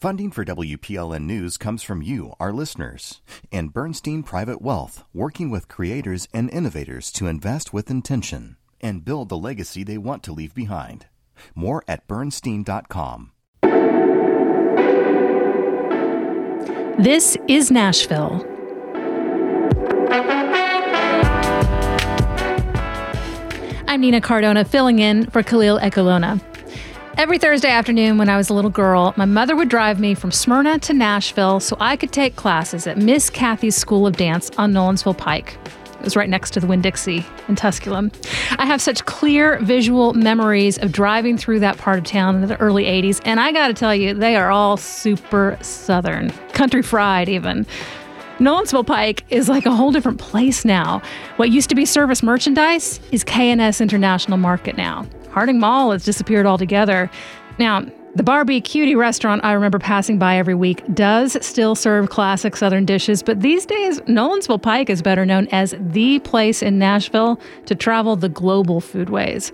Funding 0.00 0.30
for 0.30 0.46
WPLN 0.46 1.24
News 1.24 1.58
comes 1.58 1.82
from 1.82 2.00
you, 2.00 2.32
our 2.40 2.54
listeners, 2.54 3.20
and 3.52 3.70
Bernstein 3.70 4.22
Private 4.22 4.62
Wealth, 4.62 5.04
working 5.12 5.50
with 5.50 5.68
creators 5.68 6.26
and 6.32 6.48
innovators 6.48 7.12
to 7.12 7.26
invest 7.26 7.74
with 7.74 7.90
intention 7.90 8.56
and 8.80 9.04
build 9.04 9.28
the 9.28 9.36
legacy 9.36 9.84
they 9.84 9.98
want 9.98 10.22
to 10.22 10.32
leave 10.32 10.54
behind. 10.54 11.04
More 11.54 11.84
at 11.86 12.08
bernstein.com. 12.08 13.32
This 16.98 17.36
is 17.46 17.70
Nashville. 17.70 18.42
I'm 23.86 24.00
Nina 24.00 24.22
Cardona, 24.22 24.64
filling 24.64 25.00
in 25.00 25.26
for 25.26 25.42
Khalil 25.42 25.78
Ekulona. 25.78 26.40
Every 27.16 27.38
Thursday 27.38 27.68
afternoon 27.68 28.18
when 28.18 28.28
I 28.28 28.36
was 28.36 28.48
a 28.50 28.54
little 28.54 28.70
girl, 28.70 29.12
my 29.16 29.24
mother 29.24 29.54
would 29.56 29.68
drive 29.68 30.00
me 30.00 30.14
from 30.14 30.30
Smyrna 30.30 30.78
to 30.80 30.94
Nashville 30.94 31.60
so 31.60 31.76
I 31.80 31.96
could 31.96 32.12
take 32.12 32.36
classes 32.36 32.86
at 32.86 32.96
Miss 32.98 33.28
Kathy's 33.28 33.76
School 33.76 34.06
of 34.06 34.16
Dance 34.16 34.50
on 34.56 34.72
Nolensville 34.72 35.18
Pike. 35.18 35.58
It 35.98 36.04
was 36.04 36.16
right 36.16 36.30
next 36.30 36.52
to 36.52 36.60
the 36.60 36.66
Winn 36.66 36.80
Dixie 36.80 37.26
in 37.48 37.56
Tusculum. 37.56 38.10
I 38.58 38.64
have 38.64 38.80
such 38.80 39.04
clear 39.04 39.58
visual 39.58 40.14
memories 40.14 40.78
of 40.78 40.92
driving 40.92 41.36
through 41.36 41.60
that 41.60 41.76
part 41.76 41.98
of 41.98 42.04
town 42.04 42.42
in 42.42 42.48
the 42.48 42.58
early 42.58 42.84
80s, 42.84 43.20
and 43.26 43.38
I 43.38 43.52
gotta 43.52 43.74
tell 43.74 43.94
you, 43.94 44.14
they 44.14 44.36
are 44.36 44.50
all 44.50 44.78
super 44.78 45.58
southern, 45.60 46.30
country 46.52 46.80
fried 46.80 47.28
even. 47.28 47.66
Nolensville 48.38 48.86
Pike 48.86 49.24
is 49.28 49.50
like 49.50 49.66
a 49.66 49.74
whole 49.74 49.92
different 49.92 50.18
place 50.18 50.64
now. 50.64 51.02
What 51.36 51.50
used 51.50 51.68
to 51.68 51.74
be 51.74 51.84
service 51.84 52.22
merchandise 52.22 52.98
is 53.12 53.24
K&S 53.24 53.82
International 53.82 54.38
Market 54.38 54.78
now. 54.78 55.06
Harding 55.30 55.58
Mall 55.58 55.92
has 55.92 56.04
disappeared 56.04 56.46
altogether. 56.46 57.10
Now, 57.58 57.84
the 58.16 58.24
Bar-B-Cutie 58.24 58.96
restaurant 58.96 59.44
I 59.44 59.52
remember 59.52 59.78
passing 59.78 60.18
by 60.18 60.36
every 60.36 60.56
week 60.56 60.82
does 60.92 61.36
still 61.46 61.76
serve 61.76 62.10
classic 62.10 62.56
Southern 62.56 62.84
dishes, 62.84 63.22
but 63.22 63.40
these 63.40 63.64
days, 63.64 64.00
Nolensville 64.00 64.60
Pike 64.60 64.90
is 64.90 65.00
better 65.00 65.24
known 65.24 65.46
as 65.52 65.76
the 65.78 66.18
place 66.20 66.60
in 66.60 66.78
Nashville 66.78 67.40
to 67.66 67.74
travel 67.76 68.16
the 68.16 68.28
global 68.28 68.80
foodways. 68.80 69.52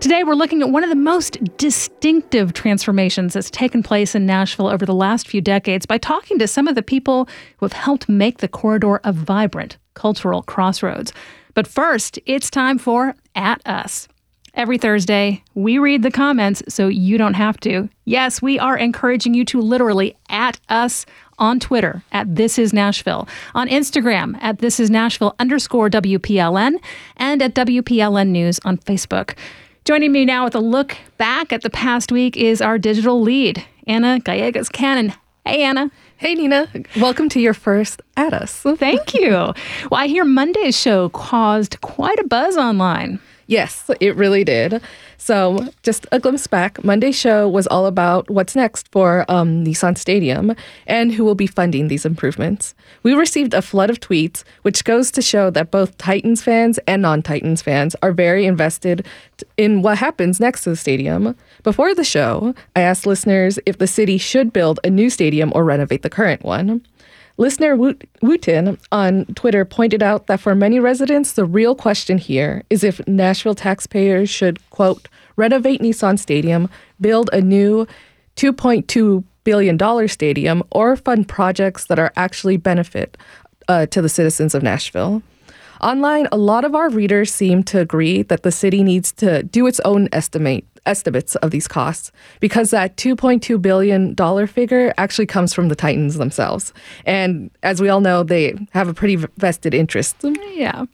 Today, 0.00 0.24
we're 0.24 0.34
looking 0.34 0.62
at 0.62 0.70
one 0.70 0.84
of 0.84 0.90
the 0.90 0.96
most 0.96 1.36
distinctive 1.58 2.54
transformations 2.54 3.34
that's 3.34 3.50
taken 3.50 3.82
place 3.82 4.14
in 4.14 4.24
Nashville 4.24 4.68
over 4.68 4.86
the 4.86 4.94
last 4.94 5.28
few 5.28 5.40
decades 5.42 5.84
by 5.84 5.98
talking 5.98 6.38
to 6.38 6.46
some 6.46 6.66
of 6.66 6.76
the 6.76 6.82
people 6.82 7.28
who 7.58 7.66
have 7.66 7.72
helped 7.72 8.08
make 8.08 8.38
the 8.38 8.48
corridor 8.48 9.00
a 9.04 9.12
vibrant 9.12 9.76
cultural 9.92 10.42
crossroads. 10.42 11.12
But 11.52 11.66
first, 11.66 12.18
it's 12.24 12.48
time 12.48 12.78
for 12.78 13.16
At 13.34 13.60
Us. 13.66 14.08
Every 14.58 14.76
Thursday, 14.76 15.44
we 15.54 15.78
read 15.78 16.02
the 16.02 16.10
comments 16.10 16.64
so 16.68 16.88
you 16.88 17.16
don't 17.16 17.34
have 17.34 17.60
to. 17.60 17.88
Yes, 18.06 18.42
we 18.42 18.58
are 18.58 18.76
encouraging 18.76 19.32
you 19.32 19.44
to 19.44 19.60
literally 19.60 20.16
at 20.30 20.58
us 20.68 21.06
on 21.38 21.60
Twitter 21.60 22.02
at 22.10 22.34
This 22.34 22.58
Is 22.58 22.72
Nashville, 22.72 23.28
on 23.54 23.68
Instagram 23.68 24.36
at 24.42 24.58
This 24.58 24.80
Is 24.80 24.90
Nashville 24.90 25.36
underscore 25.38 25.88
WPLN, 25.88 26.74
and 27.18 27.40
at 27.40 27.54
WPLN 27.54 28.30
News 28.30 28.58
on 28.64 28.78
Facebook. 28.78 29.36
Joining 29.84 30.10
me 30.10 30.24
now 30.24 30.42
with 30.42 30.56
a 30.56 30.60
look 30.60 30.96
back 31.18 31.52
at 31.52 31.62
the 31.62 31.70
past 31.70 32.10
week 32.10 32.36
is 32.36 32.60
our 32.60 32.78
digital 32.78 33.20
lead, 33.20 33.64
Anna 33.86 34.18
Gallegos 34.18 34.70
Cannon. 34.70 35.14
Hey, 35.46 35.62
Anna. 35.62 35.88
Hey, 36.16 36.34
Nina. 36.34 36.66
Welcome 36.96 37.28
to 37.28 37.40
your 37.40 37.54
first 37.54 38.02
at 38.16 38.32
us. 38.32 38.56
Thank 38.56 39.14
you. 39.14 39.28
Well, 39.90 40.00
I 40.00 40.08
hear 40.08 40.24
Monday's 40.24 40.76
show 40.76 41.10
caused 41.10 41.80
quite 41.80 42.18
a 42.18 42.24
buzz 42.24 42.56
online. 42.56 43.20
Yes, 43.48 43.90
it 43.98 44.14
really 44.14 44.44
did. 44.44 44.82
So, 45.16 45.68
just 45.82 46.06
a 46.12 46.20
glimpse 46.20 46.46
back, 46.46 46.84
Monday's 46.84 47.16
show 47.16 47.48
was 47.48 47.66
all 47.66 47.86
about 47.86 48.28
what's 48.28 48.54
next 48.54 48.92
for 48.92 49.24
um, 49.26 49.64
Nissan 49.64 49.96
Stadium 49.96 50.54
and 50.86 51.12
who 51.12 51.24
will 51.24 51.34
be 51.34 51.46
funding 51.46 51.88
these 51.88 52.04
improvements. 52.04 52.74
We 53.02 53.14
received 53.14 53.54
a 53.54 53.62
flood 53.62 53.88
of 53.88 54.00
tweets, 54.00 54.44
which 54.62 54.84
goes 54.84 55.10
to 55.12 55.22
show 55.22 55.48
that 55.48 55.70
both 55.70 55.96
Titans 55.96 56.42
fans 56.42 56.78
and 56.86 57.00
non 57.00 57.22
Titans 57.22 57.62
fans 57.62 57.96
are 58.02 58.12
very 58.12 58.44
invested 58.44 59.06
in 59.56 59.80
what 59.80 59.96
happens 59.96 60.40
next 60.40 60.64
to 60.64 60.70
the 60.70 60.76
stadium. 60.76 61.34
Before 61.62 61.94
the 61.94 62.04
show, 62.04 62.54
I 62.76 62.82
asked 62.82 63.06
listeners 63.06 63.58
if 63.64 63.78
the 63.78 63.86
city 63.86 64.18
should 64.18 64.52
build 64.52 64.78
a 64.84 64.90
new 64.90 65.08
stadium 65.08 65.52
or 65.54 65.64
renovate 65.64 66.02
the 66.02 66.10
current 66.10 66.44
one. 66.44 66.82
Listener 67.38 67.76
Wooten 67.76 68.78
on 68.90 69.24
Twitter 69.36 69.64
pointed 69.64 70.02
out 70.02 70.26
that 70.26 70.40
for 70.40 70.56
many 70.56 70.80
residents, 70.80 71.32
the 71.32 71.44
real 71.44 71.76
question 71.76 72.18
here 72.18 72.64
is 72.68 72.82
if 72.82 73.00
Nashville 73.06 73.54
taxpayers 73.54 74.28
should, 74.28 74.58
quote, 74.70 75.08
renovate 75.36 75.80
Nissan 75.80 76.18
Stadium, 76.18 76.68
build 77.00 77.30
a 77.32 77.40
new 77.40 77.86
$2.2 78.34 79.22
billion 79.44 80.08
stadium, 80.08 80.64
or 80.72 80.96
fund 80.96 81.28
projects 81.28 81.86
that 81.86 81.98
are 81.98 82.12
actually 82.16 82.56
benefit 82.56 83.16
uh, 83.68 83.86
to 83.86 84.02
the 84.02 84.08
citizens 84.08 84.54
of 84.54 84.64
Nashville. 84.64 85.22
Online, 85.80 86.26
a 86.32 86.36
lot 86.36 86.64
of 86.64 86.74
our 86.74 86.90
readers 86.90 87.32
seem 87.32 87.62
to 87.62 87.78
agree 87.78 88.22
that 88.22 88.42
the 88.42 88.50
city 88.50 88.82
needs 88.82 89.12
to 89.12 89.44
do 89.44 89.66
its 89.68 89.78
own 89.84 90.08
estimate 90.12 90.66
estimates 90.88 91.36
of 91.36 91.50
these 91.50 91.68
costs 91.68 92.10
because 92.40 92.70
that 92.70 92.96
$2.2 92.96 93.60
billion 93.60 94.16
figure 94.46 94.92
actually 94.98 95.26
comes 95.26 95.54
from 95.54 95.68
the 95.68 95.76
Titans 95.76 96.16
themselves. 96.16 96.72
And 97.04 97.50
as 97.62 97.80
we 97.80 97.88
all 97.88 98.00
know, 98.00 98.24
they 98.24 98.54
have 98.72 98.88
a 98.88 98.94
pretty 98.94 99.16
vested 99.36 99.74
interest. 99.74 100.16
Yeah. 100.54 100.86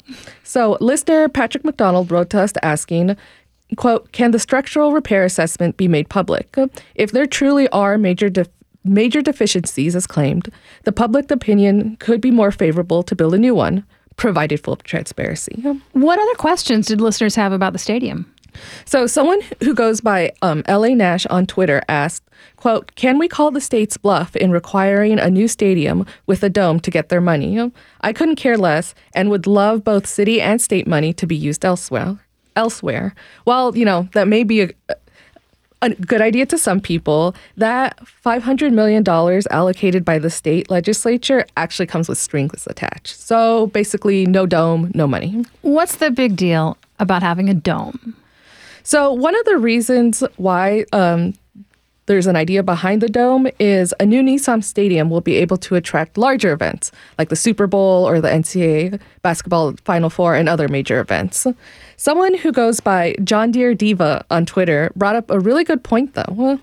So, 0.42 0.76
listener 0.80 1.28
Patrick 1.28 1.64
McDonald 1.64 2.10
wrote 2.10 2.30
to 2.30 2.40
us 2.40 2.52
asking, 2.62 3.16
quote, 3.76 4.12
can 4.12 4.32
the 4.32 4.38
structural 4.38 4.92
repair 4.92 5.24
assessment 5.24 5.76
be 5.76 5.88
made 5.88 6.08
public? 6.08 6.56
If 6.94 7.12
there 7.12 7.26
truly 7.26 7.68
are 7.70 7.96
major 7.96 8.28
def- 8.28 8.48
major 8.84 9.22
deficiencies 9.22 9.96
as 9.96 10.06
claimed, 10.06 10.50
the 10.84 10.92
public 10.92 11.30
opinion 11.30 11.96
could 12.00 12.20
be 12.20 12.30
more 12.30 12.52
favorable 12.52 13.02
to 13.02 13.16
build 13.16 13.34
a 13.34 13.38
new 13.38 13.54
one, 13.54 13.84
provided 14.16 14.62
full 14.62 14.76
transparency. 14.76 15.62
What 15.92 16.18
other 16.18 16.34
questions 16.34 16.86
did 16.86 17.00
listeners 17.00 17.34
have 17.34 17.52
about 17.52 17.72
the 17.72 17.78
stadium? 17.78 18.33
So 18.84 19.06
someone 19.06 19.40
who 19.60 19.74
goes 19.74 20.00
by 20.00 20.32
um, 20.42 20.62
LA 20.68 20.88
Nash 20.88 21.26
on 21.26 21.46
Twitter 21.46 21.82
asked, 21.88 22.22
quote, 22.56 22.94
can 22.94 23.18
we 23.18 23.28
call 23.28 23.50
the 23.50 23.60
state's 23.60 23.96
bluff 23.96 24.36
in 24.36 24.50
requiring 24.50 25.18
a 25.18 25.30
new 25.30 25.48
stadium 25.48 26.06
with 26.26 26.42
a 26.42 26.48
dome 26.48 26.80
to 26.80 26.90
get 26.90 27.08
their 27.08 27.20
money? 27.20 27.72
I 28.00 28.12
couldn't 28.12 28.36
care 28.36 28.56
less 28.58 28.94
and 29.14 29.30
would 29.30 29.46
love 29.46 29.84
both 29.84 30.06
city 30.06 30.40
and 30.40 30.60
state 30.60 30.86
money 30.86 31.12
to 31.14 31.26
be 31.26 31.36
used 31.36 31.64
elsewhere. 31.64 32.18
Elsewhere. 32.56 33.14
While, 33.44 33.76
you 33.76 33.84
know, 33.84 34.08
that 34.12 34.28
may 34.28 34.44
be 34.44 34.62
a, 34.62 34.70
a 35.82 35.90
good 35.90 36.22
idea 36.22 36.46
to 36.46 36.58
some 36.58 36.80
people, 36.80 37.34
that 37.56 37.98
$500 38.24 38.72
million 38.72 39.06
allocated 39.50 40.04
by 40.04 40.18
the 40.18 40.30
state 40.30 40.70
legislature 40.70 41.44
actually 41.56 41.86
comes 41.86 42.08
with 42.08 42.18
strings 42.18 42.66
attached. 42.66 43.18
So 43.18 43.66
basically, 43.68 44.24
no 44.26 44.46
dome, 44.46 44.90
no 44.94 45.06
money. 45.06 45.44
What's 45.62 45.96
the 45.96 46.10
big 46.10 46.36
deal 46.36 46.78
about 46.98 47.22
having 47.22 47.48
a 47.48 47.54
dome? 47.54 48.16
So, 48.84 49.12
one 49.12 49.34
of 49.34 49.44
the 49.46 49.56
reasons 49.56 50.22
why 50.36 50.84
um, 50.92 51.32
there's 52.04 52.26
an 52.26 52.36
idea 52.36 52.62
behind 52.62 53.00
the 53.00 53.08
dome 53.08 53.48
is 53.58 53.94
a 53.98 54.04
new 54.04 54.22
Nissan 54.22 54.62
Stadium 54.62 55.08
will 55.08 55.22
be 55.22 55.36
able 55.36 55.56
to 55.56 55.74
attract 55.74 56.18
larger 56.18 56.52
events 56.52 56.92
like 57.18 57.30
the 57.30 57.36
Super 57.36 57.66
Bowl 57.66 58.06
or 58.06 58.20
the 58.20 58.28
NCAA 58.28 59.00
basketball 59.22 59.72
Final 59.84 60.10
Four 60.10 60.34
and 60.34 60.50
other 60.50 60.68
major 60.68 61.00
events. 61.00 61.46
Someone 61.96 62.34
who 62.34 62.52
goes 62.52 62.80
by 62.80 63.16
John 63.24 63.50
Deere 63.50 63.74
Diva 63.74 64.22
on 64.30 64.44
Twitter 64.44 64.92
brought 64.94 65.16
up 65.16 65.30
a 65.30 65.40
really 65.40 65.64
good 65.64 65.82
point, 65.82 66.12
though. 66.12 66.60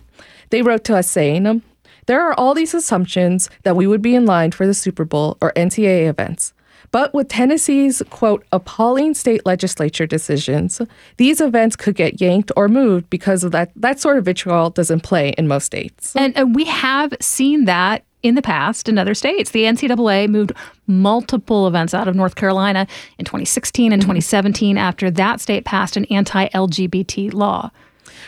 They 0.51 0.61
wrote 0.61 0.83
to 0.85 0.97
us 0.97 1.09
saying, 1.09 1.63
There 2.05 2.21
are 2.21 2.35
all 2.35 2.53
these 2.53 2.75
assumptions 2.75 3.49
that 3.63 3.75
we 3.75 3.87
would 3.87 4.03
be 4.03 4.13
in 4.13 4.27
line 4.27 4.51
for 4.51 4.67
the 4.67 4.75
Super 4.75 5.05
Bowl 5.05 5.37
or 5.41 5.53
NCAA 5.53 6.07
events. 6.07 6.53
But 6.91 7.13
with 7.13 7.29
Tennessee's, 7.29 8.03
quote, 8.09 8.45
appalling 8.51 9.13
state 9.13 9.45
legislature 9.45 10.05
decisions, 10.05 10.81
these 11.17 11.39
events 11.39 11.75
could 11.75 11.95
get 11.95 12.19
yanked 12.19 12.51
or 12.55 12.67
moved 12.67 13.09
because 13.09 13.43
of 13.43 13.51
that. 13.53 13.71
That 13.75 13.99
sort 13.99 14.17
of 14.17 14.25
vitriol 14.25 14.69
doesn't 14.69 15.01
play 15.01 15.29
in 15.37 15.47
most 15.47 15.65
states. 15.65 16.15
And, 16.15 16.35
and 16.37 16.53
we 16.53 16.65
have 16.65 17.13
seen 17.21 17.65
that 17.65 18.03
in 18.23 18.35
the 18.35 18.41
past 18.41 18.87
in 18.87 18.97
other 18.97 19.15
states. 19.15 19.51
The 19.51 19.63
NCAA 19.63 20.29
moved 20.29 20.51
multiple 20.85 21.67
events 21.67 21.93
out 21.93 22.07
of 22.07 22.15
North 22.15 22.35
Carolina 22.35 22.85
in 23.17 23.25
2016 23.25 23.91
and 23.91 24.01
mm-hmm. 24.01 24.09
2017 24.09 24.77
after 24.77 25.09
that 25.11 25.41
state 25.41 25.65
passed 25.65 25.97
an 25.97 26.05
anti 26.05 26.47
LGBT 26.49 27.33
law. 27.33 27.71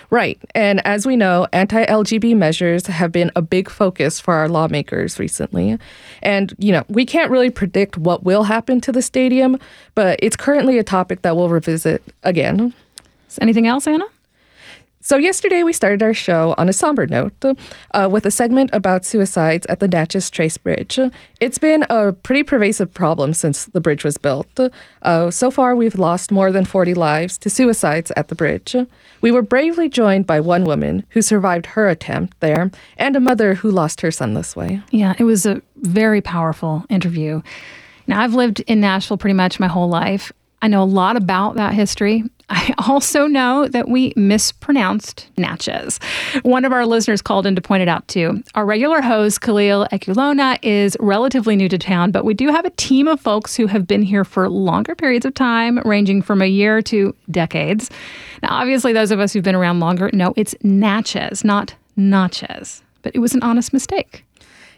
Right. 0.09 0.39
And 0.55 0.85
as 0.85 1.05
we 1.05 1.15
know, 1.15 1.47
anti 1.53 1.85
LGB 1.85 2.35
measures 2.35 2.87
have 2.87 3.11
been 3.11 3.31
a 3.35 3.41
big 3.41 3.69
focus 3.69 4.19
for 4.19 4.33
our 4.33 4.49
lawmakers 4.49 5.19
recently. 5.19 5.77
And, 6.21 6.53
you 6.57 6.71
know, 6.71 6.83
we 6.87 7.05
can't 7.05 7.31
really 7.31 7.49
predict 7.49 7.97
what 7.97 8.23
will 8.23 8.43
happen 8.43 8.81
to 8.81 8.91
the 8.91 9.01
stadium, 9.01 9.59
but 9.95 10.19
it's 10.21 10.35
currently 10.35 10.77
a 10.77 10.83
topic 10.83 11.21
that 11.23 11.35
we'll 11.35 11.49
revisit 11.49 12.03
again. 12.23 12.73
Anything 13.41 13.67
else, 13.67 13.87
Anna? 13.87 14.05
So, 15.05 15.17
yesterday 15.17 15.63
we 15.63 15.73
started 15.73 16.01
our 16.01 16.13
show 16.13 16.55
on 16.57 16.69
a 16.69 16.73
somber 16.73 17.05
note 17.05 17.33
uh, 17.93 18.07
with 18.09 18.25
a 18.25 18.31
segment 18.31 18.69
about 18.71 19.03
suicides 19.03 19.65
at 19.65 19.81
the 19.81 19.87
Natchez 19.89 20.29
Trace 20.29 20.57
Bridge. 20.57 20.97
It's 21.41 21.57
been 21.57 21.85
a 21.89 22.13
pretty 22.13 22.43
pervasive 22.43 22.93
problem 22.93 23.33
since 23.33 23.65
the 23.65 23.81
bridge 23.81 24.05
was 24.05 24.17
built. 24.17 24.57
Uh, 25.01 25.29
so 25.29 25.51
far, 25.51 25.75
we've 25.75 25.99
lost 25.99 26.31
more 26.31 26.53
than 26.53 26.63
40 26.63 26.93
lives 26.93 27.37
to 27.39 27.49
suicides 27.49 28.13
at 28.15 28.29
the 28.29 28.35
bridge. 28.35 28.77
We 29.19 29.29
were 29.29 29.41
bravely 29.41 29.89
joined 29.89 30.25
by 30.25 30.39
one 30.39 30.63
woman 30.63 31.05
who 31.09 31.21
survived 31.21 31.65
her 31.65 31.89
attempt 31.89 32.39
there 32.39 32.71
and 32.97 33.17
a 33.17 33.19
mother 33.19 33.55
who 33.55 33.71
lost 33.71 33.99
her 33.99 34.11
son 34.11 34.35
this 34.35 34.55
way. 34.55 34.81
Yeah, 34.91 35.15
it 35.19 35.25
was 35.25 35.45
a 35.45 35.61
very 35.75 36.21
powerful 36.21 36.85
interview. 36.89 37.41
Now, 38.07 38.21
I've 38.21 38.35
lived 38.35 38.61
in 38.61 38.79
Nashville 38.79 39.17
pretty 39.17 39.33
much 39.33 39.59
my 39.59 39.67
whole 39.67 39.89
life. 39.89 40.31
I 40.61 40.69
know 40.69 40.81
a 40.81 40.85
lot 40.85 41.17
about 41.17 41.55
that 41.55 41.73
history. 41.73 42.23
I 42.49 42.73
also 42.87 43.27
know 43.27 43.67
that 43.67 43.89
we 43.89 44.13
mispronounced 44.15 45.27
Natchez. 45.37 45.99
One 46.43 46.65
of 46.65 46.71
our 46.71 46.85
listeners 46.85 47.21
called 47.21 47.45
in 47.45 47.55
to 47.55 47.61
point 47.61 47.81
it 47.81 47.87
out 47.87 48.07
too. 48.07 48.43
Our 48.55 48.65
regular 48.65 49.01
host, 49.01 49.41
Khalil 49.41 49.87
Ekulona, 49.91 50.57
is 50.61 50.97
relatively 50.99 51.55
new 51.55 51.69
to 51.69 51.77
town, 51.77 52.11
but 52.11 52.25
we 52.25 52.33
do 52.33 52.49
have 52.49 52.65
a 52.65 52.69
team 52.71 53.07
of 53.07 53.19
folks 53.19 53.55
who 53.55 53.67
have 53.67 53.87
been 53.87 54.01
here 54.01 54.23
for 54.23 54.49
longer 54.49 54.95
periods 54.95 55.25
of 55.25 55.33
time, 55.33 55.79
ranging 55.85 56.21
from 56.21 56.41
a 56.41 56.47
year 56.47 56.81
to 56.83 57.15
decades. 57.31 57.89
Now, 58.41 58.49
obviously, 58.51 58.93
those 58.93 59.11
of 59.11 59.19
us 59.19 59.33
who've 59.33 59.43
been 59.43 59.55
around 59.55 59.79
longer 59.79 60.09
know 60.13 60.33
it's 60.35 60.55
Natchez, 60.63 61.43
not 61.43 61.73
Natchez, 61.95 62.83
but 63.01 63.15
it 63.15 63.19
was 63.19 63.33
an 63.33 63.43
honest 63.43 63.73
mistake. 63.73 64.25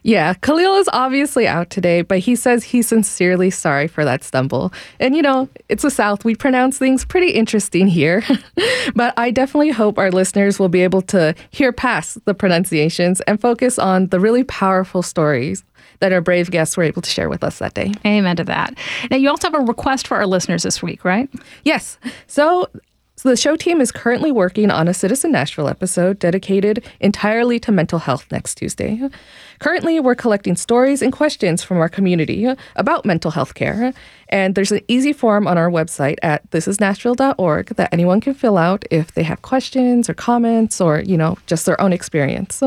Yeah, 0.06 0.36
Khalil 0.36 0.76
is 0.76 0.88
obviously 0.94 1.48
out 1.48 1.72
today, 1.72 2.04
but 2.04 2.20
he 2.20 2.36
says 2.36 2.64
he's 2.64 2.88
sincerely 2.88 3.50
sorry 3.50 3.88
for 3.88 4.06
that 4.06 4.24
stumble. 4.24 4.72
And 5.00 5.16
you 5.16 5.24
know, 5.24 5.50
it's 5.68 5.82
the 5.82 5.90
South. 5.90 6.24
We 6.24 6.36
pronounce 6.36 6.78
things 6.78 7.04
pretty 7.04 7.32
interesting 7.32 7.88
here. 7.88 8.24
but 8.96 9.16
I 9.18 9.32
definitely 9.32 9.72
hope 9.72 9.98
our 9.98 10.12
listeners 10.12 10.60
will 10.60 10.70
be 10.70 10.82
able 10.82 11.02
to 11.04 11.34
hear 11.50 11.72
past 11.72 12.24
the 12.26 12.36
pronunciations 12.36 13.20
and 13.22 13.42
focus 13.42 13.80
on 13.80 14.10
the 14.10 14.20
really 14.20 14.44
powerful 14.44 15.02
stories 15.02 15.64
that 16.02 16.14
our 16.14 16.22
brave 16.22 16.52
guests 16.52 16.78
were 16.78 16.84
able 16.84 17.02
to 17.02 17.10
share 17.10 17.28
with 17.28 17.44
us 17.44 17.58
that 17.58 17.74
day. 17.74 17.92
Amen 18.06 18.36
to 18.36 18.44
that. 18.44 18.78
Now, 19.10 19.18
you 19.18 19.28
also 19.28 19.48
have 19.48 19.60
a 19.60 19.66
request 19.66 20.06
for 20.08 20.18
our 20.18 20.28
listeners 20.28 20.62
this 20.62 20.84
week, 20.84 21.04
right? 21.04 21.28
Yes. 21.64 21.98
So 22.28 22.68
so 23.18 23.30
the 23.30 23.38
show 23.38 23.56
team 23.56 23.80
is 23.80 23.94
currently 23.94 24.32
working 24.32 24.70
on 24.70 24.90
a 24.90 24.94
Citizen 24.94 25.32
Nashville 25.32 25.70
episode 25.70 26.20
dedicated 26.20 26.84
entirely 27.00 27.60
to 27.62 27.72
mental 27.72 28.00
health 28.00 28.30
next 28.30 28.56
Tuesday. 28.56 29.10
Currently, 29.66 30.00
we're 30.00 30.14
collecting 30.14 30.56
stories 30.56 31.02
and 31.02 31.12
questions 31.12 31.64
from 31.64 31.80
our 31.80 31.90
community 31.90 32.48
about 32.76 33.04
mental 33.04 33.32
health 33.32 33.56
care. 33.56 33.94
And 34.30 34.54
there's 34.54 34.72
an 34.72 34.82
easy 34.88 35.12
form 35.12 35.48
on 35.48 35.58
our 35.58 35.72
website 35.72 36.18
at 36.22 36.48
thisisnashville.org 36.52 37.70
that 37.70 37.92
anyone 37.92 38.22
can 38.22 38.36
fill 38.36 38.60
out 38.60 38.86
if 38.92 39.14
they 39.14 39.24
have 39.24 39.42
questions 39.42 40.08
or 40.08 40.14
comments 40.14 40.80
or, 40.80 41.00
you 41.00 41.18
know, 41.18 41.40
just 41.48 41.66
their 41.66 41.82
own 41.82 41.94
experience. 41.94 42.62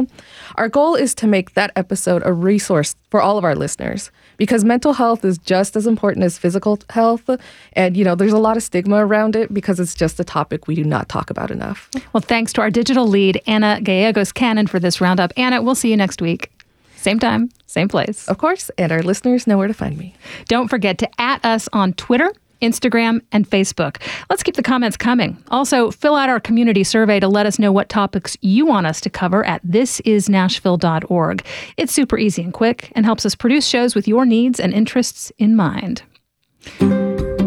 Our 0.57 0.69
goal 0.69 0.97
is 0.97 1.15
to 1.17 1.29
make 1.29 1.55
that 1.55 1.71
episode 1.77 2.23
a 2.25 2.33
resource 2.33 2.97
for 3.11 3.23
all 3.23 3.39
of 3.39 3.45
our 3.45 3.55
listeners 3.55 4.11
because 4.37 4.65
mental 4.65 4.95
health 4.95 5.25
is 5.25 5.39
just 5.39 5.77
as 5.77 5.87
important 5.87 6.25
as 6.25 6.37
physical 6.37 6.81
health. 6.91 7.31
And, 7.75 7.97
you 7.97 8.05
know, 8.05 8.17
there's 8.17 8.33
a 8.33 8.39
lot 8.39 8.57
of 8.57 8.65
stigma 8.65 9.07
around 9.07 9.37
it 9.37 9.55
because 9.55 9.79
it's 9.79 9.95
just 9.95 10.19
a 10.19 10.25
topic 10.25 10.67
we 10.67 10.75
do 10.75 10.83
not 10.83 11.09
talk 11.09 11.31
about 11.31 11.53
enough. 11.53 11.89
Well, 12.13 12.23
thanks 12.23 12.53
to 12.55 12.61
our 12.61 12.71
digital 12.73 13.07
lead, 13.07 13.41
Anna 13.47 13.81
Gallegos 13.81 14.33
Cannon, 14.33 14.67
for 14.67 14.81
this 14.81 15.01
roundup. 15.01 15.33
Anna, 15.37 15.63
we'll 15.63 15.77
see 15.77 15.91
you 15.91 15.97
next 15.97 16.21
week. 16.21 16.51
Same 16.99 17.19
time, 17.19 17.51
same 17.67 17.89
place. 17.89 18.29
Of 18.29 18.39
course, 18.39 18.71
and 18.77 18.91
our 18.91 19.03
listeners 19.03 19.47
know 19.47 19.57
where 19.57 19.69
to 19.69 19.75
find 19.75 19.97
me. 19.97 20.15
Don't 20.47 20.69
forget 20.69 20.99
to 20.99 21.21
at 21.21 21.45
us 21.45 21.69
on 21.73 21.93
Twitter. 21.95 22.33
Instagram, 22.61 23.21
and 23.31 23.49
Facebook. 23.49 24.03
Let's 24.29 24.43
keep 24.43 24.57
the 24.57 24.65
comments 24.65 24.97
coming. 24.97 25.41
Also, 25.49 25.93
fill 25.93 26.17
out 26.17 26.29
our 26.29 26.41
community 26.41 26.83
survey 26.83 27.21
to 27.21 27.29
let 27.29 27.47
us 27.47 27.57
know 27.57 27.71
what 27.71 27.89
topics 27.89 28.37
you 28.41 28.67
want 28.67 28.85
us 28.85 29.01
to 29.03 29.11
cover 29.11 29.47
at 29.47 29.65
thisisnashville.org. 29.65 31.47
It's 31.77 31.93
super 31.93 32.19
easy 32.19 32.43
and 32.43 32.53
quick 32.53 32.93
and 32.97 33.05
helps 33.05 33.25
us 33.25 33.37
produce 33.37 33.65
shows 33.65 33.95
with 33.95 34.09
your 34.09 34.27
needs 34.27 34.59
and 34.59 34.75
interests 34.75 35.31
in 35.39 35.55
mind. 35.55 36.03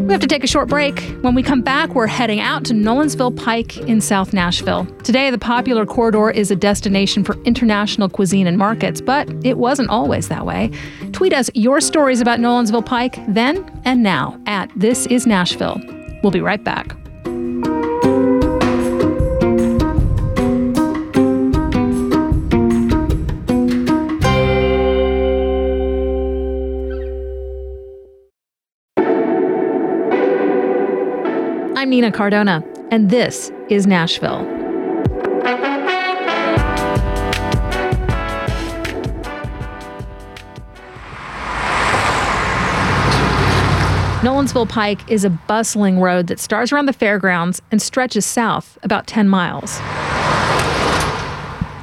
We 0.02 0.14
have 0.14 0.22
to 0.22 0.28
take 0.28 0.44
a 0.44 0.48
short 0.48 0.68
break. 0.68 1.00
When 1.22 1.36
we 1.36 1.44
come 1.44 1.62
back, 1.62 1.96
we're 1.96 2.08
heading 2.08 2.40
out 2.40 2.66
to 2.66 2.74
Nolensville 2.74 3.38
Pike 3.38 3.78
in 3.78 4.02
South 4.02 4.34
Nashville. 4.34 4.86
Today, 5.04 5.30
the 5.30 5.38
popular 5.38 5.86
corridor 5.86 6.30
is 6.30 6.52
a 6.52 6.56
destination 6.56 7.24
for 7.24 7.42
international 7.44 8.10
cuisine 8.10 8.48
and 8.48 8.58
markets, 8.58 9.00
but 9.00 9.30
it 9.46 9.58
wasn't 9.58 9.90
always 9.90 10.28
that 10.28 10.46
way. 10.46 10.70
Tweet 11.12 11.34
us 11.34 11.50
your 11.54 11.80
stories 11.80 12.20
about 12.20 12.40
Nolensville 12.40 12.86
Pike 12.86 13.20
then 13.28 13.64
and 13.86 14.04
now 14.04 14.38
at 14.48 14.70
This 14.76 15.06
Is 15.06 15.26
Nashville. 15.26 15.80
We'll 16.24 16.32
be 16.32 16.42
right 16.42 16.64
back. 16.64 16.96
I'm 31.82 31.90
Nina 31.90 32.12
Cardona, 32.12 32.64
and 32.92 33.10
this 33.10 33.52
is 33.68 33.88
Nashville. 33.88 34.46
Nolensville 44.22 44.70
Pike 44.70 45.10
is 45.10 45.26
a 45.26 45.32
bustling 45.32 46.00
road 46.00 46.28
that 46.28 46.40
starts 46.40 46.72
around 46.72 46.86
the 46.86 46.94
fairgrounds 46.94 47.64
and 47.72 47.82
stretches 47.82 48.28
south 48.28 48.78
about 48.84 49.08
10 49.08 49.28
miles. 49.28 49.80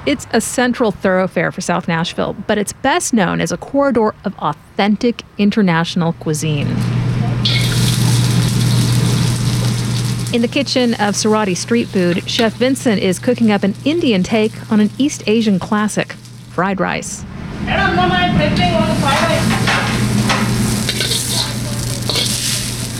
It's 0.06 0.28
a 0.30 0.40
central 0.40 0.92
thoroughfare 0.92 1.50
for 1.50 1.60
South 1.60 1.88
Nashville, 1.88 2.36
but 2.46 2.56
it's 2.56 2.72
best 2.72 3.12
known 3.12 3.40
as 3.40 3.50
a 3.50 3.56
corridor 3.56 4.14
of 4.24 4.38
authentic 4.38 5.24
international 5.38 6.12
cuisine. 6.12 6.68
In 10.30 10.42
the 10.42 10.48
kitchen 10.48 10.92
of 10.94 11.14
Surati 11.14 11.56
Street 11.56 11.88
Food, 11.88 12.28
Chef 12.28 12.52
Vincent 12.52 13.00
is 13.00 13.18
cooking 13.18 13.50
up 13.50 13.62
an 13.62 13.74
Indian 13.86 14.22
take 14.22 14.52
on 14.70 14.78
an 14.78 14.90
East 14.98 15.22
Asian 15.26 15.58
classic, 15.58 16.12
fried 16.50 16.80
rice. 16.80 17.24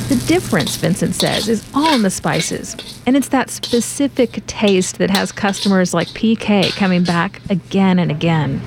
The 0.09 0.25
difference, 0.27 0.77
Vincent 0.77 1.15
says, 1.15 1.51
is 1.51 1.71
all 1.75 1.95
in 1.95 2.01
the 2.01 2.09
spices. 2.09 2.75
And 3.05 3.15
it's 3.15 3.29
that 3.29 3.51
specific 3.51 4.47
taste 4.47 4.97
that 4.97 5.11
has 5.11 5.31
customers 5.31 5.93
like 5.93 6.09
PK 6.09 6.71
coming 6.77 7.05
back 7.05 7.43
again 7.51 7.99
and 7.99 8.11
again. 8.11 8.63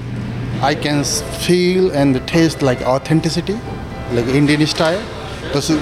I 0.62 0.76
can 0.76 1.04
feel 1.04 1.90
and 1.94 2.16
taste 2.28 2.62
like 2.62 2.84
authenticity, 2.84 3.60
like 4.12 4.28
Indian 4.28 4.68
style 4.68 5.02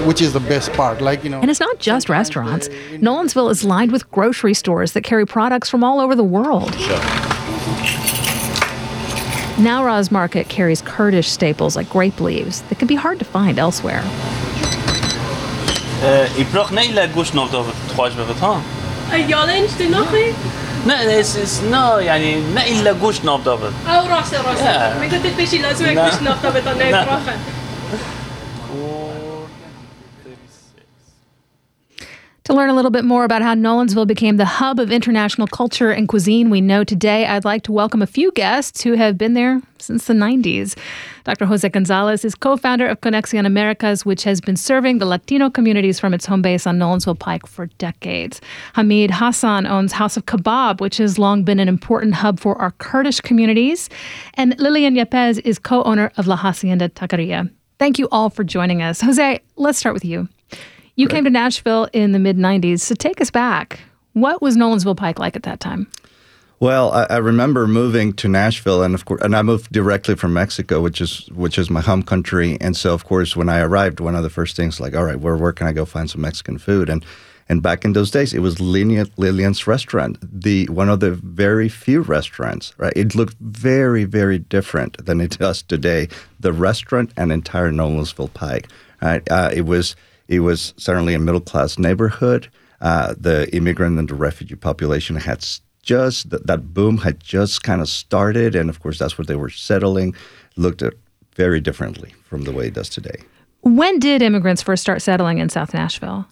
which 0.06 0.20
is 0.20 0.32
the 0.32 0.40
best 0.40 0.72
part. 0.72 1.00
Like 1.00 1.24
you 1.24 1.30
know, 1.30 1.40
and 1.40 1.50
it's 1.50 1.60
not 1.60 1.78
just 1.78 2.08
restaurants. 2.08 2.68
They, 2.68 2.98
Nolensville 2.98 3.50
is 3.50 3.64
lined 3.64 3.92
with 3.92 4.10
grocery 4.10 4.54
stores 4.54 4.92
that 4.92 5.02
carry 5.02 5.26
products 5.26 5.68
from 5.68 5.84
all 5.84 6.00
over 6.00 6.14
the 6.14 6.24
world. 6.24 6.74
Sure. 6.74 6.98
Newroz 9.60 10.10
Market 10.10 10.48
carries 10.48 10.80
Kurdish 10.80 11.28
staples 11.28 11.76
like 11.76 11.88
grape 11.90 12.18
leaves 12.20 12.62
that 12.62 12.78
can 12.78 12.88
be 12.88 12.94
hard 12.94 13.18
to 13.18 13.24
find 13.24 13.58
elsewhere. 13.58 14.02
Ik 16.36 16.46
brauch 16.50 16.70
To 32.50 32.56
learn 32.56 32.68
a 32.68 32.74
little 32.74 32.90
bit 32.90 33.04
more 33.04 33.22
about 33.22 33.42
how 33.42 33.54
Nolensville 33.54 34.08
became 34.08 34.36
the 34.36 34.44
hub 34.44 34.80
of 34.80 34.90
international 34.90 35.46
culture 35.46 35.92
and 35.92 36.08
cuisine 36.08 36.50
we 36.50 36.60
know 36.60 36.82
today, 36.82 37.24
I'd 37.24 37.44
like 37.44 37.62
to 37.62 37.70
welcome 37.70 38.02
a 38.02 38.08
few 38.08 38.32
guests 38.32 38.82
who 38.82 38.94
have 38.94 39.16
been 39.16 39.34
there 39.34 39.62
since 39.78 40.06
the 40.08 40.14
90s. 40.14 40.76
Dr. 41.22 41.46
José 41.46 41.70
González 41.70 42.24
is 42.24 42.34
co 42.34 42.56
founder 42.56 42.88
of 42.88 43.02
Conexión 43.02 43.46
Américas, 43.46 44.04
which 44.04 44.24
has 44.24 44.40
been 44.40 44.56
serving 44.56 44.98
the 44.98 45.06
Latino 45.06 45.48
communities 45.48 46.00
from 46.00 46.12
its 46.12 46.26
home 46.26 46.42
base 46.42 46.66
on 46.66 46.76
Nolensville 46.76 47.16
Pike 47.16 47.46
for 47.46 47.66
decades. 47.78 48.40
Hamid 48.74 49.12
Hasan 49.12 49.64
owns 49.64 49.92
House 49.92 50.16
of 50.16 50.26
Kabob, 50.26 50.80
which 50.80 50.96
has 50.96 51.20
long 51.20 51.44
been 51.44 51.60
an 51.60 51.68
important 51.68 52.14
hub 52.14 52.40
for 52.40 52.60
our 52.60 52.72
Kurdish 52.72 53.20
communities. 53.20 53.88
And 54.34 54.58
Lilian 54.58 54.96
Yepez 54.96 55.40
is 55.44 55.60
co 55.60 55.84
owner 55.84 56.10
of 56.16 56.26
La 56.26 56.34
Hacienda 56.34 56.88
Taqueria. 56.88 57.48
Thank 57.78 58.00
you 58.00 58.08
all 58.10 58.28
for 58.28 58.42
joining 58.42 58.82
us. 58.82 59.00
Jose, 59.00 59.38
let's 59.54 59.78
start 59.78 59.94
with 59.94 60.04
you. 60.04 60.28
You 61.00 61.08
came 61.08 61.24
to 61.24 61.30
Nashville 61.30 61.88
in 61.94 62.12
the 62.12 62.18
mid 62.18 62.36
90s. 62.36 62.80
So 62.80 62.94
take 62.94 63.22
us 63.22 63.30
back. 63.30 63.80
What 64.12 64.42
was 64.42 64.58
Nolensville 64.58 64.98
Pike 64.98 65.18
like 65.18 65.34
at 65.34 65.44
that 65.44 65.58
time? 65.58 65.90
Well, 66.58 66.92
I, 66.92 67.04
I, 67.04 67.16
remember 67.16 67.66
moving 67.66 68.12
to 68.14 68.28
Nashville, 68.28 68.82
and 68.82 68.94
of 68.94 69.06
course, 69.06 69.22
and 69.22 69.34
I 69.34 69.40
moved 69.40 69.72
directly 69.72 70.14
from 70.14 70.34
Mexico, 70.34 70.82
which 70.82 71.00
is 71.00 71.26
which 71.30 71.58
is 71.58 71.70
my 71.70 71.80
home 71.80 72.02
country. 72.02 72.58
And 72.60 72.76
so, 72.76 72.92
of 72.92 73.06
course, 73.06 73.34
when 73.34 73.48
I 73.48 73.60
arrived, 73.60 73.98
one 73.98 74.14
of 74.14 74.22
the 74.22 74.28
first 74.28 74.56
things 74.56 74.78
like, 74.78 74.94
all 74.94 75.04
right, 75.04 75.18
where 75.18 75.38
where 75.38 75.52
can 75.52 75.68
I 75.68 75.72
go 75.72 75.86
find 75.86 76.10
some 76.10 76.20
Mexican 76.20 76.58
food? 76.58 76.90
And 76.90 77.02
And 77.48 77.62
back 77.62 77.86
in 77.86 77.94
those 77.94 78.10
days, 78.10 78.34
it 78.34 78.40
was 78.40 78.60
Lilian, 78.60 79.10
Lilian's 79.16 79.66
restaurant, 79.66 80.18
the 80.20 80.66
one 80.68 80.90
of 80.90 81.00
the 81.00 81.12
very 81.12 81.70
few 81.70 82.02
restaurants. 82.02 82.74
Right, 82.76 82.92
it 82.94 83.14
looked 83.14 83.38
very, 83.40 84.04
very 84.04 84.38
different 84.38 85.06
than 85.06 85.22
it 85.22 85.38
does 85.38 85.62
today. 85.62 86.08
The 86.40 86.52
restaurant 86.52 87.10
and 87.16 87.32
entire 87.32 87.72
Nolensville 87.72 88.34
Pike. 88.34 88.68
Right, 89.00 89.22
uh, 89.30 89.48
it 89.50 89.62
was 89.62 89.96
it 90.30 90.40
was 90.40 90.72
certainly 90.76 91.12
a 91.12 91.18
middle 91.18 91.40
class 91.40 91.76
neighborhood. 91.76 92.48
Uh, 92.80 93.14
the 93.18 93.54
immigrant 93.54 93.98
and 93.98 94.08
the 94.08 94.14
refugee 94.14 94.54
population 94.54 95.16
had 95.16 95.44
just 95.82 96.30
that, 96.30 96.46
that 96.46 96.72
boom 96.72 96.98
had 96.98 97.20
just 97.20 97.62
kind 97.64 97.80
of 97.82 97.88
started, 97.88 98.54
and 98.54 98.70
of 98.70 98.80
course 98.80 98.98
that's 98.98 99.18
where 99.18 99.26
they 99.26 99.34
were 99.34 99.50
settling. 99.50 100.14
Looked 100.56 100.82
at 100.82 100.94
very 101.34 101.60
differently 101.60 102.14
from 102.24 102.42
the 102.42 102.52
way 102.52 102.68
it 102.68 102.74
does 102.74 102.88
today. 102.88 103.16
When 103.62 103.98
did 103.98 104.22
immigrants 104.22 104.62
first 104.62 104.82
start 104.82 105.02
settling 105.02 105.38
in 105.38 105.48
South 105.48 105.74
Nashville? 105.74 106.26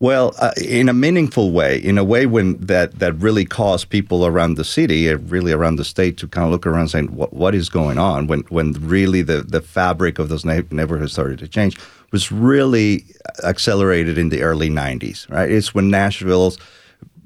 Well, 0.00 0.32
uh, 0.38 0.52
in 0.64 0.88
a 0.88 0.92
meaningful 0.92 1.50
way, 1.50 1.76
in 1.76 1.98
a 1.98 2.04
way 2.04 2.24
when 2.26 2.56
that, 2.58 3.00
that 3.00 3.14
really 3.14 3.44
caused 3.44 3.90
people 3.90 4.24
around 4.24 4.54
the 4.54 4.64
city, 4.64 5.10
uh, 5.10 5.18
really 5.18 5.50
around 5.50 5.74
the 5.74 5.84
state, 5.84 6.16
to 6.18 6.28
kind 6.28 6.44
of 6.44 6.52
look 6.52 6.68
around 6.68 6.88
saying, 6.88 7.16
what, 7.16 7.32
what 7.32 7.52
is 7.52 7.68
going 7.68 7.98
on? 7.98 8.28
When, 8.28 8.40
when 8.42 8.74
really 8.74 9.22
the, 9.22 9.42
the 9.42 9.60
fabric 9.60 10.20
of 10.20 10.28
those 10.28 10.44
neighborhoods 10.44 11.12
started 11.12 11.40
to 11.40 11.48
change 11.48 11.76
was 12.12 12.30
really 12.30 13.06
accelerated 13.42 14.18
in 14.18 14.28
the 14.28 14.42
early 14.42 14.70
90s, 14.70 15.28
right? 15.30 15.50
It's 15.50 15.74
when 15.74 15.90
Nashville's 15.90 16.58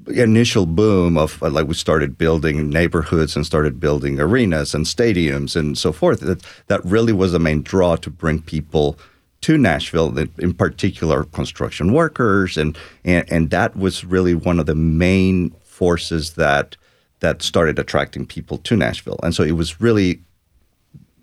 initial 0.07 0.65
boom 0.65 1.15
of 1.15 1.41
uh, 1.41 1.49
like 1.49 1.67
we 1.67 1.73
started 1.73 2.17
building 2.17 2.69
neighborhoods 2.69 3.35
and 3.37 3.45
started 3.45 3.79
building 3.79 4.19
arenas 4.19 4.73
and 4.73 4.85
stadiums 4.85 5.55
and 5.55 5.77
so 5.77 5.93
forth 5.93 6.19
that 6.19 6.43
that 6.67 6.83
really 6.83 7.13
was 7.13 7.31
the 7.31 7.39
main 7.39 7.61
draw 7.61 7.95
to 7.95 8.09
bring 8.09 8.41
people 8.41 8.97
to 9.43 9.57
Nashville, 9.57 10.17
in 10.17 10.53
particular 10.53 11.23
construction 11.25 11.93
workers, 11.93 12.57
and, 12.57 12.77
and 13.05 13.31
and 13.31 13.49
that 13.49 13.75
was 13.75 14.03
really 14.03 14.33
one 14.33 14.59
of 14.59 14.65
the 14.65 14.75
main 14.75 15.51
forces 15.63 16.33
that 16.33 16.77
that 17.19 17.41
started 17.41 17.79
attracting 17.79 18.25
people 18.25 18.57
to 18.57 18.75
Nashville. 18.75 19.19
And 19.23 19.33
so 19.33 19.43
it 19.43 19.53
was 19.53 19.79
really, 19.79 20.21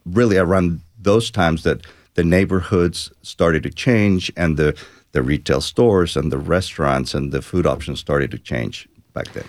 really 0.07 0.39
around 0.39 0.81
those 0.99 1.31
times 1.31 1.62
that 1.65 1.87
the 2.15 2.25
neighborhoods 2.25 3.12
started 3.23 3.62
to 3.65 3.71
change, 3.71 4.33
and 4.37 4.57
the 4.57 4.79
the 5.12 5.23
retail 5.23 5.61
stores 5.61 6.17
and 6.17 6.31
the 6.31 6.39
restaurants 6.39 7.15
and 7.15 7.33
the 7.33 7.43
food 7.43 7.67
options 7.67 7.99
started 8.00 8.31
to 8.31 8.39
change 8.39 8.89
back 9.12 9.33
then. 9.33 9.45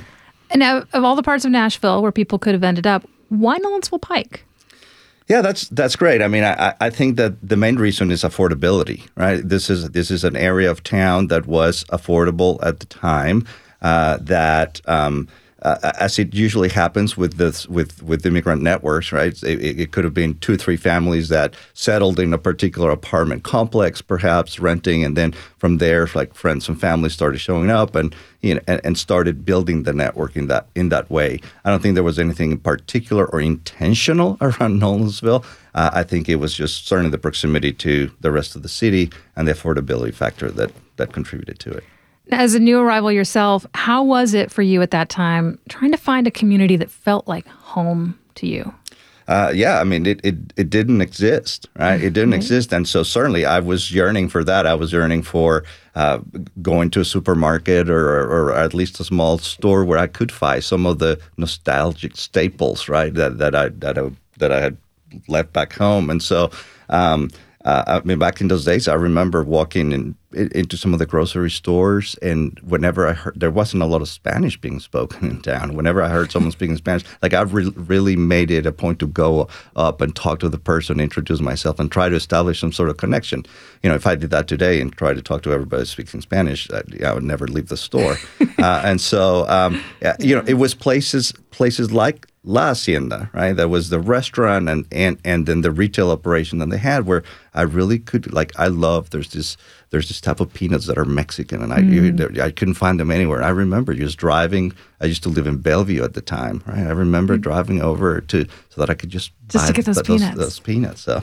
And 0.49 0.63
of 0.63 1.03
all 1.03 1.15
the 1.15 1.23
parts 1.23 1.45
of 1.45 1.51
Nashville 1.51 2.01
where 2.01 2.11
people 2.11 2.39
could 2.39 2.53
have 2.53 2.63
ended 2.63 2.87
up, 2.87 3.07
why 3.29 3.59
Nolensville 3.59 4.01
Pike? 4.01 4.43
Yeah, 5.31 5.41
that's 5.41 5.69
that's 5.69 5.95
great. 5.95 6.21
I 6.21 6.27
mean, 6.27 6.43
I, 6.43 6.73
I 6.81 6.89
think 6.89 7.15
that 7.15 7.35
the 7.41 7.55
main 7.55 7.77
reason 7.77 8.11
is 8.11 8.23
affordability, 8.23 9.07
right? 9.15 9.39
This 9.41 9.69
is 9.69 9.91
this 9.91 10.11
is 10.11 10.25
an 10.25 10.35
area 10.35 10.69
of 10.69 10.83
town 10.83 11.27
that 11.27 11.45
was 11.45 11.85
affordable 11.85 12.59
at 12.61 12.81
the 12.81 12.85
time. 12.85 13.47
Uh, 13.81 14.17
that 14.17 14.81
um, 14.89 15.29
uh, 15.61 15.91
as 15.99 16.17
it 16.17 16.33
usually 16.33 16.69
happens 16.69 17.15
with 17.15 17.37
this 17.37 17.67
with 17.67 18.01
with 18.01 18.25
immigrant 18.25 18.61
networks, 18.61 19.11
right? 19.11 19.41
It, 19.43 19.79
it, 19.79 19.91
could 19.91 20.03
have 20.03 20.13
been 20.13 20.37
two, 20.39 20.53
or 20.53 20.57
three 20.57 20.77
families 20.77 21.29
that 21.29 21.53
settled 21.73 22.19
in 22.19 22.33
a 22.33 22.37
particular 22.37 22.89
apartment 22.89 23.43
complex, 23.43 24.01
perhaps 24.01 24.59
renting, 24.59 25.03
and 25.03 25.15
then 25.15 25.33
from 25.57 25.77
there, 25.77 26.09
like 26.15 26.33
friends 26.33 26.67
and 26.67 26.79
families 26.79 27.13
started 27.13 27.39
showing 27.39 27.69
up, 27.69 27.93
and 27.95 28.15
you 28.41 28.55
know, 28.55 28.61
and, 28.67 28.81
and 28.83 28.97
started 28.97 29.45
building 29.45 29.83
the 29.83 29.93
network 29.93 30.35
in 30.35 30.47
that 30.47 30.67
in 30.73 30.89
that 30.89 31.11
way. 31.11 31.39
I 31.63 31.69
don't 31.69 31.81
think 31.81 31.93
there 31.93 32.03
was 32.03 32.19
anything 32.19 32.51
in 32.51 32.57
particular 32.57 33.27
or 33.27 33.39
intentional 33.39 34.37
around 34.41 34.81
Nolensville. 34.81 35.45
Uh, 35.75 35.91
I 35.93 36.03
think 36.03 36.27
it 36.27 36.37
was 36.37 36.55
just 36.55 36.87
certainly 36.87 37.11
the 37.11 37.17
proximity 37.17 37.71
to 37.73 38.11
the 38.19 38.31
rest 38.31 38.55
of 38.55 38.63
the 38.63 38.69
city 38.69 39.11
and 39.35 39.47
the 39.47 39.53
affordability 39.53 40.13
factor 40.13 40.49
that 40.51 40.71
that 40.97 41.13
contributed 41.13 41.59
to 41.59 41.71
it. 41.71 41.83
As 42.31 42.53
a 42.53 42.59
new 42.59 42.79
arrival 42.79 43.11
yourself, 43.11 43.65
how 43.73 44.03
was 44.03 44.33
it 44.33 44.51
for 44.51 44.61
you 44.61 44.81
at 44.81 44.91
that 44.91 45.09
time 45.09 45.59
trying 45.69 45.91
to 45.91 45.97
find 45.97 46.27
a 46.27 46.31
community 46.31 46.75
that 46.77 46.91
felt 46.91 47.27
like 47.27 47.47
home 47.47 48.17
to 48.35 48.47
you? 48.47 48.73
Uh, 49.27 49.51
yeah, 49.53 49.79
I 49.79 49.83
mean, 49.85 50.05
it, 50.05 50.19
it, 50.23 50.35
it 50.57 50.69
didn't 50.69 50.99
exist, 50.99 51.69
right? 51.77 52.01
It 52.01 52.11
didn't 52.13 52.33
exist. 52.33 52.73
And 52.73 52.87
so 52.87 53.01
certainly 53.01 53.45
I 53.45 53.59
was 53.59 53.91
yearning 53.91 54.27
for 54.27 54.43
that. 54.43 54.67
I 54.67 54.73
was 54.73 54.91
yearning 54.91 55.23
for 55.23 55.63
uh, 55.95 56.19
going 56.61 56.89
to 56.91 56.99
a 57.01 57.05
supermarket 57.05 57.89
or, 57.89 58.09
or 58.09 58.53
at 58.53 58.73
least 58.73 58.99
a 58.99 59.05
small 59.05 59.37
store 59.37 59.85
where 59.85 59.99
I 59.99 60.07
could 60.07 60.31
find 60.31 60.63
some 60.63 60.85
of 60.85 60.99
the 60.99 61.19
nostalgic 61.37 62.17
staples, 62.17 62.89
right? 62.89 63.13
That, 63.13 63.37
that 63.37 63.55
I, 63.55 63.69
that 63.69 63.97
I, 63.97 64.11
that 64.39 64.51
I 64.51 64.59
had 64.59 64.77
left 65.27 65.53
back 65.53 65.73
home. 65.73 66.09
And 66.09 66.21
so, 66.21 66.51
um, 66.89 67.29
uh, 67.63 67.83
I 67.87 68.05
mean, 68.05 68.19
back 68.19 68.41
in 68.41 68.47
those 68.47 68.65
days, 68.65 68.87
I 68.87 68.95
remember 68.95 69.43
walking 69.43 69.91
in, 69.91 69.93
in, 69.93 70.15
into 70.33 70.77
some 70.77 70.93
of 70.93 70.99
the 70.99 71.05
grocery 71.05 71.49
stores, 71.49 72.15
and 72.21 72.59
whenever 72.59 73.07
I 73.07 73.13
heard 73.13 73.39
there 73.39 73.51
wasn't 73.51 73.83
a 73.83 73.85
lot 73.85 74.01
of 74.01 74.09
Spanish 74.09 74.59
being 74.59 74.79
spoken 74.79 75.29
in 75.29 75.41
town. 75.41 75.75
Whenever 75.75 76.01
I 76.01 76.09
heard 76.09 76.31
someone 76.31 76.51
speaking 76.51 76.77
Spanish, 76.77 77.03
like 77.21 77.33
I 77.33 77.41
re- 77.41 77.73
really 77.75 78.15
made 78.15 78.51
it 78.51 78.65
a 78.65 78.71
point 78.71 78.99
to 78.99 79.07
go 79.07 79.47
up 79.75 80.01
and 80.01 80.15
talk 80.15 80.39
to 80.39 80.49
the 80.49 80.57
person, 80.57 80.99
introduce 80.99 81.41
myself, 81.41 81.79
and 81.79 81.91
try 81.91 82.09
to 82.09 82.15
establish 82.15 82.59
some 82.59 82.71
sort 82.71 82.89
of 82.89 82.97
connection. 82.97 83.45
You 83.83 83.89
know, 83.89 83.95
if 83.95 84.07
I 84.07 84.15
did 84.15 84.29
that 84.31 84.47
today 84.47 84.81
and 84.81 84.91
tried 84.93 85.15
to 85.15 85.21
talk 85.21 85.43
to 85.43 85.51
everybody 85.51 85.85
speaking 85.85 86.21
Spanish, 86.21 86.69
I, 86.71 86.81
I 87.05 87.13
would 87.13 87.23
never 87.23 87.47
leave 87.47 87.67
the 87.67 87.77
store. 87.77 88.17
uh, 88.59 88.81
and 88.83 89.01
so, 89.01 89.47
um, 89.47 89.83
you 90.19 90.35
know, 90.35 90.43
it 90.47 90.55
was 90.55 90.73
places 90.73 91.33
places 91.51 91.91
like 91.91 92.27
La 92.43 92.69
Hacienda, 92.69 93.29
right? 93.33 93.53
That 93.53 93.69
was 93.69 93.89
the 93.89 93.99
restaurant 93.99 94.67
and, 94.67 94.87
and 94.91 95.19
and 95.23 95.45
then 95.45 95.61
the 95.61 95.71
retail 95.71 96.09
operation 96.09 96.57
that 96.57 96.71
they 96.71 96.77
had 96.77 97.05
where 97.05 97.21
I 97.53 97.61
really 97.61 97.99
could 97.99 98.33
like 98.33 98.51
I 98.57 98.67
love 98.67 99.11
there's 99.11 99.29
this 99.29 99.57
there's 99.91 100.07
this 100.07 100.19
type 100.19 100.39
of 100.39 100.51
peanuts 100.51 100.87
that 100.87 100.97
are 100.97 101.05
Mexican 101.05 101.61
and 101.61 101.71
I 101.71 101.81
mm. 101.81 102.39
I 102.39 102.49
couldn't 102.49 102.73
find 102.75 102.99
them 102.99 103.11
anywhere. 103.11 103.43
I 103.43 103.49
remember 103.49 103.93
just 103.93 104.17
driving 104.17 104.73
I 104.99 105.05
used 105.05 105.21
to 105.23 105.29
live 105.29 105.45
in 105.45 105.57
Bellevue 105.57 106.03
at 106.03 106.15
the 106.15 106.21
time, 106.21 106.63
right? 106.65 106.87
I 106.87 106.91
remember 106.91 107.37
mm. 107.37 107.41
driving 107.41 107.79
over 107.79 108.21
to 108.21 108.45
so 108.69 108.81
that 108.81 108.89
I 108.89 108.95
could 108.95 109.11
just 109.11 109.33
just 109.47 109.67
to 109.67 109.73
get 109.73 109.85
those, 109.85 110.01
peanuts. 110.01 110.35
Those, 110.35 110.45
those 110.45 110.59
peanuts. 110.59 111.01
So 111.01 111.21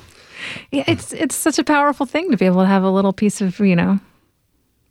yeah, 0.70 0.84
it's 0.86 1.12
it's 1.12 1.34
such 1.34 1.58
a 1.58 1.64
powerful 1.64 2.06
thing 2.06 2.30
to 2.30 2.36
be 2.36 2.46
able 2.46 2.60
to 2.60 2.66
have 2.66 2.82
a 2.82 2.90
little 2.90 3.12
piece 3.12 3.40
of, 3.40 3.58
you 3.58 3.76
know, 3.76 3.98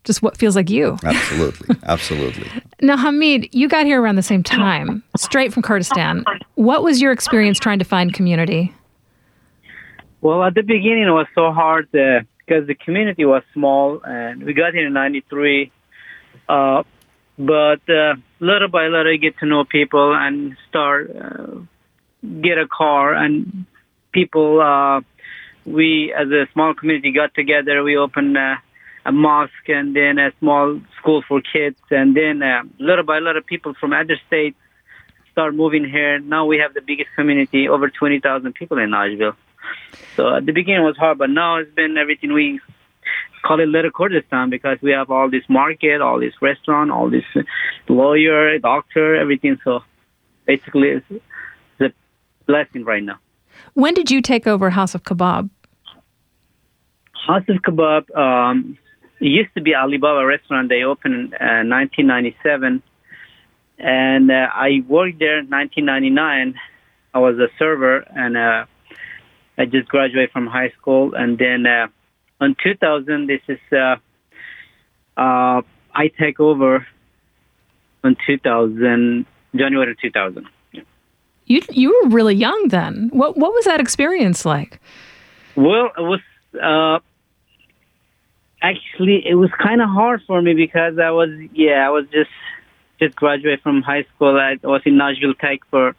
just 0.08 0.24
what 0.24 0.38
feels 0.38 0.56
like 0.56 0.70
you. 0.70 0.98
Absolutely. 1.04 1.76
Absolutely. 1.84 2.50
now, 2.82 2.98
Hamid, 2.98 3.54
you 3.54 3.68
got 3.68 3.86
here 3.86 4.02
around 4.02 4.16
the 4.16 4.24
same 4.24 4.42
time, 4.42 5.04
straight 5.18 5.54
from 5.54 5.62
Kurdistan. 5.62 6.24
What 6.56 6.82
was 6.82 7.00
your 7.02 7.12
experience 7.12 7.60
trying 7.60 7.78
to 7.80 7.86
find 7.86 8.14
community? 8.14 8.74
Well, 10.22 10.44
at 10.44 10.56
the 10.56 10.64
beginning, 10.64 11.04
it 11.04 11.12
was 11.12 11.28
so 11.36 11.52
hard 11.52 11.94
uh, 11.94 12.22
because 12.40 12.66
the 12.68 12.74
community 12.74 13.26
was 13.26 13.44
small, 13.54 14.02
and 14.04 14.44
we 14.44 14.54
got 14.54 14.74
here 14.74 14.88
in 14.88 14.94
'93. 14.94 15.72
Uh, 16.50 16.84
but 17.38 17.88
uh, 17.90 18.16
little 18.40 18.70
by 18.70 18.88
little, 18.88 19.12
you 19.12 19.20
get 19.20 19.38
to 19.40 19.46
know 19.46 19.66
people 19.66 20.16
and 20.16 20.56
start 20.70 21.16
uh, 21.16 21.60
get 22.42 22.58
a 22.58 22.68
car, 22.68 23.14
and 23.14 23.66
people. 24.12 24.62
Uh, 24.62 25.02
we, 25.66 26.14
as 26.18 26.30
a 26.30 26.48
small 26.54 26.74
community, 26.74 27.12
got 27.12 27.36
together. 27.36 27.84
We 27.84 27.98
opened 27.98 28.38
uh, 28.38 28.56
a 29.08 29.12
mosque 29.12 29.70
and 29.70 29.96
then 29.96 30.20
a 30.20 30.32
small 30.40 30.80
school 31.00 31.24
for 31.28 31.42
kids, 31.42 31.80
and 31.90 32.16
then 32.16 32.44
uh, 32.44 32.64
little 32.78 33.06
by 33.06 33.20
little, 33.20 33.42
people 33.42 33.74
from 33.80 33.94
other 33.94 34.18
states 34.28 34.58
start 35.32 35.56
moving 35.56 35.86
here. 35.86 36.20
Now 36.20 36.46
we 36.46 36.58
have 36.58 36.74
the 36.74 36.82
biggest 36.82 37.10
community, 37.16 37.70
over 37.70 37.90
20,000 37.90 38.54
people 38.54 38.78
in 38.80 38.92
Nashville. 38.92 39.36
So 40.18 40.36
at 40.36 40.46
the 40.46 40.52
beginning 40.52 40.82
it 40.82 40.86
was 40.86 40.98
hard, 40.98 41.18
but 41.18 41.30
now 41.30 41.58
it's 41.58 41.74
been 41.74 41.98
everything 41.98 42.34
we 42.34 42.60
call 43.46 43.62
it 43.62 43.70
Little 43.70 43.92
Kurdistan 43.92 44.50
because 44.50 44.78
we 44.82 44.92
have 44.92 45.10
all 45.10 45.30
this 45.30 45.44
market, 45.48 46.02
all 46.02 46.20
this 46.20 46.34
restaurant, 46.42 46.92
all 46.92 47.10
this 47.10 47.24
lawyer, 47.88 48.60
doctor, 48.60 49.16
everything. 49.16 49.58
So 49.64 49.84
basically, 50.46 50.90
it's, 50.90 51.06
it's 51.10 51.24
a 51.80 52.46
blessing 52.46 52.84
right 52.84 53.04
now. 53.04 53.20
When 53.74 53.94
did 53.94 54.12
you 54.12 54.22
take 54.22 54.48
over 54.48 54.72
House 54.72 54.94
of 54.96 55.04
Kabob? 55.04 55.50
House 57.26 57.44
of 57.48 57.58
Kabob 57.58 58.14
um, 58.18 58.78
it 59.20 59.26
used 59.28 59.54
to 59.56 59.62
be 59.62 59.76
Alibaba 59.76 60.26
restaurant. 60.26 60.70
They 60.70 60.84
opened 60.84 61.34
in 61.34 61.34
uh, 61.34 61.66
1997, 61.66 62.84
and 63.80 64.32
uh, 64.32 64.48
I 64.54 64.84
worked 64.88 65.20
there 65.20 65.40
in 65.40 65.50
1999. 65.50 66.56
I 67.14 67.20
was 67.20 67.38
a 67.40 67.48
server, 67.58 68.06
and 68.16 68.38
uh, 68.38 68.66
I 69.58 69.66
just 69.66 69.88
graduated 69.90 70.32
from 70.32 70.48
high 70.48 70.72
school. 70.80 71.16
And 71.16 71.38
then 71.38 71.66
uh, 71.66 71.88
in 72.42 72.56
2000, 72.62 73.28
this 73.28 73.42
is 73.48 73.60
uh, 73.72 73.96
uh, 75.20 75.62
I 75.94 76.08
take 76.20 76.40
over 76.40 76.86
in 78.04 78.16
2000, 78.26 79.26
January 79.56 79.96
2000. 80.00 80.46
You 81.50 81.62
you 81.72 82.02
were 82.04 82.10
really 82.10 82.36
young 82.36 82.68
then. 82.68 83.10
What 83.14 83.38
what 83.38 83.54
was 83.54 83.64
that 83.66 83.80
experience 83.80 84.46
like? 84.46 84.82
Well, 85.56 85.92
it 85.98 86.02
was 86.02 86.20
uh, 86.62 87.00
actually 88.62 89.24
it 89.28 89.36
was 89.36 89.50
kind 89.62 89.82
of 89.82 89.90
hard 89.90 90.22
for 90.26 90.42
me 90.42 90.54
because 90.54 90.98
I 91.00 91.12
was 91.12 91.30
yeah 91.54 91.86
I 91.86 91.90
was 91.90 92.06
just 92.12 92.32
just 93.00 93.16
graduated 93.16 93.62
from 93.62 93.82
high 93.82 94.06
school. 94.16 94.40
I 94.40 94.58
was 94.64 94.82
in 94.86 94.98
Nashville 94.98 95.36
Tech 95.36 95.60
for 95.70 95.96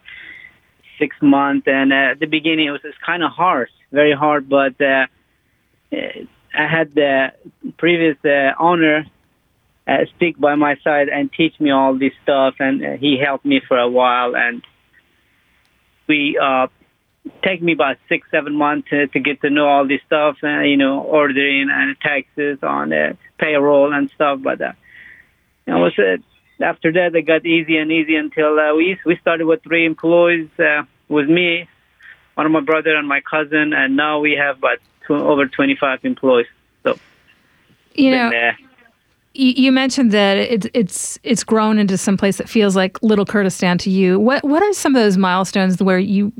six 0.97 1.15
months, 1.21 1.67
and 1.67 1.93
uh, 1.93 2.11
at 2.11 2.19
the 2.19 2.25
beginning 2.25 2.67
it 2.67 2.71
was, 2.71 2.81
kind 3.05 3.23
of 3.23 3.31
hard, 3.31 3.69
very 3.91 4.13
hard. 4.13 4.49
But 4.49 4.79
uh, 4.81 5.07
I 5.91 6.67
had 6.67 6.93
the 6.93 7.31
previous 7.77 8.17
uh, 8.25 8.51
owner 8.59 9.05
uh, 9.87 10.05
stick 10.17 10.37
by 10.37 10.55
my 10.55 10.75
side 10.83 11.09
and 11.09 11.31
teach 11.31 11.57
me 11.59 11.71
all 11.71 11.97
this 11.97 12.11
stuff. 12.23 12.55
And 12.59 12.85
uh, 12.85 12.97
he 12.97 13.17
helped 13.17 13.45
me 13.45 13.61
for 13.65 13.77
a 13.77 13.89
while, 13.89 14.35
and 14.35 14.61
we 16.07 16.37
uh, 16.41 16.67
take 17.43 17.61
me 17.61 17.73
about 17.73 17.97
six, 18.07 18.27
seven 18.31 18.55
months 18.55 18.89
to, 18.89 19.07
to 19.07 19.19
get 19.19 19.41
to 19.41 19.49
know 19.49 19.67
all 19.67 19.87
this 19.87 20.01
stuff, 20.05 20.37
and 20.41 20.69
you 20.69 20.77
know, 20.77 21.01
ordering 21.01 21.69
and 21.71 21.99
taxes 21.99 22.59
on 22.63 22.89
the 22.89 23.17
payroll 23.37 23.93
and 23.93 24.09
stuff. 24.11 24.39
But 24.41 24.61
uh, 24.61 24.73
it 25.67 25.71
was 25.71 25.97
uh, 25.97 26.17
after 26.63 26.91
that 26.93 27.15
it 27.15 27.23
got 27.23 27.45
easy 27.45 27.77
and 27.77 27.91
easy 27.91 28.15
until 28.15 28.59
uh, 28.59 28.75
we 28.75 28.97
we 29.05 29.17
started 29.17 29.45
with 29.45 29.63
three 29.63 29.85
employees. 29.85 30.49
Uh, 30.59 30.83
with 31.07 31.27
me, 31.27 31.67
one 32.35 32.45
of 32.45 32.51
my 32.51 32.61
brother 32.61 32.95
and 32.95 33.07
my 33.07 33.21
cousin, 33.21 33.73
and 33.73 33.95
now 33.95 34.19
we 34.19 34.33
have 34.33 34.59
about 34.59 34.77
tw- 35.05 35.11
over 35.11 35.47
25 35.47 36.05
employees. 36.05 36.47
So, 36.83 36.97
You 37.95 38.11
know, 38.11 38.29
been, 38.29 38.43
uh, 38.43 38.51
you, 39.33 39.53
you 39.57 39.71
mentioned 39.71 40.11
that 40.11 40.37
it's 40.37 40.67
it's 40.73 41.19
it's 41.23 41.43
grown 41.43 41.77
into 41.79 41.97
some 41.97 42.17
place 42.17 42.37
that 42.37 42.49
feels 42.49 42.75
like 42.75 43.01
Little 43.03 43.25
Kurdistan 43.25 43.77
to 43.79 43.89
you. 43.89 44.19
What 44.19 44.43
what 44.43 44.63
are 44.63 44.73
some 44.73 44.95
of 44.95 45.01
those 45.01 45.17
milestones 45.17 45.81
where 45.81 45.99
you 45.99 46.31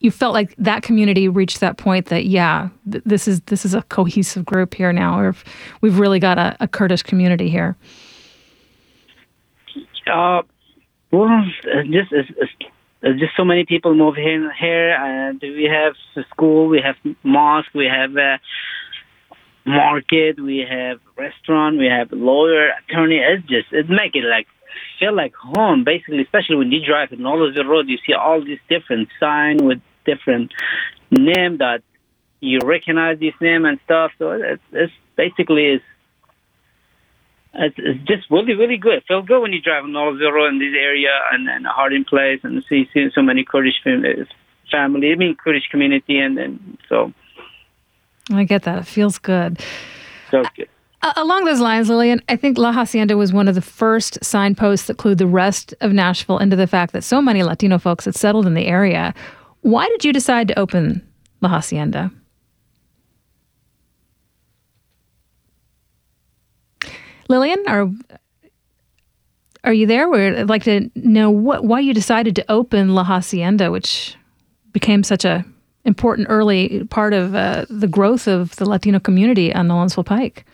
you 0.00 0.10
felt 0.10 0.32
like 0.32 0.54
that 0.56 0.82
community 0.82 1.28
reached 1.28 1.60
that 1.60 1.76
point 1.76 2.06
that 2.06 2.24
yeah, 2.24 2.70
th- 2.90 3.04
this 3.04 3.28
is 3.28 3.40
this 3.42 3.64
is 3.64 3.74
a 3.74 3.82
cohesive 3.82 4.44
group 4.44 4.74
here 4.74 4.92
now, 4.92 5.18
or 5.18 5.34
we've 5.82 5.98
really 5.98 6.18
got 6.18 6.38
a, 6.38 6.56
a 6.60 6.66
Kurdish 6.66 7.02
community 7.02 7.48
here. 7.48 7.76
Uh, 10.10 10.42
well, 11.12 11.28
uh, 11.28 11.82
just 11.84 12.12
it's, 12.12 13.18
just 13.20 13.36
so 13.36 13.44
many 13.44 13.64
people 13.64 13.94
move 13.94 14.16
in 14.16 14.50
here, 14.58 14.90
and 14.90 15.40
we 15.42 15.70
have 15.70 15.94
school, 16.30 16.68
we 16.68 16.80
have 16.80 16.96
mosque, 17.22 17.72
we 17.74 17.86
have 17.86 18.16
a 18.16 18.40
market, 19.66 20.40
we 20.40 20.66
have 20.68 20.98
restaurant, 21.16 21.78
we 21.78 21.86
have 21.86 22.10
lawyer, 22.10 22.70
attorney. 22.88 23.18
It's 23.18 23.46
just 23.46 23.72
it 23.72 23.90
make 23.90 24.16
it 24.16 24.24
like 24.24 24.46
feel 24.98 25.14
like 25.14 25.34
home, 25.34 25.84
basically. 25.84 26.22
Especially 26.22 26.56
when 26.56 26.72
you 26.72 26.84
drive 26.84 27.12
in 27.12 27.26
all 27.26 27.46
of 27.46 27.54
the 27.54 27.66
road, 27.66 27.86
you 27.88 27.98
see 28.06 28.14
all 28.14 28.42
these 28.42 28.60
different 28.70 29.08
sign 29.20 29.58
with 29.58 29.80
different 30.04 30.52
name 31.10 31.58
that 31.58 31.82
you 32.40 32.60
recognize 32.64 33.18
this 33.18 33.34
name 33.40 33.64
and 33.64 33.78
stuff. 33.84 34.12
So 34.18 34.32
it's, 34.32 34.62
it's 34.72 34.92
basically 35.16 35.66
is 35.66 35.82
it's, 37.54 37.74
it's 37.78 38.06
just 38.06 38.30
really, 38.30 38.54
really 38.54 38.76
good. 38.76 38.94
It 38.94 39.04
feels 39.08 39.26
good 39.26 39.40
when 39.40 39.52
you 39.52 39.60
drive 39.60 39.84
on 39.84 39.94
all 39.96 40.12
road 40.12 40.48
in 40.48 40.58
this 40.58 40.74
area 40.78 41.10
and, 41.32 41.48
and 41.48 41.66
Harding 41.66 42.04
Place 42.04 42.40
and 42.42 42.62
see, 42.68 42.88
see 42.94 43.08
so 43.14 43.22
many 43.22 43.44
Kurdish 43.44 43.82
families, 43.82 44.26
family, 44.70 45.12
I 45.12 45.16
mean 45.16 45.36
Kurdish 45.36 45.68
community, 45.70 46.18
and 46.18 46.36
then 46.38 46.78
so 46.88 47.12
I 48.32 48.44
get 48.44 48.62
that. 48.62 48.78
It 48.78 48.86
feels 48.86 49.18
good. 49.18 49.60
so 50.30 50.44
good. 50.56 50.68
Uh, 51.02 51.12
along 51.16 51.46
those 51.46 51.60
lines, 51.60 51.88
Lilian, 51.88 52.20
I 52.28 52.36
think 52.36 52.58
La 52.58 52.72
Hacienda 52.72 53.16
was 53.16 53.32
one 53.32 53.48
of 53.48 53.54
the 53.54 53.62
first 53.62 54.22
signposts 54.22 54.86
that 54.86 54.98
clued 54.98 55.16
the 55.16 55.26
rest 55.26 55.74
of 55.80 55.92
Nashville 55.92 56.38
into 56.38 56.56
the 56.56 56.66
fact 56.66 56.92
that 56.92 57.02
so 57.02 57.22
many 57.22 57.42
Latino 57.42 57.78
folks 57.78 58.04
had 58.04 58.14
settled 58.14 58.46
in 58.46 58.54
the 58.54 58.66
area. 58.66 59.14
Why 59.62 59.88
did 59.88 60.04
you 60.04 60.12
decide 60.12 60.48
to 60.48 60.58
open 60.58 61.06
La 61.40 61.48
Hacienda? 61.48 62.10
Lilian, 67.28 67.62
are 67.68 67.88
are 69.62 69.72
you 69.72 69.86
there? 69.86 70.08
We'd 70.08 70.44
like 70.44 70.64
to 70.64 70.90
know 70.94 71.30
what 71.30 71.64
why 71.64 71.80
you 71.80 71.94
decided 71.94 72.34
to 72.36 72.50
open 72.50 72.94
La 72.94 73.04
Hacienda, 73.04 73.70
which 73.70 74.16
became 74.72 75.02
such 75.02 75.24
a 75.24 75.44
important 75.84 76.28
early 76.30 76.84
part 76.90 77.12
of 77.12 77.34
uh, 77.34 77.66
the 77.70 77.88
growth 77.88 78.26
of 78.26 78.56
the 78.56 78.68
Latino 78.68 78.98
community 78.98 79.54
on 79.54 79.68
Nolensville 79.68 80.04
Pike. 80.04 80.44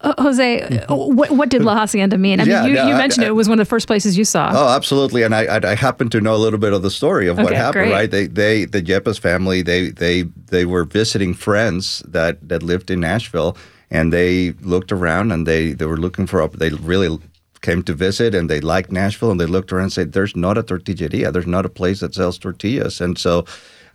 Uh, 0.00 0.14
Jose, 0.18 0.62
uh, 0.88 0.94
what, 0.94 1.30
what 1.30 1.48
did 1.48 1.62
La 1.64 1.74
Hacienda 1.74 2.16
mean? 2.18 2.38
I 2.40 2.44
Yeah, 2.44 2.60
mean, 2.62 2.70
you, 2.70 2.76
no, 2.76 2.88
you 2.88 2.94
mentioned 2.94 3.24
I- 3.24 3.28
it 3.28 3.34
was 3.34 3.48
one 3.48 3.58
of 3.58 3.66
the 3.66 3.68
first 3.68 3.86
places 3.86 4.16
you 4.16 4.24
saw. 4.24 4.52
Oh, 4.54 4.68
absolutely, 4.76 5.22
and 5.22 5.34
I, 5.34 5.44
I 5.56 5.60
I 5.72 5.74
happen 5.74 6.08
to 6.10 6.20
know 6.20 6.34
a 6.34 6.42
little 6.44 6.58
bit 6.60 6.72
of 6.72 6.82
the 6.82 6.90
story 6.90 7.26
of 7.28 7.36
what 7.38 7.52
happened. 7.52 7.72
great. 7.88 7.92
Right? 7.92 8.10
They 8.10 8.26
they 8.28 8.64
the 8.66 8.80
Yepez 8.82 9.18
family 9.18 9.62
they 9.62 9.90
they 9.90 10.22
they 10.50 10.64
were 10.64 10.84
visiting 10.84 11.34
friends 11.34 12.02
that 12.06 12.46
that 12.48 12.62
lived 12.62 12.90
in 12.90 13.00
Nashville, 13.00 13.56
and 13.90 14.12
they 14.12 14.52
looked 14.62 14.92
around 14.92 15.32
and 15.32 15.46
they 15.46 15.72
they 15.72 15.86
were 15.86 15.96
looking 16.00 16.26
for. 16.26 16.46
They 16.48 16.70
really 16.70 17.18
came 17.62 17.82
to 17.82 17.94
visit 17.94 18.34
and 18.34 18.48
they 18.48 18.60
liked 18.60 18.92
Nashville 18.92 19.30
and 19.32 19.40
they 19.40 19.46
looked 19.46 19.72
around 19.72 19.84
and 19.84 19.92
said, 19.92 20.12
"There's 20.12 20.36
not 20.36 20.56
a 20.58 20.62
tortilleria. 20.62 21.32
There's 21.32 21.46
not 21.48 21.66
a 21.66 21.70
place 21.70 21.98
that 22.00 22.14
sells 22.14 22.38
tortillas." 22.38 23.00
And 23.00 23.18
so, 23.18 23.44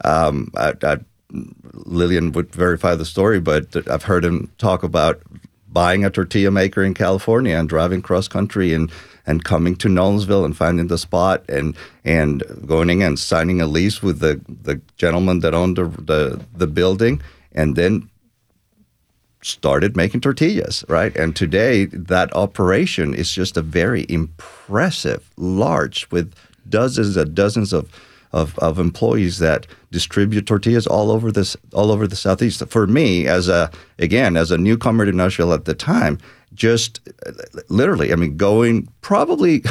um, 0.04 0.52
I, 0.58 0.74
I, 0.84 0.98
Lilian 1.86 2.32
would 2.34 2.54
verify 2.54 2.96
the 2.96 3.06
story, 3.06 3.40
but 3.40 3.66
I've 3.90 4.04
heard 4.04 4.26
him 4.26 4.52
talk 4.58 4.84
about 4.84 5.22
buying 5.72 6.04
a 6.04 6.10
tortilla 6.10 6.52
maker 6.52 6.84
in 6.84 6.94
California 6.94 7.56
and 7.56 7.70
driving 7.70 8.02
cross 8.02 8.28
country 8.28 8.74
and 8.74 8.92
and 9.26 9.44
coming 9.44 9.76
to 9.76 9.88
Nolensville 9.88 10.46
and 10.46 10.58
finding 10.58 10.88
the 10.88 10.98
spot 10.98 11.44
and 11.50 11.76
and 12.04 12.44
going 12.66 12.90
in 12.90 13.02
and 13.02 13.20
signing 13.20 13.62
a 13.62 13.68
lease 13.68 14.02
with 14.02 14.20
the 14.20 14.42
the 14.48 14.82
gentleman 14.98 15.40
that 15.40 15.54
owned 15.54 15.78
the 15.78 15.86
the, 15.86 16.46
the 16.54 16.68
building 16.68 17.22
and 17.54 17.76
then 17.76 18.10
started 19.44 19.96
making 19.96 20.22
tortillas, 20.22 20.86
right? 20.88 21.16
And 21.16 21.36
today 21.36 21.86
that 21.86 22.36
operation 22.36 23.14
is 23.14 23.32
just 23.32 23.58
a 23.58 23.62
very 23.62 24.06
impressive, 24.08 25.32
large 25.36 26.10
with 26.12 26.34
dozens 26.70 27.18
and 27.18 27.34
dozens 27.34 27.74
of 27.74 27.90
of, 28.34 28.58
of 28.60 28.80
employees 28.80 29.40
that 29.40 29.68
distribute 29.92 30.48
tortillas 30.48 30.88
all 30.88 31.12
over 31.12 31.32
this 31.32 31.58
all 31.74 31.92
over 31.92 32.08
the 32.08 32.16
southeast. 32.16 32.66
For 32.68 32.88
me, 32.88 33.28
as 33.28 33.48
a 33.48 33.70
again 34.00 34.38
as 34.38 34.52
a 34.52 34.58
newcomer 34.58 35.06
to 35.06 35.12
Nashville 35.12 35.54
at 35.54 35.66
the 35.66 35.74
time, 35.74 36.18
just 36.54 37.00
literally, 37.70 38.12
I 38.12 38.16
mean, 38.16 38.38
going 38.38 38.88
probably 39.02 39.64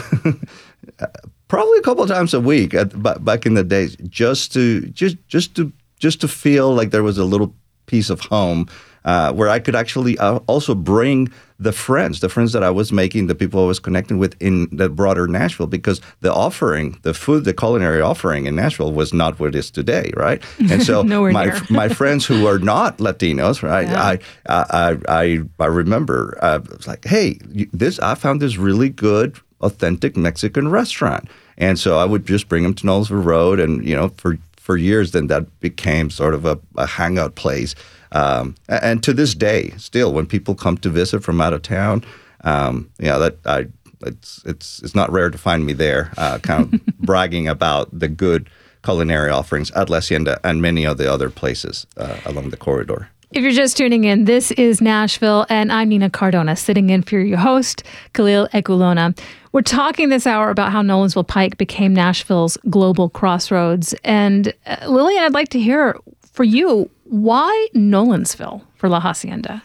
probably 1.49 1.79
a 1.79 1.83
couple 1.83 2.07
times 2.07 2.35
a 2.35 2.41
week 2.41 2.75
at, 2.75 3.25
back 3.25 3.47
in 3.47 3.55
the 3.55 3.65
days, 3.65 3.97
just 4.09 4.53
to 4.55 4.83
just 4.91 5.17
just 5.29 5.55
to 5.57 5.73
just 5.99 6.21
to 6.23 6.29
feel 6.29 6.75
like 6.75 6.91
there 6.91 7.03
was 7.03 7.19
a 7.19 7.25
little 7.25 7.55
piece 7.91 8.11
of 8.11 8.21
home 8.21 8.67
uh, 9.05 9.33
where 9.33 9.49
I 9.49 9.59
could 9.59 9.75
actually 9.75 10.19
uh, 10.19 10.41
also 10.47 10.75
bring 10.75 11.33
the 11.59 11.73
friends, 11.73 12.21
the 12.21 12.29
friends 12.29 12.53
that 12.53 12.63
I 12.63 12.71
was 12.71 12.93
making, 12.93 13.27
the 13.27 13.35
people 13.35 13.65
I 13.65 13.67
was 13.67 13.79
connecting 13.79 14.19
with 14.19 14.35
in 14.41 14.69
the 14.73 14.89
broader 14.89 15.27
Nashville, 15.27 15.67
because 15.67 16.01
the 16.21 16.33
offering, 16.33 16.99
the 17.03 17.13
food, 17.13 17.45
the 17.45 17.53
culinary 17.53 18.01
offering 18.01 18.47
in 18.47 18.57
Nashville 18.57 18.93
was 18.93 19.13
not 19.13 19.39
what 19.39 19.51
it 19.51 19.55
is 19.55 19.71
today, 19.71 20.11
right? 20.17 20.43
And 20.71 20.83
so 20.83 21.03
my 21.33 21.61
my 21.71 21.89
friends 21.89 22.25
who 22.27 22.47
are 22.47 22.59
not 22.59 22.99
Latinos, 22.99 23.63
right? 23.63 23.89
I, 23.89 24.19
I 24.49 24.97
I 25.09 25.41
I 25.59 25.67
remember 25.67 26.39
uh, 26.43 26.61
I 26.65 26.77
was 26.77 26.87
like, 26.87 27.05
hey, 27.05 27.39
this 27.73 27.99
I 28.01 28.15
found 28.15 28.41
this 28.41 28.57
really 28.57 28.89
good, 28.89 29.39
authentic 29.61 30.17
Mexican 30.17 30.69
restaurant, 30.69 31.29
and 31.59 31.79
so 31.79 31.99
I 31.99 32.05
would 32.05 32.27
just 32.27 32.49
bring 32.49 32.63
them 32.63 32.75
to 32.75 32.87
Nolensville 32.87 33.25
Road, 33.25 33.61
and 33.61 33.87
you 33.87 33.95
know, 33.95 34.09
for 34.17 34.39
for 34.61 34.77
years, 34.77 35.13
then 35.13 35.27
that 35.29 35.59
became 35.61 36.11
sort 36.11 36.35
of 36.35 36.45
a, 36.45 36.61
a 36.77 36.87
hangout 36.87 37.35
place. 37.35 37.75
Um, 38.13 38.55
and 38.69 39.03
to 39.03 39.15
this 39.15 39.35
day, 39.35 39.71
still, 39.79 40.13
when 40.13 40.27
people 40.27 40.55
come 40.55 40.77
to 40.79 40.91
visit 40.91 41.23
from 41.23 41.41
out 41.41 41.55
of 41.55 41.63
town, 41.63 42.05
um, 42.45 42.91
you 42.99 43.07
know 43.07 43.19
that 43.19 43.39
I 43.47 43.67
it's 44.03 44.43
it's 44.45 44.81
it's 44.83 44.95
not 44.95 45.11
rare 45.11 45.31
to 45.31 45.39
find 45.39 45.65
me 45.65 45.73
there, 45.73 46.13
uh, 46.19 46.39
kind 46.39 46.75
of 46.75 46.87
bragging 46.99 47.49
about 47.49 47.89
the 47.99 48.09
good 48.09 48.49
culinary 48.85 49.31
offerings 49.31 49.71
at 49.73 49.91
La 49.91 49.97
Hacienda 49.97 50.39
and 50.45 50.61
many 50.63 50.85
of 50.87 50.99
the 50.99 51.11
other 51.11 51.31
places 51.31 51.87
uh, 51.97 52.19
along 52.25 52.51
the 52.51 52.57
corridor. 52.57 53.11
If 53.33 53.45
you're 53.45 53.53
just 53.53 53.77
tuning 53.77 54.03
in, 54.03 54.25
this 54.25 54.51
is 54.53 54.81
Nashville, 54.81 55.47
and 55.49 55.71
I'm 55.71 55.89
Nina 55.91 56.11
Cardona, 56.11 56.57
sitting 56.57 56.91
in 56.91 57.05
for 57.05 57.21
your 57.21 57.39
host, 57.39 57.85
Khalil 58.13 58.49
Ekulona. 58.49 59.17
We're 59.53 59.63
talking 59.63 60.09
this 60.09 60.27
hour 60.27 60.51
about 60.51 60.73
how 60.73 60.83
Nolensville 60.83 61.29
Pike 61.29 61.57
became 61.57 61.95
Nashville's 61.95 62.59
global 62.69 63.09
crossroads. 63.09 63.95
And 64.03 64.53
uh, 64.67 64.85
Lilian, 64.89 65.23
I'd 65.23 65.33
like 65.33 65.49
to 65.51 65.61
hear 65.61 65.97
for 66.33 66.43
you 66.43 66.91
why 67.05 67.69
Nolensville 67.73 68.63
for 68.75 68.89
La 68.89 68.99
Hacienda? 68.99 69.63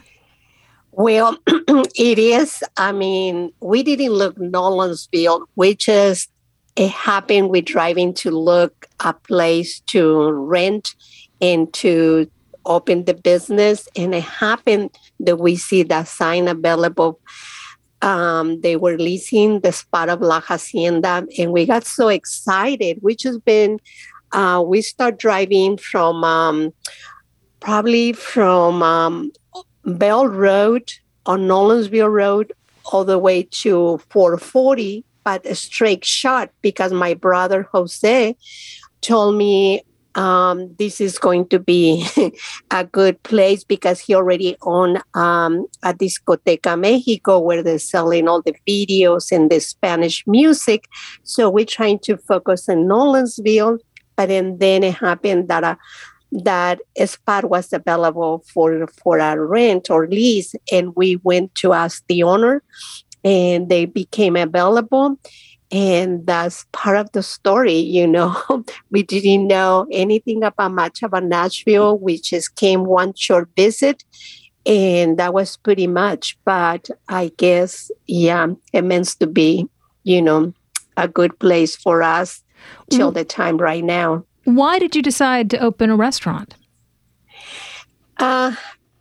Well, 0.92 1.36
it 1.48 2.20
is. 2.20 2.64
I 2.78 2.92
mean, 2.92 3.52
we 3.62 3.82
didn't 3.82 4.12
look 4.12 4.36
Nolensville. 4.36 5.44
We 5.56 5.74
just 5.74 6.30
it 6.76 6.92
happened. 6.92 7.50
We 7.50 7.62
driving 7.62 8.14
to 8.16 8.30
look 8.30 8.86
a 9.00 9.14
place 9.14 9.80
to 9.88 10.32
rent 10.32 10.94
and 11.42 11.74
to 11.74 12.30
open 12.66 13.06
the 13.06 13.14
business, 13.14 13.88
and 13.96 14.14
it 14.14 14.24
happened 14.24 14.98
that 15.20 15.38
we 15.38 15.56
see 15.56 15.84
that 15.84 16.08
sign 16.08 16.48
available. 16.48 17.20
Um, 18.02 18.62
they 18.62 18.76
were 18.76 18.98
leasing 18.98 19.62
the 19.62 19.72
spot 19.72 20.10
of 20.10 20.22
La 20.22 20.42
Hacienda, 20.42 21.26
and 21.38 21.52
we 21.52 21.66
got 21.66 21.86
so 21.86 22.08
excited. 22.08 23.00
We 23.02 23.16
just 23.16 23.44
been. 23.46 23.80
Uh, 24.32 24.62
we 24.66 24.82
start 24.82 25.18
driving 25.18 25.78
from 25.78 26.24
um, 26.24 26.74
probably 27.62 28.12
from 28.12 28.84
um, 28.84 29.32
Bell 29.86 30.28
Road 30.28 30.92
on 31.26 31.48
Nolensville 31.48 32.12
Road 32.12 32.52
all 32.92 33.06
the 33.06 33.20
way 33.20 33.44
to 33.44 34.00
440, 34.10 35.04
but 35.24 35.46
a 35.46 35.56
straight 35.56 36.06
shot 36.06 36.52
because 36.62 36.92
my 36.92 37.14
brother 37.14 37.68
Jose 37.72 38.36
told 39.02 39.36
me 39.36 39.84
um, 40.16 40.74
this 40.80 41.02
is 41.02 41.20
going 41.20 41.48
to 41.50 41.60
be 41.60 42.06
a 42.72 42.86
good 42.86 43.22
place 43.24 43.64
because 43.64 44.00
he 44.00 44.16
already 44.16 44.56
owned 44.62 45.02
um, 45.14 45.68
a 45.84 45.94
discoteca 45.94 46.80
Mexico 46.80 47.40
where 47.40 47.62
they're 47.62 47.80
selling 47.80 48.28
all 48.28 48.42
the 48.42 48.56
videos 48.68 49.32
and 49.32 49.52
the 49.52 49.60
Spanish 49.60 50.26
music. 50.26 50.86
So 51.24 51.50
we're 51.50 51.66
trying 51.66 52.00
to 52.00 52.18
focus 52.18 52.70
in 52.70 52.88
Nolensville, 52.88 53.80
but 54.16 54.28
then, 54.28 54.58
then 54.58 54.84
it 54.84 54.96
happened 54.96 55.50
that 55.50 55.64
a 55.64 55.78
that 56.44 56.82
a 56.98 57.08
spot 57.08 57.50
was 57.50 57.72
available 57.72 58.44
for 58.52 58.88
for 58.88 59.20
a 59.20 59.40
rent 59.40 59.90
or 59.90 60.08
lease, 60.08 60.54
and 60.72 60.94
we 60.96 61.18
went 61.18 61.54
to 61.56 61.72
ask 61.72 62.04
the 62.08 62.24
owner, 62.24 62.62
and 63.24 63.70
they 63.70 63.86
became 63.86 64.36
available 64.36 65.18
and 65.76 66.26
that's 66.26 66.66
part 66.72 66.96
of 66.96 67.12
the 67.12 67.22
story 67.22 67.78
you 67.78 68.08
know. 68.08 68.32
We 68.92 69.04
didn't 69.04 69.48
know 69.48 69.88
anything 69.92 70.42
about 70.44 70.72
much 70.72 71.04
about 71.04 71.26
nashville. 71.26 71.98
We 72.00 72.18
just 72.18 72.56
came 72.56 72.86
one 72.86 73.14
short 73.14 73.50
visit 73.58 74.06
and 74.66 75.18
that 75.20 75.34
was 75.34 75.58
pretty 75.58 75.88
much. 75.88 76.38
But 76.46 76.90
i 77.10 77.32
guess 77.38 77.92
yeah 78.08 78.48
it 78.72 78.84
means 78.84 79.16
to 79.16 79.28
be 79.28 79.68
you 80.04 80.22
know 80.22 80.54
a 80.96 81.08
good 81.10 81.38
place 81.40 81.76
for 81.76 82.02
us 82.02 82.42
till 82.90 83.12
the 83.12 83.26
time 83.26 83.58
right 83.58 83.84
now. 83.84 84.24
Why 84.46 84.80
did 84.80 84.96
you 84.96 85.02
decide 85.02 85.50
to 85.50 85.60
open 85.60 85.90
a 85.90 85.98
restaurant? 85.98 86.56
Uh 88.18 88.56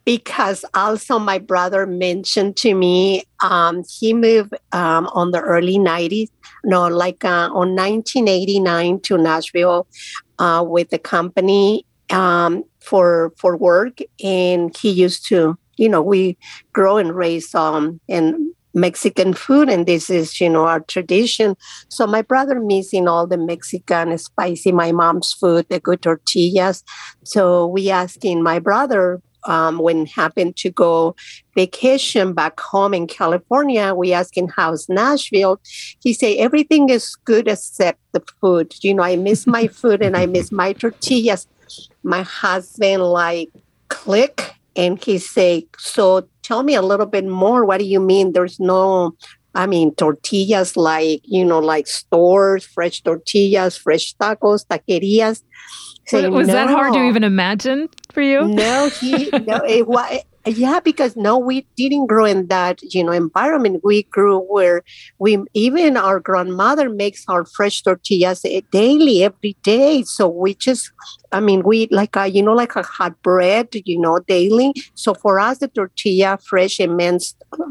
because 0.04 0.64
also 0.74 1.18
my 1.18 1.38
brother 1.38 1.86
mentioned 1.86 2.56
to 2.56 2.74
me 2.74 3.24
um, 3.42 3.82
he 3.98 4.12
moved 4.12 4.54
um, 4.72 5.06
on 5.14 5.30
the 5.30 5.40
early 5.40 5.78
90s 5.78 6.28
no 6.64 6.86
like 6.88 7.24
uh, 7.24 7.50
on 7.52 7.74
1989 7.74 9.00
to 9.00 9.18
nashville 9.18 9.86
uh, 10.38 10.64
with 10.66 10.90
the 10.90 10.98
company 10.98 11.86
um, 12.10 12.64
for 12.80 13.32
for 13.38 13.56
work. 13.56 13.98
And 14.22 14.76
he 14.76 14.90
used 14.90 15.26
to 15.28 15.56
you 15.76 15.88
know 15.88 16.02
we 16.02 16.36
grow 16.72 16.98
and 16.98 17.14
raise 17.14 17.54
um 17.54 18.00
in 18.08 18.52
mexican 18.76 19.32
food 19.34 19.68
and 19.68 19.86
this 19.86 20.10
is 20.10 20.40
you 20.40 20.48
know 20.50 20.66
our 20.66 20.80
tradition. 20.80 21.56
So 21.88 22.06
my 22.06 22.22
brother 22.22 22.60
missing 22.60 23.08
all 23.08 23.26
the 23.26 23.38
mexican 23.38 24.16
spicy 24.18 24.72
my 24.72 24.92
mom's 24.92 25.32
food 25.32 25.66
the 25.70 25.80
good 25.80 26.02
tortillas. 26.02 26.82
So 27.24 27.66
we 27.66 27.90
asking 27.90 28.42
my 28.42 28.58
brother 28.58 29.20
um, 29.46 29.78
when 29.78 30.06
happened 30.06 30.56
to 30.56 30.70
go 30.70 31.14
vacation 31.54 32.32
back 32.32 32.58
home 32.60 32.94
in 32.94 33.06
California, 33.06 33.94
we 33.94 34.12
asked 34.12 34.36
him 34.36 34.48
how's 34.48 34.88
Nashville. 34.88 35.60
He 36.00 36.12
said 36.12 36.36
everything 36.38 36.88
is 36.88 37.16
good 37.24 37.48
except 37.48 38.00
the 38.12 38.22
food. 38.40 38.74
You 38.82 38.94
know, 38.94 39.02
I 39.02 39.16
miss 39.16 39.46
my 39.46 39.66
food 39.80 40.02
and 40.02 40.16
I 40.16 40.26
miss 40.26 40.50
my 40.50 40.72
tortillas. 40.72 41.46
My 42.02 42.22
husband 42.22 43.02
like 43.02 43.50
click 43.88 44.54
and 44.76 45.02
he 45.02 45.18
say, 45.18 45.66
so 45.78 46.28
tell 46.42 46.62
me 46.62 46.74
a 46.74 46.82
little 46.82 47.06
bit 47.06 47.24
more. 47.24 47.64
What 47.64 47.78
do 47.78 47.84
you 47.84 48.00
mean? 48.00 48.32
There's 48.32 48.58
no 48.58 49.16
I 49.54 49.66
mean, 49.66 49.94
tortillas 49.94 50.76
like, 50.76 51.20
you 51.24 51.44
know, 51.44 51.60
like 51.60 51.86
stores, 51.86 52.64
fresh 52.64 53.02
tortillas, 53.02 53.76
fresh 53.76 54.14
tacos, 54.16 54.66
taquerias. 54.66 55.42
Say, 56.06 56.28
was 56.28 56.48
no. 56.48 56.54
that 56.54 56.68
hard 56.68 56.92
to 56.94 57.02
even 57.04 57.24
imagine 57.24 57.88
for 58.12 58.20
you? 58.20 58.46
No, 58.46 58.88
he 58.88 59.30
no, 59.30 59.56
it 59.64 59.86
yeah, 60.46 60.80
because 60.80 61.16
no, 61.16 61.38
we 61.38 61.66
didn't 61.76 62.06
grow 62.06 62.26
in 62.26 62.48
that 62.48 62.82
you 62.82 63.02
know 63.02 63.12
environment. 63.12 63.80
We 63.82 64.02
grew 64.04 64.40
where 64.40 64.82
we 65.18 65.38
even 65.54 65.96
our 65.96 66.20
grandmother 66.20 66.88
makes 66.90 67.24
our 67.28 67.46
fresh 67.46 67.82
tortillas 67.82 68.44
daily, 68.70 69.24
every 69.24 69.56
day. 69.62 70.02
So 70.02 70.28
we 70.28 70.54
just, 70.54 70.92
I 71.32 71.40
mean, 71.40 71.62
we 71.62 71.88
like 71.90 72.16
a 72.16 72.26
you 72.26 72.42
know 72.42 72.52
like 72.52 72.76
a 72.76 72.82
hot 72.82 73.20
bread, 73.22 73.68
you 73.72 73.98
know, 73.98 74.18
daily. 74.20 74.74
So 74.94 75.14
for 75.14 75.40
us, 75.40 75.58
the 75.58 75.68
tortilla 75.68 76.38
fresh 76.46 76.78
it 76.78 76.90
meant 76.90 77.24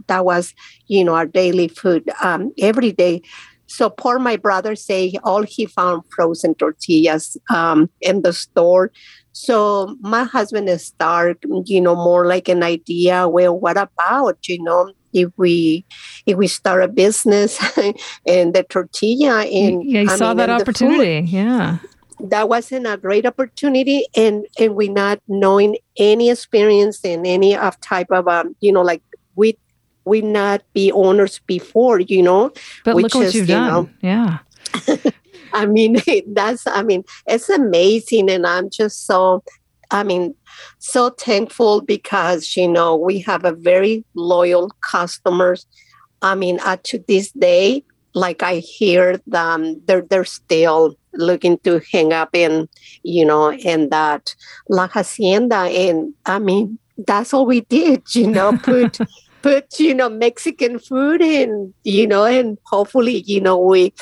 that 0.07 0.25
was 0.25 0.53
you 0.87 1.03
know 1.03 1.13
our 1.13 1.27
daily 1.27 1.67
food 1.67 2.09
um, 2.23 2.51
every 2.57 2.91
day. 2.91 3.21
So 3.67 3.89
poor 3.89 4.19
my 4.19 4.35
brother 4.35 4.75
say 4.75 5.13
all 5.23 5.43
he 5.43 5.65
found 5.65 6.03
frozen 6.15 6.53
tortillas 6.55 7.37
um, 7.49 7.89
in 8.01 8.21
the 8.21 8.33
store. 8.33 8.91
So 9.33 9.97
my 9.99 10.23
husband 10.23 10.69
is 10.69 10.85
start, 10.85 11.43
you 11.65 11.81
know, 11.81 11.95
more 11.95 12.27
like 12.27 12.47
an 12.47 12.63
idea. 12.63 13.27
Well, 13.27 13.59
what 13.59 13.77
about, 13.77 14.47
you 14.47 14.61
know, 14.63 14.91
if 15.11 15.31
we 15.37 15.85
if 16.25 16.37
we 16.37 16.47
start 16.47 16.83
a 16.83 16.87
business 16.87 17.59
and 18.27 18.53
the 18.53 18.63
tortilla 18.69 19.41
and 19.41 19.83
yeah, 19.83 20.01
you 20.01 20.09
I 20.09 20.15
saw 20.15 20.29
mean, 20.29 20.37
that 20.37 20.49
opportunity. 20.49 21.27
Yeah. 21.29 21.79
That 22.19 22.47
wasn't 22.47 22.87
a 22.87 22.95
great 22.95 23.25
opportunity 23.25 24.05
and 24.15 24.45
and 24.59 24.75
we 24.75 24.87
not 24.87 25.19
knowing 25.27 25.77
any 25.97 26.29
experience 26.29 27.03
in 27.03 27.25
any 27.25 27.55
of 27.55 27.79
type 27.81 28.11
of 28.11 28.27
um, 28.27 28.55
you 28.59 28.71
know, 28.71 28.81
like 28.81 29.01
we 29.35 29.57
we 30.05 30.21
not 30.21 30.61
be 30.73 30.91
owners 30.91 31.39
before, 31.47 31.99
you 31.99 32.21
know. 32.21 32.51
But 32.85 32.97
look 32.97 33.15
what 33.15 33.33
you've 33.33 33.47
you 33.49 33.55
done. 33.55 33.67
Know, 33.67 33.89
yeah. 34.01 34.39
I 35.61 35.65
mean, 35.65 36.01
that's, 36.27 36.65
I 36.67 36.83
mean, 36.83 37.03
it's 37.27 37.49
amazing. 37.49 38.29
And 38.29 38.45
I'm 38.45 38.69
just 38.69 39.05
so, 39.05 39.43
I 39.91 40.03
mean, 40.03 40.35
so 40.79 41.11
thankful 41.11 41.81
because, 41.81 42.57
you 42.57 42.67
know, 42.67 42.95
we 42.95 43.19
have 43.19 43.45
a 43.45 43.53
very 43.53 44.03
loyal 44.15 44.71
customers. 44.81 45.65
I 46.21 46.35
mean, 46.35 46.59
uh, 46.63 46.77
to 46.83 47.03
this 47.07 47.31
day, 47.31 47.83
like 48.15 48.43
I 48.43 48.57
hear 48.57 49.19
them, 49.27 49.81
they're, 49.85 50.01
they're 50.01 50.25
still 50.25 50.95
looking 51.13 51.57
to 51.59 51.81
hang 51.91 52.13
up 52.13 52.29
in, 52.33 52.67
you 53.03 53.25
know, 53.25 53.51
in 53.51 53.89
that 53.89 54.35
La 54.69 54.87
Hacienda. 54.87 55.55
And 55.55 56.13
I 56.25 56.39
mean, 56.39 56.79
that's 56.97 57.33
all 57.33 57.45
we 57.45 57.61
did, 57.61 58.03
you 58.15 58.27
know, 58.27 58.57
put 58.57 58.99
put 59.43 59.77
you 59.77 59.93
know 59.93 60.07
mexican 60.07 60.79
food 60.79 61.21
in 61.21 61.73
you 61.83 62.07
know 62.07 62.23
and 62.23 62.57
hopefully 62.65 63.23
you 63.27 63.41
know 63.41 63.57
we 63.57 63.93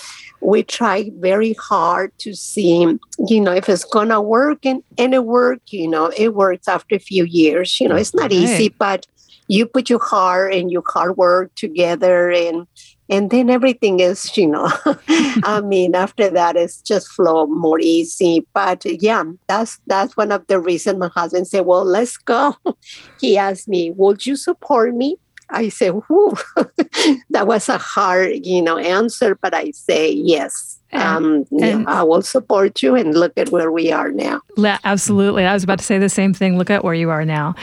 we 0.41 0.63
try 0.63 1.11
very 1.19 1.53
hard 1.53 2.11
to 2.17 2.33
see 2.33 2.97
you 3.27 3.41
know 3.41 3.51
if 3.51 3.69
it's 3.69 3.85
gonna 3.85 4.21
work 4.21 4.65
and 4.65 4.83
and 4.97 5.13
it 5.13 5.25
work 5.25 5.61
you 5.67 5.87
know 5.87 6.11
it 6.17 6.33
works 6.33 6.67
after 6.67 6.95
a 6.95 6.99
few 6.99 7.25
years 7.25 7.79
you 7.79 7.87
know 7.87 7.95
it's 7.95 8.13
not 8.13 8.31
easy 8.31 8.69
but 8.69 9.05
you 9.47 9.65
put 9.65 9.89
your 9.89 10.03
heart 10.03 10.53
and 10.53 10.71
your 10.71 10.83
hard 10.87 11.17
work 11.17 11.53
together 11.55 12.31
and 12.31 12.65
and 13.09 13.29
then 13.29 13.49
everything 13.49 13.99
is 13.99 14.35
you 14.37 14.47
know 14.47 14.71
i 15.43 15.61
mean 15.61 15.93
after 15.93 16.29
that 16.29 16.55
it's 16.55 16.81
just 16.81 17.09
flow 17.09 17.45
more 17.45 17.79
easy. 17.79 18.47
But 18.53 18.85
yeah 18.85 19.23
that's 19.47 19.79
that's 19.87 20.15
one 20.15 20.31
of 20.31 20.47
the 20.47 20.59
reasons 20.59 20.99
my 20.99 21.09
husband 21.09 21.47
said 21.47 21.65
well 21.65 21.83
let's 21.83 22.17
go. 22.17 22.55
He 23.19 23.37
asked 23.37 23.67
me 23.67 23.91
would 23.91 24.25
you 24.25 24.35
support 24.35 24.95
me 24.95 25.17
I 25.51 25.69
say, 25.69 25.89
whew, 25.89 26.37
that 27.29 27.47
was 27.47 27.69
a 27.69 27.77
hard, 27.77 28.45
you 28.45 28.61
know, 28.61 28.77
answer, 28.77 29.35
but 29.35 29.53
I 29.53 29.71
say 29.71 30.11
yes. 30.11 30.79
Um, 30.93 31.45
and, 31.61 31.87
I 31.87 32.03
will 32.03 32.21
support 32.21 32.83
you 32.83 32.95
and 32.95 33.13
look 33.13 33.37
at 33.37 33.49
where 33.49 33.71
we 33.71 33.91
are 33.91 34.11
now. 34.11 34.41
Absolutely. 34.83 35.45
I 35.45 35.53
was 35.53 35.63
about 35.63 35.79
to 35.79 35.85
say 35.85 35.99
the 35.99 36.09
same 36.09 36.33
thing. 36.33 36.57
Look 36.57 36.69
at 36.69 36.83
where 36.83 36.93
you 36.93 37.09
are 37.09 37.23
now. 37.23 37.55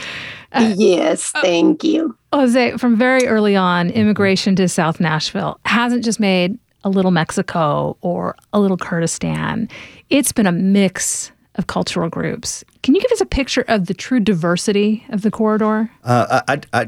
Uh, 0.51 0.73
yes, 0.75 1.31
uh, 1.35 1.41
thank 1.41 1.83
you. 1.83 2.17
Jose, 2.33 2.77
from 2.77 2.95
very 2.95 3.27
early 3.27 3.55
on, 3.55 3.91
immigration 3.91 4.55
to 4.55 4.67
South 4.67 4.99
Nashville 4.99 5.59
hasn't 5.65 6.03
just 6.03 6.19
made 6.19 6.57
a 6.83 6.89
little 6.89 7.11
Mexico 7.11 7.97
or 8.01 8.35
a 8.53 8.59
little 8.59 8.77
Kurdistan. 8.77 9.69
It's 10.09 10.31
been 10.31 10.47
a 10.47 10.51
mix 10.51 11.31
of 11.55 11.67
cultural 11.67 12.09
groups. 12.09 12.63
Can 12.83 12.95
you 12.95 13.01
give 13.01 13.11
us 13.11 13.21
a 13.21 13.25
picture 13.25 13.65
of 13.67 13.87
the 13.87 13.93
true 13.93 14.19
diversity 14.19 15.05
of 15.09 15.21
the 15.21 15.29
corridor? 15.29 15.91
Uh, 16.03 16.41
I, 16.47 16.61
I, 16.73 16.87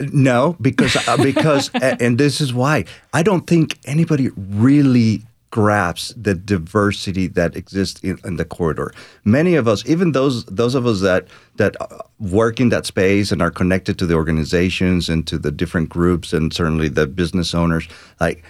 no, 0.00 0.56
because 0.60 0.96
uh, 1.08 1.16
because 1.22 1.70
and 1.74 2.18
this 2.18 2.40
is 2.40 2.52
why 2.52 2.84
I 3.12 3.22
don't 3.22 3.46
think 3.46 3.78
anybody 3.84 4.30
really 4.36 5.22
grasps 5.50 6.12
the 6.14 6.34
diversity 6.34 7.26
that 7.26 7.56
exists 7.56 8.00
in, 8.02 8.18
in, 8.24 8.36
the 8.36 8.44
corridor. 8.44 8.92
Many 9.24 9.54
of 9.54 9.66
us, 9.66 9.82
even 9.88 10.12
those 10.12 10.44
those 10.44 10.74
of 10.74 10.86
us 10.86 11.00
that 11.00 11.26
that 11.56 11.74
uh, 11.80 11.98
work 12.20 12.60
in 12.60 12.68
that 12.68 12.84
space 12.86 13.32
and 13.32 13.40
are 13.40 13.50
connected 13.50 13.98
to 13.98 14.06
the 14.06 14.14
organizations 14.14 15.08
and 15.08 15.26
to 15.26 15.38
the 15.38 15.50
different 15.50 15.88
groups 15.88 16.32
and 16.32 16.52
certainly 16.52 16.88
the 16.88 17.06
business 17.06 17.54
owners, 17.54 17.88
like 18.20 18.44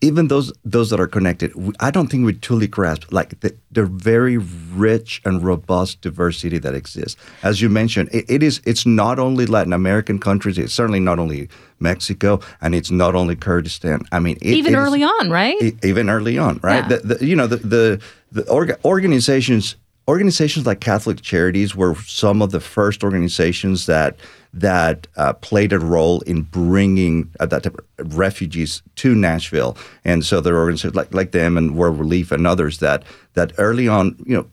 even 0.00 0.28
those 0.28 0.52
those 0.64 0.90
that 0.90 1.00
are 1.00 1.06
connected, 1.06 1.52
I 1.80 1.90
don't 1.90 2.08
think 2.08 2.26
we 2.26 2.34
truly 2.34 2.66
grasp 2.66 3.10
like 3.10 3.40
the, 3.40 3.54
the 3.70 3.86
very 3.86 4.36
rich 4.36 5.22
and 5.24 5.42
robust 5.42 6.02
diversity 6.02 6.58
that 6.58 6.74
exists. 6.74 7.20
As 7.42 7.62
you 7.62 7.68
mentioned, 7.68 8.10
it, 8.12 8.26
it 8.28 8.42
is 8.42 8.60
it's 8.64 8.84
not 8.84 9.18
only 9.18 9.46
Latin 9.46 9.72
American 9.72 10.18
countries, 10.18 10.58
it's 10.58 10.74
certainly 10.74 11.00
not 11.00 11.18
only 11.18 11.48
Mexico, 11.78 12.40
and 12.60 12.74
it's 12.74 12.90
not 12.90 13.14
only 13.14 13.36
Kurdistan. 13.36 14.02
I 14.12 14.18
mean, 14.18 14.36
it, 14.42 14.54
even 14.54 14.74
it 14.74 14.78
early 14.78 15.02
is, 15.02 15.10
on, 15.20 15.30
right? 15.30 15.56
even 15.82 16.10
early 16.10 16.36
on, 16.36 16.60
right? 16.62 16.86
The, 16.86 17.18
you 17.20 17.34
know, 17.34 17.46
the 17.46 17.56
the, 17.56 18.00
the 18.32 18.42
orga, 18.42 18.76
organizations 18.84 19.76
organizations 20.08 20.66
like 20.66 20.80
Catholic 20.80 21.22
Charities 21.22 21.76
were 21.76 21.94
some 21.94 22.42
of 22.42 22.50
the 22.50 22.60
first 22.60 23.04
organizations 23.04 23.86
that 23.86 24.16
that 24.52 25.06
uh, 25.16 25.32
played 25.34 25.72
a 25.72 25.78
role 25.78 26.20
in 26.22 26.42
bringing 26.42 27.30
uh, 27.38 27.46
that 27.46 27.72
refugees 27.98 28.82
to 28.96 29.14
Nashville. 29.14 29.76
And 30.04 30.24
so 30.24 30.40
there 30.40 30.54
are 30.54 30.60
organizations 30.60 30.94
like, 30.94 31.14
like 31.14 31.32
them 31.32 31.56
and 31.56 31.76
World 31.76 31.98
Relief 31.98 32.32
and 32.32 32.46
others 32.46 32.78
that 32.78 33.04
that 33.34 33.52
early 33.58 33.86
on, 33.86 34.16
you 34.26 34.36
know, 34.36 34.46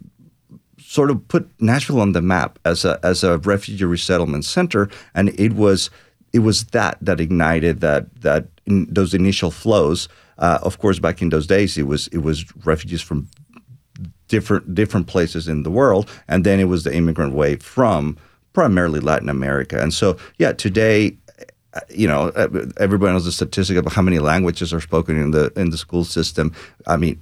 sort 0.80 1.10
of 1.12 1.28
put 1.28 1.50
Nashville 1.60 2.00
on 2.00 2.14
the 2.14 2.22
map 2.22 2.60
as 2.64 2.86
a 2.86 3.00
as 3.04 3.24
a 3.24 3.38
refugee 3.40 3.86
resettlement 3.86 4.46
center, 4.46 4.90
and 5.14 5.30
it 5.40 5.54
was 5.54 5.90
it 6.32 6.40
was 6.40 6.66
that 6.66 6.98
that 7.02 7.20
ignited 7.20 7.82
that 7.82 8.14
that 8.22 8.48
in 8.66 8.86
those 8.90 9.14
initial 9.14 9.52
flows. 9.52 10.08
Uh, 10.38 10.60
of 10.62 10.78
course, 10.78 11.00
back 11.00 11.22
in 11.22 11.30
those 11.30 11.48
days, 11.48 11.78
it 11.78 11.88
was 11.88 12.08
it 12.10 12.20
was 12.20 12.46
refugees 12.66 13.02
from 13.02 13.28
different 14.28 14.76
different 14.76 15.08
places 15.08 15.48
in 15.48 15.64
the 15.64 15.72
world, 15.72 16.10
and 16.28 16.44
then 16.44 16.60
it 16.60 16.66
was 16.66 16.84
the 16.84 16.94
immigrant 16.94 17.34
wave 17.34 17.64
from 17.64 18.18
primarily 18.58 19.00
Latin 19.00 19.30
America. 19.30 19.80
And 19.80 19.94
so, 19.94 20.18
yeah, 20.40 20.52
today 20.52 21.16
you 21.92 22.08
know, 22.08 22.30
everybody 22.78 23.14
knows 23.14 23.26
the 23.26 23.32
statistic 23.32 23.78
about 23.78 23.94
how 23.94 24.02
many 24.02 24.18
languages 24.18 24.74
are 24.74 24.82
spoken 24.82 25.16
in 25.16 25.30
the 25.30 25.54
in 25.56 25.70
the 25.70 25.78
school 25.78 26.04
system. 26.04 26.52
I 26.88 26.98
mean, 26.98 27.22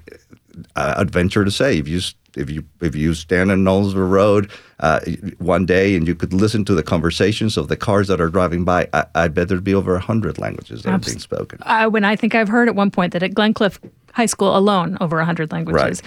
I'd 0.77 1.11
venture 1.11 1.43
to 1.43 1.51
say 1.51 1.77
if 1.77 1.89
you 1.89 1.99
if 2.37 2.49
you 2.49 2.63
if 2.79 2.95
you 2.95 3.13
stand 3.13 3.51
on 3.51 3.65
Nolensville 3.65 4.09
Road 4.09 4.49
uh, 4.79 5.01
one 5.39 5.65
day 5.65 5.97
and 5.97 6.07
you 6.07 6.15
could 6.15 6.31
listen 6.31 6.63
to 6.63 6.73
the 6.73 6.83
conversations 6.83 7.57
of 7.57 7.67
the 7.67 7.75
cars 7.75 8.07
that 8.07 8.21
are 8.21 8.29
driving 8.29 8.63
by, 8.63 8.87
I, 8.93 9.05
I 9.13 9.27
bet 9.27 9.49
there'd 9.49 9.61
be 9.61 9.75
over 9.75 9.99
hundred 9.99 10.37
languages 10.37 10.83
that 10.83 10.93
Absolutely. 10.93 11.11
are 11.11 11.15
being 11.15 11.19
spoken. 11.19 11.59
Uh, 11.63 11.89
when 11.89 12.05
I 12.05 12.15
think 12.15 12.33
I've 12.33 12.47
heard 12.47 12.69
at 12.69 12.75
one 12.75 12.91
point 12.91 13.11
that 13.11 13.23
at 13.23 13.31
Glencliff 13.31 13.77
High 14.13 14.27
School 14.27 14.55
alone, 14.55 14.97
over 15.01 15.21
hundred 15.21 15.51
languages. 15.51 16.01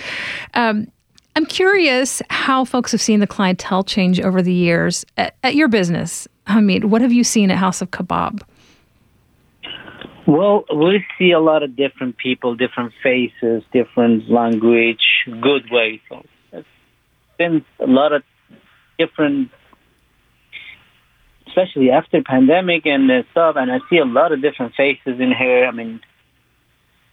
Right. 0.54 0.68
Um, 0.68 0.86
I'm 1.36 1.46
curious 1.46 2.20
how 2.30 2.64
folks 2.64 2.92
have 2.92 3.00
seen 3.00 3.20
the 3.20 3.26
clientele 3.26 3.84
change 3.84 4.20
over 4.20 4.42
the 4.42 4.52
years 4.52 5.04
at, 5.16 5.36
at 5.42 5.54
your 5.54 5.68
business. 5.68 6.26
Hamid, 6.46 6.86
what 6.86 7.00
have 7.00 7.12
you 7.12 7.24
seen 7.24 7.50
at 7.50 7.58
House 7.58 7.80
of 7.80 7.90
Kabob? 7.90 8.42
Well, 10.26 10.64
we 10.74 11.04
see 11.18 11.30
a 11.30 11.40
lot 11.40 11.62
of 11.62 11.74
different 11.74 12.18
people, 12.18 12.54
different 12.54 12.92
faces, 13.02 13.62
different 13.72 14.28
language, 14.28 15.24
good 15.40 15.70
way. 15.70 16.02
So 16.08 16.22
it's 16.52 16.66
been 17.38 17.64
a 17.78 17.86
lot 17.86 18.12
of 18.12 18.22
different, 18.98 19.50
especially 21.46 21.90
after 21.90 22.22
pandemic 22.22 22.84
and 22.84 23.10
stuff. 23.30 23.56
And 23.56 23.72
I 23.72 23.78
see 23.88 23.96
a 23.96 24.04
lot 24.04 24.32
of 24.32 24.42
different 24.42 24.74
faces 24.74 25.18
in 25.18 25.32
here. 25.32 25.64
I 25.64 25.70
mean, 25.70 26.00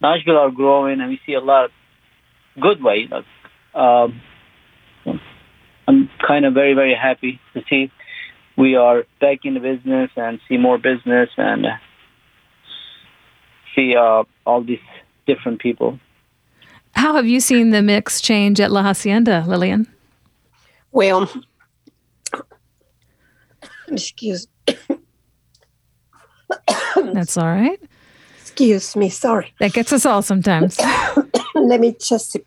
Nashville 0.01 0.38
are 0.38 0.51
growing, 0.51 0.99
and 0.99 1.10
we 1.10 1.21
see 1.25 1.36
a 1.36 1.39
lot 1.39 1.65
of 1.65 1.71
good 2.60 2.84
way. 2.84 3.08
Um, 3.76 4.22
I'm 5.88 6.10
kind 6.26 6.46
of 6.46 6.54
very, 6.54 6.74
very 6.74 6.96
happy 6.96 7.40
to 7.54 7.62
see 7.70 7.92
we 8.58 8.76
are 8.76 9.04
back 9.20 9.40
in 9.44 9.54
the 9.54 9.60
business 9.60 10.10
and 10.16 10.40
see 10.48 10.58
more 10.58 10.78
business 10.78 11.30
and 11.38 11.68
see 13.76 13.96
uh, 13.96 14.24
all 14.46 14.64
these 14.64 14.80
different 15.28 15.60
people. 15.60 16.00
How 16.94 17.14
have 17.16 17.28
you 17.28 17.40
seen 17.42 17.72
the 17.72 17.82
mix 17.82 18.22
change 18.22 18.62
at 18.62 18.72
La 18.72 18.84
Hacienda, 18.84 19.44
Lilian? 19.46 19.88
Well, 20.92 21.30
excuse. 23.90 24.48
That's 26.96 27.38
all 27.38 27.48
right. 27.48 27.82
Excuse 28.40 28.96
me, 28.96 29.10
sorry. 29.10 29.54
That 29.60 29.74
gets 29.74 29.92
us 29.92 30.06
all 30.06 30.22
sometimes. 30.22 30.80
Let 31.56 31.82
me 31.82 31.98
just. 32.00 32.38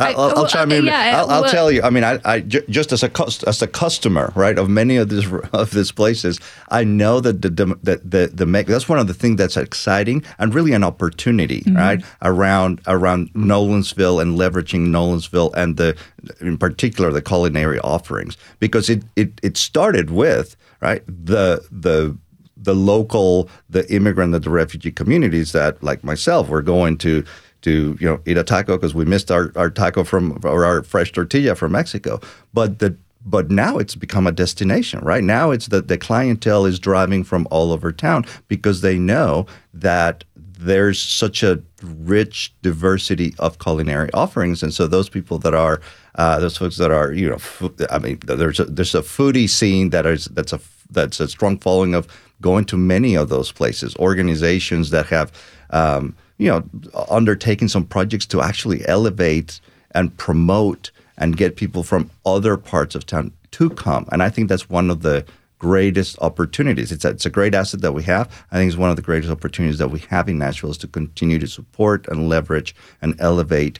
I'll, 0.00 0.20
I'll, 0.20 0.38
I'll 0.38 0.46
chime 0.46 0.72
in. 0.72 0.86
Yeah, 0.86 1.20
I'll, 1.20 1.30
I'll 1.30 1.42
well, 1.42 1.50
tell 1.50 1.70
you. 1.70 1.82
I 1.82 1.90
mean, 1.90 2.04
I, 2.04 2.18
I 2.24 2.40
just 2.40 2.92
as 2.92 3.02
a 3.02 3.10
as 3.46 3.62
a 3.62 3.66
customer, 3.66 4.32
right, 4.34 4.58
of 4.58 4.68
many 4.68 4.96
of 4.96 5.08
these 5.08 5.30
of 5.52 5.70
these 5.70 5.92
places, 5.92 6.40
I 6.68 6.84
know 6.84 7.20
that 7.20 7.42
the 7.42 7.50
the 7.50 8.00
the, 8.02 8.30
the 8.32 8.46
make, 8.46 8.66
that's 8.66 8.88
one 8.88 8.98
of 8.98 9.06
the 9.06 9.14
things 9.14 9.36
that's 9.36 9.56
exciting 9.56 10.24
and 10.38 10.54
really 10.54 10.72
an 10.72 10.84
opportunity, 10.84 11.60
mm-hmm. 11.60 11.76
right, 11.76 12.04
around 12.22 12.80
around 12.86 13.32
Nolensville 13.34 14.20
and 14.20 14.38
leveraging 14.38 14.88
Nolensville 14.88 15.52
and 15.54 15.76
the 15.76 15.96
in 16.40 16.58
particular 16.58 17.12
the 17.12 17.22
culinary 17.22 17.78
offerings 17.80 18.36
because 18.58 18.88
it 18.90 19.02
it 19.16 19.40
it 19.42 19.56
started 19.56 20.10
with 20.10 20.56
right 20.80 21.04
the 21.06 21.64
the 21.70 22.16
the 22.56 22.74
local 22.74 23.48
the 23.68 23.90
immigrant 23.92 24.32
the 24.32 24.50
refugee 24.50 24.90
communities 24.90 25.52
that 25.52 25.82
like 25.82 26.02
myself 26.02 26.48
were 26.48 26.62
going 26.62 26.96
to 26.96 27.24
to 27.64 27.96
you 28.00 28.06
know 28.06 28.20
eat 28.26 28.36
a 28.36 28.44
taco 28.44 28.76
because 28.76 28.94
we 28.94 29.04
missed 29.04 29.30
our, 29.30 29.50
our 29.56 29.70
taco 29.70 30.04
from 30.04 30.38
or 30.44 30.64
our 30.64 30.82
fresh 30.82 31.10
tortilla 31.12 31.54
from 31.54 31.72
Mexico. 31.72 32.20
But 32.52 32.78
the 32.78 32.96
but 33.26 33.50
now 33.50 33.78
it's 33.78 33.94
become 33.94 34.26
a 34.26 34.32
destination, 34.32 35.00
right? 35.00 35.24
Now 35.24 35.50
it's 35.50 35.68
that 35.68 35.88
the 35.88 35.96
clientele 35.96 36.66
is 36.66 36.78
driving 36.78 37.24
from 37.24 37.48
all 37.50 37.72
over 37.72 37.90
town 37.90 38.26
because 38.48 38.82
they 38.82 38.98
know 38.98 39.46
that 39.72 40.24
there's 40.36 41.00
such 41.00 41.42
a 41.42 41.62
rich 41.82 42.54
diversity 42.62 43.34
of 43.38 43.58
culinary 43.58 44.10
offerings, 44.12 44.62
and 44.62 44.72
so 44.72 44.86
those 44.86 45.08
people 45.08 45.38
that 45.38 45.54
are 45.54 45.80
uh, 46.16 46.38
those 46.38 46.56
folks 46.56 46.76
that 46.76 46.90
are 46.90 47.12
you 47.12 47.30
know, 47.30 47.72
I 47.90 47.98
mean, 47.98 48.18
there's 48.24 48.60
a, 48.60 48.64
there's 48.64 48.94
a 48.94 49.00
foodie 49.02 49.48
scene 49.48 49.90
that 49.90 50.06
is 50.06 50.26
that's 50.26 50.52
a 50.52 50.60
that's 50.90 51.18
a 51.18 51.28
strong 51.28 51.58
following 51.58 51.94
of 51.94 52.06
going 52.40 52.66
to 52.66 52.76
many 52.76 53.14
of 53.14 53.30
those 53.30 53.50
places, 53.50 53.96
organizations 53.96 54.90
that 54.90 55.06
have. 55.06 55.32
Um, 55.70 56.14
you 56.38 56.48
know, 56.48 56.64
undertaking 57.08 57.68
some 57.68 57.84
projects 57.84 58.26
to 58.26 58.40
actually 58.40 58.86
elevate 58.88 59.60
and 59.92 60.16
promote 60.16 60.90
and 61.16 61.36
get 61.36 61.56
people 61.56 61.82
from 61.82 62.10
other 62.26 62.56
parts 62.56 62.94
of 62.94 63.06
town 63.06 63.32
to 63.52 63.70
come. 63.70 64.06
And 64.10 64.22
I 64.22 64.30
think 64.30 64.48
that's 64.48 64.68
one 64.68 64.90
of 64.90 65.02
the 65.02 65.24
greatest 65.58 66.18
opportunities. 66.20 66.90
It's 66.90 67.04
a, 67.04 67.10
it's 67.10 67.24
a 67.24 67.30
great 67.30 67.54
asset 67.54 67.80
that 67.82 67.92
we 67.92 68.02
have. 68.02 68.44
I 68.50 68.56
think 68.56 68.68
it's 68.68 68.76
one 68.76 68.90
of 68.90 68.96
the 68.96 69.02
greatest 69.02 69.30
opportunities 69.30 69.78
that 69.78 69.88
we 69.88 70.00
have 70.10 70.28
in 70.28 70.38
Nashville 70.38 70.72
is 70.72 70.78
to 70.78 70.88
continue 70.88 71.38
to 71.38 71.46
support 71.46 72.06
and 72.08 72.28
leverage 72.28 72.74
and 73.00 73.14
elevate 73.20 73.78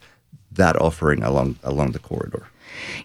that 0.52 0.80
offering 0.80 1.22
along 1.24 1.56
along 1.64 1.90
the 1.90 1.98
corridor. 1.98 2.46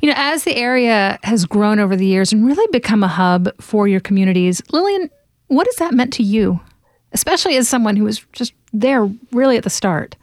You 0.02 0.10
know, 0.10 0.16
as 0.16 0.44
the 0.44 0.56
area 0.56 1.20
has 1.24 1.46
grown 1.46 1.80
over 1.80 1.96
the 1.96 2.06
years 2.06 2.32
and 2.32 2.46
really 2.46 2.68
become 2.72 3.04
a 3.04 3.08
hub 3.08 3.50
for 3.60 3.88
your 3.88 4.00
communities, 4.00 4.62
Lilian, 4.72 5.10
what 5.48 5.68
has 5.68 5.76
that 5.78 5.94
meant 5.94 6.14
to 6.14 6.24
you? 6.24 6.60
especially 7.12 7.58
as 7.58 7.68
someone 7.68 7.96
who 7.96 8.04
was 8.04 8.26
just 8.34 8.54
there 8.74 9.10
really 9.32 9.58
at 9.58 9.64
the 9.64 9.70
start? 9.70 10.16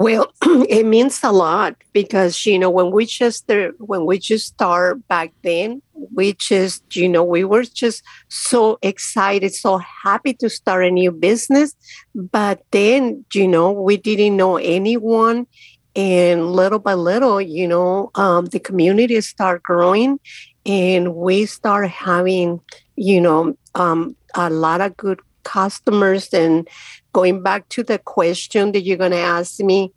Well, 0.00 0.32
it 0.42 0.86
means 0.86 1.20
a 1.22 1.30
lot 1.30 1.76
because 1.92 2.46
you 2.46 2.58
know 2.58 2.70
when 2.70 2.90
we 2.90 3.04
just 3.04 3.50
uh, 3.50 3.72
when 3.78 4.06
we 4.06 4.18
just 4.18 4.46
start 4.46 5.06
back 5.08 5.30
then, 5.42 5.82
we 6.14 6.32
just 6.32 6.96
you 6.96 7.06
know 7.06 7.22
we 7.22 7.44
were 7.44 7.64
just 7.64 8.02
so 8.28 8.78
excited, 8.80 9.54
so 9.54 9.76
happy 9.76 10.32
to 10.34 10.48
start 10.48 10.86
a 10.86 10.90
new 10.90 11.12
business. 11.12 11.74
But 12.14 12.64
then 12.70 13.26
you 13.34 13.46
know 13.46 13.72
we 13.72 13.98
didn't 13.98 14.38
know 14.38 14.56
anyone, 14.56 15.46
and 15.94 16.50
little 16.52 16.78
by 16.78 16.94
little, 16.94 17.38
you 17.38 17.68
know, 17.68 18.10
um, 18.14 18.46
the 18.46 18.58
community 18.58 19.20
start 19.20 19.62
growing, 19.62 20.18
and 20.64 21.14
we 21.14 21.44
start 21.44 21.90
having 21.90 22.58
you 22.96 23.20
know 23.20 23.54
um, 23.74 24.16
a 24.34 24.48
lot 24.48 24.80
of 24.80 24.96
good 24.96 25.20
customers 25.42 26.32
and 26.32 26.68
going 27.12 27.42
back 27.42 27.68
to 27.70 27.82
the 27.82 27.98
question 27.98 28.72
that 28.72 28.82
you're 28.82 28.96
going 28.96 29.10
to 29.10 29.18
ask 29.18 29.60
me 29.60 29.92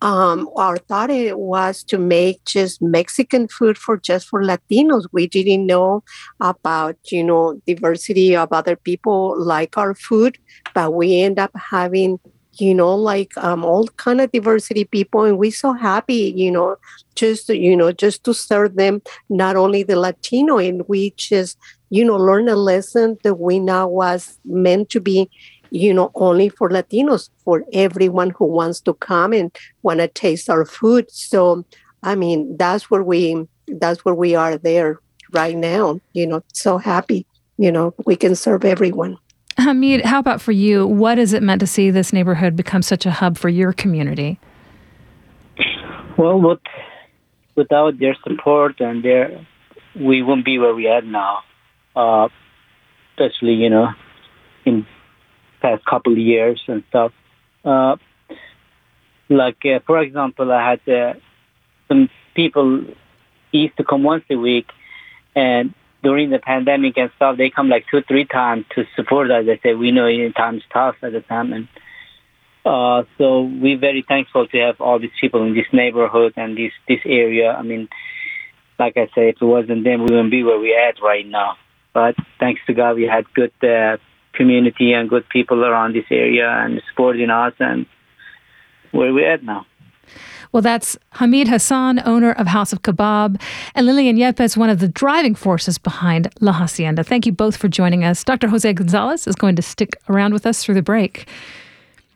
um, 0.00 0.48
our 0.56 0.76
thought 0.76 1.10
it 1.10 1.38
was 1.38 1.82
to 1.84 1.98
make 1.98 2.44
just 2.44 2.80
Mexican 2.80 3.48
food 3.48 3.76
for 3.76 3.96
just 3.96 4.28
for 4.28 4.42
Latinos. 4.42 5.06
We 5.12 5.26
didn't 5.26 5.66
know 5.66 6.04
about 6.40 6.96
you 7.10 7.24
know 7.24 7.60
diversity 7.66 8.36
of 8.36 8.52
other 8.52 8.76
people 8.76 9.34
like 9.38 9.76
our 9.76 9.94
food, 9.94 10.38
but 10.72 10.94
we 10.94 11.20
end 11.20 11.38
up 11.38 11.50
having 11.56 12.20
you 12.54 12.74
know 12.74 12.94
like 12.94 13.36
um, 13.38 13.64
all 13.64 13.88
kind 13.96 14.20
of 14.20 14.30
diversity 14.30 14.84
people, 14.84 15.24
and 15.24 15.36
we're 15.36 15.50
so 15.50 15.72
happy 15.72 16.32
you 16.36 16.50
know 16.50 16.76
just 17.16 17.48
you 17.48 17.76
know 17.76 17.90
just 17.90 18.22
to 18.24 18.32
serve 18.32 18.76
them 18.76 19.02
not 19.28 19.56
only 19.56 19.82
the 19.82 19.96
Latino, 19.96 20.58
and 20.58 20.82
we 20.86 21.10
just 21.16 21.58
you 21.90 22.04
know, 22.04 22.16
learn 22.16 22.48
a 22.48 22.56
lesson 22.56 23.16
that 23.22 23.34
we 23.34 23.58
now 23.58 23.88
was 23.88 24.38
meant 24.44 24.90
to 24.90 25.00
be, 25.00 25.30
you 25.70 25.92
know, 25.92 26.10
only 26.14 26.48
for 26.48 26.68
Latinos, 26.68 27.30
for 27.44 27.64
everyone 27.72 28.30
who 28.30 28.46
wants 28.46 28.80
to 28.82 28.94
come 28.94 29.32
and 29.32 29.56
want 29.82 30.00
to 30.00 30.08
taste 30.08 30.48
our 30.50 30.64
food. 30.64 31.10
So, 31.10 31.64
I 32.02 32.14
mean, 32.14 32.56
that's 32.56 32.90
where 32.90 33.02
we 33.02 33.46
that's 33.66 34.04
where 34.04 34.14
we 34.14 34.34
are 34.34 34.56
there 34.56 35.00
right 35.32 35.56
now. 35.56 36.00
You 36.12 36.26
know, 36.26 36.42
so 36.52 36.78
happy. 36.78 37.26
You 37.56 37.72
know, 37.72 37.94
we 38.06 38.16
can 38.16 38.34
serve 38.34 38.64
everyone. 38.64 39.18
Hamid, 39.58 40.04
how 40.04 40.20
about 40.20 40.40
for 40.40 40.52
you? 40.52 40.86
What 40.86 41.18
is 41.18 41.32
it 41.32 41.42
meant 41.42 41.60
to 41.60 41.66
see 41.66 41.90
this 41.90 42.12
neighborhood 42.12 42.54
become 42.54 42.82
such 42.82 43.04
a 43.06 43.10
hub 43.10 43.36
for 43.36 43.48
your 43.48 43.72
community? 43.72 44.38
Well, 46.16 46.40
with, 46.40 46.60
without 47.56 47.98
their 47.98 48.16
support 48.22 48.80
and 48.80 49.04
their, 49.04 49.44
we 49.98 50.22
wouldn't 50.22 50.44
be 50.44 50.60
where 50.60 50.74
we 50.74 50.86
are 50.86 51.02
now 51.02 51.40
uh, 51.98 52.28
especially 53.12 53.54
you 53.54 53.70
know 53.70 53.88
in 54.64 54.86
past 55.60 55.84
couple 55.84 56.12
of 56.12 56.18
years 56.18 56.62
and 56.68 56.82
stuff. 56.88 57.12
Uh, 57.64 57.96
like 59.28 59.64
uh, 59.64 59.80
for 59.86 59.98
example, 60.00 60.50
I 60.52 60.70
had 60.70 60.88
uh, 60.88 61.14
some 61.88 62.08
people 62.34 62.84
used 63.52 63.76
to 63.76 63.84
come 63.84 64.02
once 64.02 64.24
a 64.30 64.36
week, 64.36 64.68
and 65.34 65.74
during 66.02 66.30
the 66.30 66.38
pandemic 66.38 66.96
and 66.96 67.10
stuff, 67.16 67.36
they 67.36 67.50
come 67.50 67.68
like 67.68 67.86
two, 67.90 68.02
three 68.02 68.24
times 68.24 68.64
to 68.74 68.84
support 68.96 69.30
us. 69.30 69.46
They 69.46 69.58
say 69.62 69.74
we 69.74 69.90
know 69.90 70.08
times 70.32 70.62
tough 70.72 70.96
at 71.02 71.12
the 71.12 71.20
time, 71.20 71.52
and 71.52 71.68
Uh, 72.64 73.04
so 73.16 73.42
we're 73.62 73.78
very 73.78 74.04
thankful 74.06 74.46
to 74.46 74.58
have 74.58 74.78
all 74.80 74.98
these 74.98 75.16
people 75.20 75.42
in 75.46 75.54
this 75.54 75.70
neighborhood 75.72 76.32
and 76.36 76.56
this 76.56 76.72
this 76.86 77.00
area. 77.06 77.48
I 77.60 77.62
mean, 77.62 77.88
like 78.78 78.96
I 78.96 79.06
said, 79.14 79.26
if 79.32 79.36
it 79.40 79.44
wasn't 79.56 79.84
them, 79.84 80.00
we 80.00 80.10
wouldn't 80.12 80.30
be 80.30 80.42
where 80.42 80.60
we're 80.60 80.88
at 80.88 81.00
right 81.00 81.26
now. 81.26 81.56
But 81.94 82.14
thanks 82.38 82.60
to 82.66 82.74
God, 82.74 82.96
we 82.96 83.04
had 83.04 83.24
good 83.32 83.54
uh, 83.62 83.96
community 84.38 84.94
and 84.94 85.10
good 85.10 85.28
people 85.28 85.64
around 85.64 85.94
this 85.94 86.06
area 86.10 86.48
and 86.48 86.80
supporting 86.88 87.28
us, 87.28 87.52
and 87.58 87.84
where 88.92 89.12
we're 89.12 89.30
at 89.30 89.42
now. 89.42 89.66
Well, 90.52 90.62
that's 90.62 90.96
Hamid 91.12 91.48
Hasan, 91.48 92.00
owner 92.06 92.32
of 92.32 92.46
House 92.46 92.72
of 92.72 92.80
Kabob, 92.80 93.38
and 93.74 93.86
Lilian 93.86 94.16
Yepez, 94.16 94.56
one 94.56 94.70
of 94.70 94.78
the 94.78 94.88
driving 94.88 95.34
forces 95.34 95.76
behind 95.76 96.32
La 96.40 96.52
Hacienda. 96.52 97.04
Thank 97.04 97.26
you 97.26 97.32
both 97.32 97.56
for 97.58 97.68
joining 97.68 98.02
us. 98.02 98.24
Dr. 98.24 98.48
José 98.48 98.74
González 98.74 99.28
is 99.28 99.34
going 99.34 99.56
to 99.56 99.62
stick 99.62 99.90
around 100.08 100.32
with 100.32 100.46
us 100.46 100.64
through 100.64 100.76
the 100.76 100.82
break. 100.82 101.28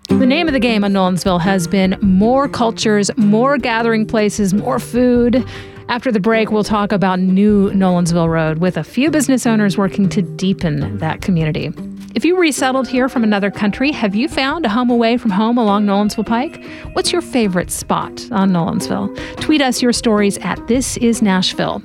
The 0.08 0.26
name 0.26 0.46
of 0.46 0.54
the 0.54 0.60
game 0.60 0.82
on 0.82 0.92
Nolensville 0.92 1.40
has 1.42 1.66
been 1.66 1.98
more 2.00 2.48
cultures, 2.48 3.10
more 3.18 3.58
gathering 3.58 4.06
places, 4.06 4.54
more 4.54 4.78
food. 4.78 5.44
After 5.88 6.10
the 6.10 6.20
break, 6.20 6.50
we'll 6.50 6.64
talk 6.64 6.90
about 6.90 7.18
new 7.18 7.70
Nolensville 7.72 8.30
Road 8.30 8.58
with 8.58 8.78
a 8.78 8.84
few 8.84 9.10
business 9.10 9.46
owners 9.46 9.76
working 9.76 10.08
to 10.08 10.22
deepen 10.22 10.96
that 10.98 11.20
community. 11.20 11.70
If 12.14 12.26
you 12.26 12.38
resettled 12.38 12.88
here 12.88 13.08
from 13.08 13.24
another 13.24 13.50
country, 13.50 13.90
have 13.90 14.14
you 14.14 14.28
found 14.28 14.66
a 14.66 14.68
home 14.68 14.90
away 14.90 15.16
from 15.16 15.30
home 15.30 15.56
along 15.56 15.86
Nolensville 15.86 16.26
Pike? 16.26 16.62
What's 16.92 17.10
your 17.10 17.22
favorite 17.22 17.70
spot 17.70 18.10
on 18.30 18.50
Nolensville? 18.50 19.16
Tweet 19.40 19.62
us 19.62 19.80
your 19.80 19.94
stories 19.94 20.36
at 20.38 20.66
This 20.68 20.98
Is 20.98 21.22
Nashville. 21.22 21.82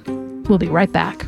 We'll 0.49 0.57
be 0.57 0.67
right 0.67 0.91
back. 0.91 1.25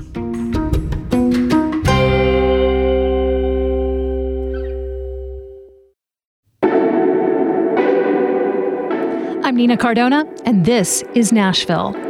I'm 9.46 9.56
Nina 9.56 9.78
Cardona, 9.78 10.26
and 10.44 10.66
this 10.66 11.04
is 11.16 11.32
Nashville. 11.32 12.09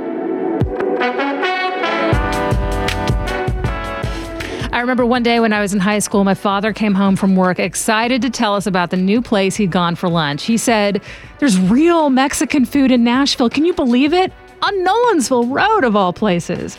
I 4.80 4.82
remember 4.82 5.06
one 5.06 5.24
day 5.24 5.42
when 5.42 5.52
I 5.52 5.60
was 5.60 5.74
in 5.74 5.82
high 5.82 6.00
school, 6.00 6.24
my 6.24 6.34
father 6.34 6.72
came 6.72 6.94
home 6.94 7.18
from 7.18 7.36
work 7.36 7.60
excited 7.60 8.22
to 8.22 8.30
tell 8.30 8.56
us 8.56 8.66
about 8.66 8.92
the 8.92 8.96
new 8.96 9.22
place 9.22 9.58
he'd 9.58 9.72
gone 9.72 9.94
for 9.94 10.08
lunch. 10.08 10.46
He 10.46 10.56
said, 10.56 11.02
There's 11.40 11.60
real 11.60 12.10
Mexican 12.10 12.64
food 12.64 12.90
in 12.90 13.04
Nashville. 13.04 13.50
Can 13.50 13.66
you 13.66 13.74
believe 13.74 14.14
it? 14.14 14.32
On 14.62 14.74
Nolensville 14.86 15.54
Road, 15.54 15.84
of 15.84 15.98
all 15.98 16.14
places. 16.14 16.78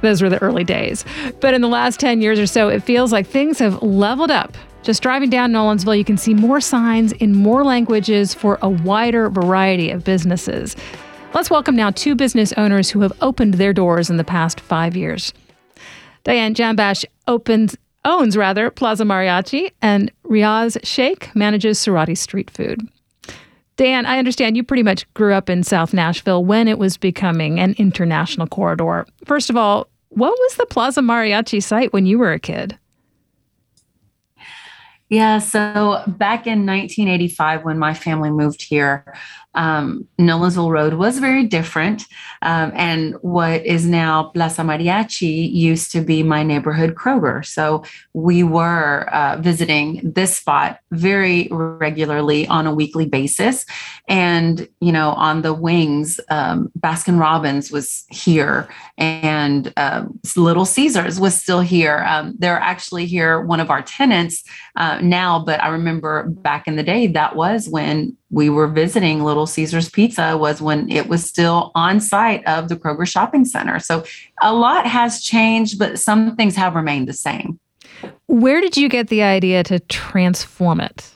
Those 0.00 0.22
were 0.22 0.28
the 0.28 0.40
early 0.40 0.62
days. 0.62 1.04
But 1.40 1.54
in 1.54 1.60
the 1.60 1.66
last 1.66 1.98
10 1.98 2.20
years 2.20 2.38
or 2.38 2.46
so, 2.46 2.68
it 2.68 2.84
feels 2.84 3.10
like 3.10 3.26
things 3.26 3.58
have 3.58 3.82
leveled 3.82 4.30
up. 4.30 4.56
Just 4.84 5.02
driving 5.02 5.28
down 5.28 5.50
Nolensville, 5.50 5.98
you 5.98 6.04
can 6.04 6.16
see 6.16 6.34
more 6.34 6.60
signs 6.60 7.10
in 7.14 7.34
more 7.34 7.64
languages 7.64 8.32
for 8.32 8.60
a 8.62 8.68
wider 8.68 9.28
variety 9.28 9.90
of 9.90 10.04
businesses. 10.04 10.76
Let's 11.34 11.50
welcome 11.50 11.74
now 11.74 11.90
two 11.90 12.14
business 12.14 12.52
owners 12.52 12.90
who 12.90 13.00
have 13.00 13.12
opened 13.20 13.54
their 13.54 13.72
doors 13.72 14.08
in 14.08 14.18
the 14.18 14.24
past 14.24 14.60
five 14.60 14.94
years. 14.94 15.32
Diane 16.24 16.54
Janbakhsh 16.54 17.04
opens 17.26 17.76
owns 18.04 18.36
rather 18.36 18.70
Plaza 18.70 19.04
Mariachi, 19.04 19.70
and 19.80 20.10
Riyaz 20.24 20.78
Sheikh 20.84 21.34
manages 21.34 21.78
Surati 21.78 22.16
Street 22.16 22.50
Food. 22.50 22.88
Dan, 23.76 24.06
I 24.06 24.18
understand 24.18 24.56
you 24.56 24.64
pretty 24.64 24.82
much 24.82 25.12
grew 25.14 25.32
up 25.32 25.48
in 25.48 25.62
South 25.62 25.94
Nashville 25.94 26.44
when 26.44 26.68
it 26.68 26.78
was 26.78 26.96
becoming 26.96 27.58
an 27.58 27.74
international 27.78 28.46
corridor. 28.46 29.06
First 29.24 29.50
of 29.50 29.56
all, 29.56 29.88
what 30.10 30.32
was 30.32 30.56
the 30.56 30.66
Plaza 30.66 31.00
Mariachi 31.00 31.62
site 31.62 31.92
when 31.92 32.06
you 32.06 32.18
were 32.18 32.32
a 32.32 32.38
kid? 32.38 32.78
Yeah, 35.08 35.38
so 35.38 36.02
back 36.06 36.46
in 36.46 36.64
1985, 36.64 37.64
when 37.64 37.78
my 37.78 37.92
family 37.92 38.30
moved 38.30 38.62
here, 38.62 39.14
um, 39.54 40.06
Nolensville 40.18 40.70
Road 40.70 40.94
was 40.94 41.18
very 41.18 41.44
different. 41.44 42.04
Um, 42.42 42.72
and 42.74 43.14
what 43.22 43.64
is 43.66 43.86
now 43.86 44.24
Plaza 44.24 44.62
Mariachi 44.62 45.52
used 45.52 45.92
to 45.92 46.00
be 46.00 46.22
my 46.22 46.42
neighborhood 46.42 46.94
Kroger. 46.94 47.44
So 47.44 47.84
we 48.12 48.42
were 48.42 49.08
uh, 49.12 49.36
visiting 49.40 50.00
this 50.02 50.36
spot 50.36 50.80
very 50.90 51.48
regularly 51.50 52.46
on 52.46 52.66
a 52.66 52.74
weekly 52.74 53.06
basis. 53.06 53.66
And, 54.08 54.68
you 54.80 54.92
know, 54.92 55.10
on 55.10 55.42
the 55.42 55.54
wings, 55.54 56.18
um, 56.30 56.70
Baskin 56.78 57.20
Robbins 57.20 57.70
was 57.70 58.04
here 58.10 58.68
and 58.98 59.72
uh, 59.76 60.06
Little 60.36 60.64
Caesars 60.64 61.20
was 61.20 61.40
still 61.40 61.60
here. 61.60 62.04
Um, 62.06 62.34
they're 62.38 62.58
actually 62.58 63.06
here, 63.06 63.40
one 63.40 63.60
of 63.60 63.70
our 63.70 63.82
tenants 63.82 64.42
uh, 64.76 64.98
now, 65.00 65.44
but 65.44 65.62
I 65.62 65.68
remember 65.68 66.24
back 66.24 66.66
in 66.66 66.76
the 66.76 66.82
day, 66.82 67.06
that 67.08 67.36
was 67.36 67.68
when 67.68 68.16
we 68.32 68.48
were 68.48 68.66
visiting 68.66 69.22
Little 69.22 69.46
Caesars 69.46 69.90
Pizza 69.90 70.36
was 70.36 70.60
when 70.60 70.90
it 70.90 71.06
was 71.06 71.24
still 71.24 71.70
on 71.74 72.00
site 72.00 72.44
of 72.46 72.68
the 72.68 72.76
Kroger 72.76 73.06
Shopping 73.06 73.44
Center. 73.44 73.78
So 73.78 74.04
a 74.40 74.52
lot 74.54 74.86
has 74.86 75.22
changed, 75.22 75.78
but 75.78 75.98
some 75.98 76.34
things 76.34 76.56
have 76.56 76.74
remained 76.74 77.06
the 77.06 77.12
same. 77.12 77.60
Where 78.26 78.60
did 78.60 78.76
you 78.76 78.88
get 78.88 79.08
the 79.08 79.22
idea 79.22 79.62
to 79.64 79.78
transform 79.78 80.80
it? 80.80 81.10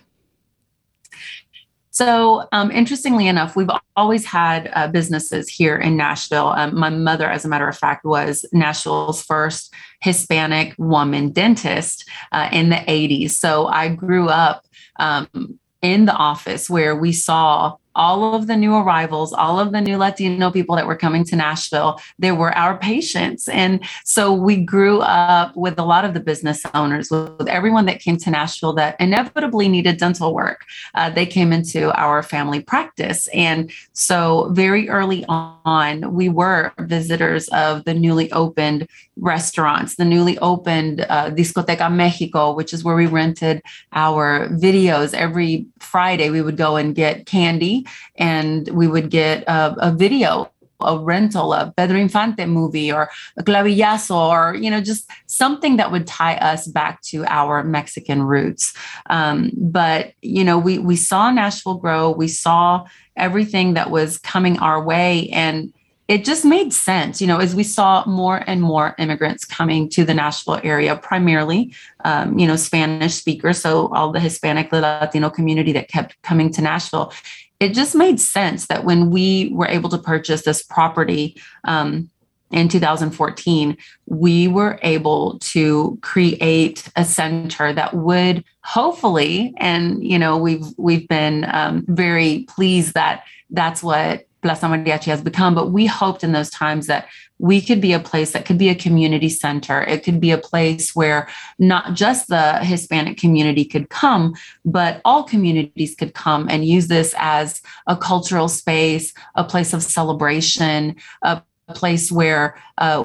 So, 1.91 2.47
um, 2.53 2.71
interestingly 2.71 3.27
enough, 3.27 3.57
we've 3.57 3.71
always 3.97 4.27
had 4.27 4.71
uh, 4.75 4.89
businesses 4.89 5.49
here 5.49 5.79
in 5.79 5.97
Nashville. 5.97 6.49
Um, 6.49 6.79
my 6.79 6.91
mother, 6.91 7.27
as 7.27 7.47
a 7.47 7.49
matter 7.49 7.67
of 7.67 7.79
fact, 7.79 8.05
was 8.05 8.45
Nashville's 8.53 9.23
first 9.23 9.73
Hispanic 10.03 10.75
woman 10.77 11.31
dentist 11.33 12.07
uh, 12.33 12.51
in 12.53 12.69
the 12.69 12.77
80s. 12.77 13.31
So, 13.31 13.69
I 13.69 13.89
grew 13.89 14.29
up 14.29 14.67
um, 14.99 15.59
in 15.83 16.07
the 16.07 16.15
office 16.15 16.69
where 16.71 16.97
we 16.97 17.13
saw 17.13 17.77
all 17.97 18.35
of 18.35 18.47
the 18.47 18.57
new 18.57 18.75
arrivals, 18.75 19.33
all 19.33 19.59
of 19.59 19.73
the 19.73 19.81
new 19.81 19.97
Latino 19.97 20.51
people 20.51 20.77
that 20.77 20.87
were 20.87 20.97
coming 20.97 21.25
to 21.25 21.35
Nashville, 21.35 21.99
they 22.19 22.31
were 22.31 22.57
our 22.57 22.77
patients. 22.79 23.49
And 23.49 23.83
so 24.05 24.33
we 24.33 24.57
grew 24.57 25.01
up 25.01 25.57
with 25.57 25.79
a 25.79 25.83
lot 25.83 26.05
of 26.05 26.13
the 26.13 26.21
business 26.21 26.63
owners, 26.75 27.11
with 27.11 27.49
everyone 27.49 27.87
that 27.87 28.01
came 28.01 28.19
to 28.19 28.31
Nashville 28.31 28.75
that 28.75 29.01
inevitably 29.01 29.69
needed 29.69 29.97
dental 29.97 30.35
work. 30.35 30.61
Uh, 30.95 31.09
they 31.09 31.25
came 31.25 31.53
into 31.53 31.91
our 31.99 32.23
family 32.23 32.61
practice. 32.61 33.29
And 33.29 33.73
so 33.95 34.51
very 34.53 34.91
early 34.91 35.25
on, 35.29 36.13
we 36.13 36.29
were 36.29 36.73
visitors 36.81 37.49
of 37.49 37.85
the 37.85 37.95
newly 37.95 38.31
opened 38.33 38.89
restaurants, 39.17 39.97
the 39.97 40.05
newly 40.05 40.39
opened 40.39 41.07
uh, 41.09 41.31
Discoteca 41.31 41.91
Mexico, 41.91 42.53
which 42.53 42.73
is 42.73 42.85
where 42.85 42.97
we 42.97 43.07
rented 43.07 43.63
our 43.93 44.49
videos. 44.49 45.15
Every 45.15 45.67
Friday, 45.79 46.31
we 46.31 46.43
would 46.43 46.57
go 46.57 46.77
and 46.77 46.95
get 46.95 47.27
candy 47.27 47.87
and 48.17 48.69
we 48.69 48.87
would 48.87 49.11
get 49.11 49.43
a, 49.45 49.75
a 49.79 49.93
video 49.93 50.51
a 50.81 50.99
rental, 50.99 51.53
a 51.53 51.73
Pedro 51.77 51.99
Infante 51.99 52.45
movie 52.47 52.93
or 52.93 53.11
a 53.39 53.43
clavillazo 53.43 54.15
or, 54.15 54.55
you 54.55 54.71
know, 54.71 54.81
just 54.81 55.11
something 55.27 55.77
that 55.77 55.91
would 55.91 56.07
tie 56.07 56.37
us 56.37 56.67
back 56.67 57.01
to 57.03 57.25
our 57.27 57.65
Mexican 57.65 58.23
roots. 58.23 58.75
Um, 59.09 59.53
but, 59.57 60.13
you 60.23 60.45
know, 60.45 60.59
we, 60.59 60.79
we 60.79 60.97
saw 60.97 61.31
Nashville 61.31 61.79
grow. 61.79 62.11
We 62.11 62.29
saw 62.29 62.87
everything 63.17 63.75
that 63.75 63.91
was 63.91 64.19
coming 64.19 64.59
our 64.59 64.83
way. 64.83 65.31
And 65.31 65.73
it 66.09 66.25
just 66.25 66.45
made 66.45 66.73
sense, 66.73 67.21
you 67.21 67.27
know, 67.27 67.39
as 67.39 67.55
we 67.55 67.65
saw 67.65 68.05
more 68.07 68.45
and 68.47 68.63
more 68.63 68.95
immigrants 68.99 69.45
coming 69.45 69.89
to 69.91 70.05
the 70.05 70.15
Nashville 70.15 70.61
area, 70.63 70.95
primarily, 70.95 71.75
um, 72.05 72.39
you 72.39 72.47
know, 72.47 72.55
Spanish 72.55 73.15
speakers. 73.15 73.61
So 73.61 73.93
all 73.93 74.13
the 74.13 74.21
Hispanic, 74.21 74.71
Latino 74.71 75.31
community 75.31 75.73
that 75.73 75.89
kept 75.89 76.21
coming 76.23 76.53
to 76.53 76.63
Nashville. 76.63 77.13
It 77.59 77.75
just 77.75 77.95
made 77.95 78.21
sense 78.21 78.67
that 78.67 78.85
when 78.85 79.11
we 79.11 79.51
were 79.53 79.67
able 79.67 79.89
to 79.91 79.99
purchase 79.99 80.45
this 80.45 80.63
property 80.63 81.41
um, 81.65 82.09
in 82.53 82.69
2014, 82.69 83.77
we 84.07 84.47
were 84.47 84.79
able 84.83 85.39
to 85.41 85.99
create 86.03 86.89
a 86.95 87.05
center 87.05 87.73
that 87.73 87.95
would 87.95 88.45
hopefully, 88.61 89.55
and 89.57 90.05
you 90.05 90.19
know, 90.19 90.37
we've 90.37 90.67
we've 90.77 91.09
been 91.09 91.47
um, 91.53 91.85
very 91.89 92.45
pleased 92.49 92.95
that 92.95 93.25
that's 93.51 93.83
what 93.83 94.26
Plaza 94.47 94.67
Mariachi 94.67 95.07
has 95.07 95.23
become. 95.23 95.55
But 95.55 95.71
we 95.73 95.87
hoped 95.87 96.23
in 96.23 96.33
those 96.33 96.51
times 96.51 96.87
that 96.87 97.09
we 97.39 97.61
could 97.61 97.81
be 97.81 97.93
a 97.93 98.01
place 98.01 98.33
that 98.33 98.47
could 98.47 98.59
be 98.59 98.69
a 98.69 98.75
community 98.75 99.29
center. 99.29 99.83
It 99.83 100.05
could 100.05 100.21
be 100.21 100.31
a 100.31 100.39
place 100.39 100.95
where 100.95 101.29
not 101.59 101.95
just 101.95 102.29
the 102.29 102.59
Hispanic 102.61 103.19
community 103.19 103.65
could 103.65 103.91
come, 103.91 104.35
but 104.65 105.01
all 105.05 105.23
communities 105.23 105.95
could 105.95 106.15
come 106.15 106.49
and 106.49 106.65
use 106.65 106.89
this 106.89 107.15
as 107.19 107.61
a 107.87 107.97
cultural 107.97 108.49
space, 108.49 109.13
a 109.35 109.45
place 109.45 109.73
of 109.73 109.83
celebration, 109.83 110.97
a 111.23 111.43
place 111.75 112.11
where 112.11 112.57
uh, 112.79 113.05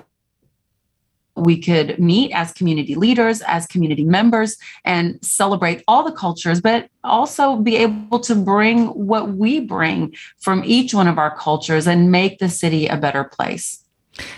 we 1.35 1.59
could 1.59 1.97
meet 1.99 2.31
as 2.33 2.51
community 2.53 2.95
leaders, 2.95 3.41
as 3.41 3.65
community 3.67 4.03
members, 4.03 4.57
and 4.85 5.17
celebrate 5.23 5.83
all 5.87 6.03
the 6.03 6.11
cultures, 6.11 6.61
but 6.61 6.89
also 7.03 7.55
be 7.57 7.77
able 7.77 8.19
to 8.19 8.35
bring 8.35 8.87
what 8.87 9.33
we 9.33 9.59
bring 9.59 10.13
from 10.39 10.63
each 10.65 10.93
one 10.93 11.07
of 11.07 11.17
our 11.17 11.35
cultures 11.37 11.87
and 11.87 12.11
make 12.11 12.39
the 12.39 12.49
city 12.49 12.87
a 12.87 12.97
better 12.97 13.23
place. 13.23 13.83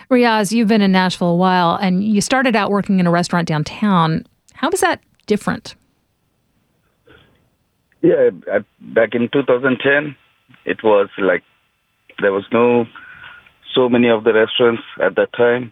Riyaz, 0.09 0.51
you've 0.51 0.67
been 0.67 0.81
in 0.81 0.91
Nashville 0.91 1.29
a 1.29 1.35
while 1.35 1.75
and 1.75 2.03
you 2.03 2.21
started 2.21 2.55
out 2.55 2.69
working 2.69 2.99
in 2.99 3.07
a 3.07 3.11
restaurant 3.11 3.47
downtown. 3.47 4.25
How 4.53 4.69
was 4.69 4.81
that 4.81 5.01
different? 5.25 5.75
Yeah, 8.01 8.29
at, 8.51 8.65
back 8.81 9.15
in 9.15 9.29
2010, 9.29 10.15
it 10.65 10.83
was 10.83 11.09
like 11.17 11.43
there 12.21 12.33
was 12.33 12.43
no 12.51 12.85
so 13.73 13.89
many 13.89 14.09
of 14.09 14.23
the 14.23 14.33
restaurants 14.33 14.83
at 15.01 15.15
that 15.15 15.33
time. 15.33 15.71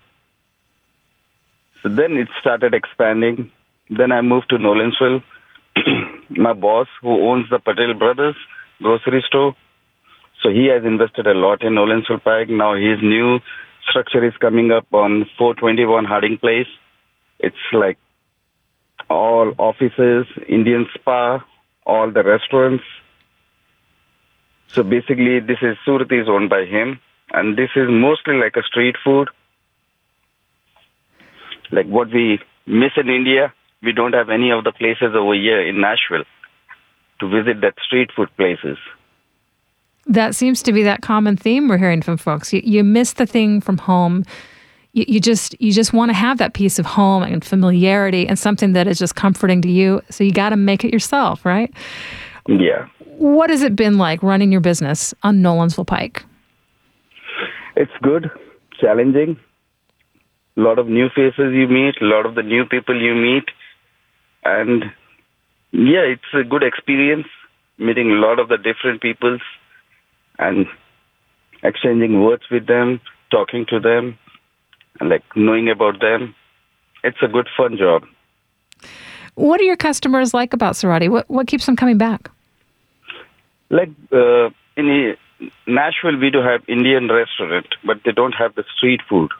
So 1.84 1.89
then 1.89 2.17
it 2.17 2.27
started 2.39 2.73
expanding. 2.73 3.51
Then 3.89 4.11
I 4.11 4.21
moved 4.21 4.49
to 4.49 4.57
Nolensville. 4.57 5.23
My 6.29 6.53
boss, 6.53 6.88
who 7.01 7.29
owns 7.29 7.49
the 7.49 7.59
Patel 7.59 7.93
Brothers 7.93 8.36
grocery 8.82 9.23
store, 9.27 9.55
so 10.41 10.49
he 10.49 10.65
has 10.65 10.84
invested 10.84 11.27
a 11.27 11.34
lot 11.34 11.63
in 11.63 11.73
Nolensville 11.73 12.23
Pike. 12.23 12.49
Now 12.49 12.73
his 12.73 12.99
new 13.01 13.39
structure 13.88 14.25
is 14.25 14.34
coming 14.38 14.71
up 14.71 14.88
on 14.91 15.25
421 15.38 16.05
Harding 16.05 16.38
Place. 16.38 16.67
It's 17.39 17.55
like 17.73 17.97
all 19.09 19.53
offices, 19.57 20.25
Indian 20.47 20.88
spa, 20.95 21.43
all 21.86 22.11
the 22.11 22.23
restaurants. 22.23 22.84
So 24.67 24.84
basically, 24.84 25.39
this 25.39 25.57
is 25.61 25.77
Surati 25.86 26.21
is 26.21 26.29
owned 26.29 26.49
by 26.49 26.65
him, 26.65 26.99
and 27.34 27.57
this 27.57 27.69
is 27.75 27.88
mostly 27.89 28.36
like 28.36 28.55
a 28.55 28.63
street 28.63 28.95
food, 29.03 29.29
like 31.72 31.88
what 31.88 32.11
we 32.11 32.39
miss 32.65 32.91
in 32.97 33.09
India. 33.09 33.53
We 33.84 33.93
don't 33.93 34.13
have 34.13 34.30
any 34.30 34.51
of 34.51 34.63
the 34.63 34.72
places 34.72 35.15
over 35.15 35.34
here 35.34 35.65
in 35.67 35.82
Nashville 35.82 36.26
to 37.19 37.30
visit 37.30 37.61
that 37.61 37.76
street 37.86 38.09
food 38.15 38.30
places. 38.38 38.78
That 40.07 40.36
seems 40.36 40.61
to 40.63 40.74
be 40.74 40.84
that 40.84 41.01
common 41.01 41.38
theme 41.38 41.67
we're 41.67 41.78
hearing 41.78 42.01
from 42.01 42.17
folks. 42.17 42.51
You, 42.53 42.61
you 42.63 42.84
miss 42.84 43.13
the 43.13 43.26
thing 43.26 43.61
from 43.61 43.78
home. 43.78 44.26
You, 44.93 45.05
you 45.07 45.19
just 45.19 45.59
you 45.61 45.72
just 45.72 45.93
want 45.93 46.09
to 46.09 46.13
have 46.13 46.38
that 46.39 46.53
piece 46.53 46.80
of 46.80 46.86
home 46.86 47.24
and 47.24 47.45
familiarity 47.45 48.28
and 48.28 48.38
something 48.38 48.74
that 48.74 48.88
is 48.88 48.99
just 48.99 49.15
comforting 49.15 49.61
to 49.61 49.69
you. 49.69 50.01
So 50.09 50.24
you 50.24 50.32
got 50.32 50.49
to 50.49 50.57
make 50.57 50.84
it 50.84 50.91
yourself, 50.91 51.45
right? 51.45 51.72
Yeah. 52.47 52.88
What 53.17 53.51
has 53.51 53.61
it 53.61 53.76
been 53.76 53.97
like 53.97 54.24
running 54.24 54.51
your 54.51 54.61
business 54.61 55.13
on 55.24 55.41
Nolensville 55.41 55.86
Pike? 55.86 56.26
It's 57.76 57.91
good, 58.01 58.30
challenging. 58.80 59.39
A 60.58 60.62
lot 60.62 60.80
of 60.80 60.88
new 60.88 61.10
faces 61.10 61.54
you 61.54 61.68
meet, 61.68 61.95
a 62.02 62.06
lot 62.06 62.26
of 62.26 62.36
the 62.36 62.43
new 62.43 62.66
people 62.66 62.99
you 63.02 63.16
meet, 63.16 63.45
and 64.43 64.84
yeah, 65.72 66.02
it's 66.02 66.34
a 66.34 66.43
good 66.43 66.64
experience 66.64 67.28
meeting 67.78 68.12
a 68.12 68.16
lot 68.16 68.39
of 68.39 68.47
the 68.47 68.58
different 68.58 69.02
peoples 69.02 69.41
and 70.38 70.68
exchanging 71.64 72.24
words 72.24 72.43
with 72.52 72.68
them, 72.68 73.02
talking 73.32 73.66
to 73.70 73.80
them, 73.80 74.18
and 74.99 75.10
like 75.10 75.24
knowing 75.36 75.70
about 75.70 75.99
them. 75.99 76.36
It's 77.04 77.18
a 77.22 77.28
good 77.28 77.47
fun 77.58 77.78
job. 77.78 78.04
What 79.36 79.60
are 79.60 79.64
your 79.64 79.78
customers 79.78 80.34
like 80.34 80.54
about 80.54 80.74
Surati? 80.76 81.10
What 81.10 81.30
what 81.30 81.47
keeps 81.47 81.66
them 81.66 81.76
coming 81.76 81.97
back? 81.97 82.30
Like 83.70 83.89
uh, 84.12 84.49
in 84.76 85.16
Nashville, 85.66 86.18
we 86.18 86.30
do 86.30 86.39
have 86.39 86.62
Indian 86.68 87.08
restaurant, 87.08 87.68
but 87.86 88.02
they 88.06 88.12
don't 88.12 88.34
have 88.34 88.54
the 88.56 88.66
street 88.76 89.02
food. 89.10 89.32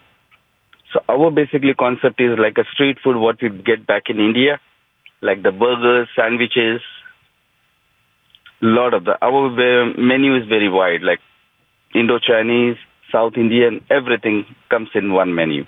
So 0.94 1.02
our 1.08 1.32
basically 1.32 1.74
concept 1.74 2.20
is 2.20 2.38
like 2.38 2.58
a 2.58 2.66
street 2.74 2.98
food 3.04 3.16
what 3.16 3.42
we 3.42 3.50
get 3.50 3.88
back 3.88 4.04
in 4.10 4.20
India, 4.20 4.60
like 5.22 5.42
the 5.42 5.52
burgers, 5.52 6.10
sandwiches. 6.16 6.82
Lot 8.62 8.94
of 8.94 9.06
the 9.06 9.18
our 9.24 9.50
menu 9.98 10.36
is 10.36 10.48
very 10.48 10.70
wide, 10.70 11.02
like 11.02 11.20
Indo 11.96 12.20
Chinese, 12.20 12.78
South 13.12 13.34
Indian, 13.36 13.84
everything 13.90 14.46
comes 14.70 14.90
in 14.94 15.14
one 15.14 15.34
menu. 15.34 15.66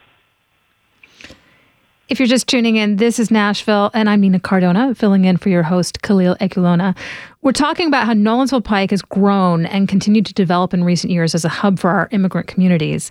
If 2.10 2.20
you're 2.20 2.28
just 2.28 2.48
tuning 2.48 2.76
in, 2.76 2.98
this 2.98 3.18
is 3.18 3.32
Nashville, 3.32 3.90
and 3.94 4.10
I'm 4.10 4.22
Nina 4.22 4.40
Cardona, 4.40 4.94
filling 4.94 5.26
in 5.26 5.38
for 5.38 5.50
your 5.50 5.64
host, 5.64 6.02
Khalil 6.02 6.36
Ekulona. 6.42 6.96
We're 7.42 7.54
talking 7.54 7.88
about 7.88 8.06
how 8.06 8.14
Nolensville 8.14 8.64
Pike 8.64 8.92
has 8.92 9.02
grown 9.02 9.66
and 9.66 9.88
continued 9.88 10.26
to 10.28 10.34
develop 10.34 10.74
in 10.74 10.84
recent 10.84 11.12
years 11.12 11.34
as 11.34 11.46
a 11.46 11.50
hub 11.50 11.80
for 11.80 11.90
our 11.90 12.10
immigrant 12.12 12.48
communities. 12.48 13.10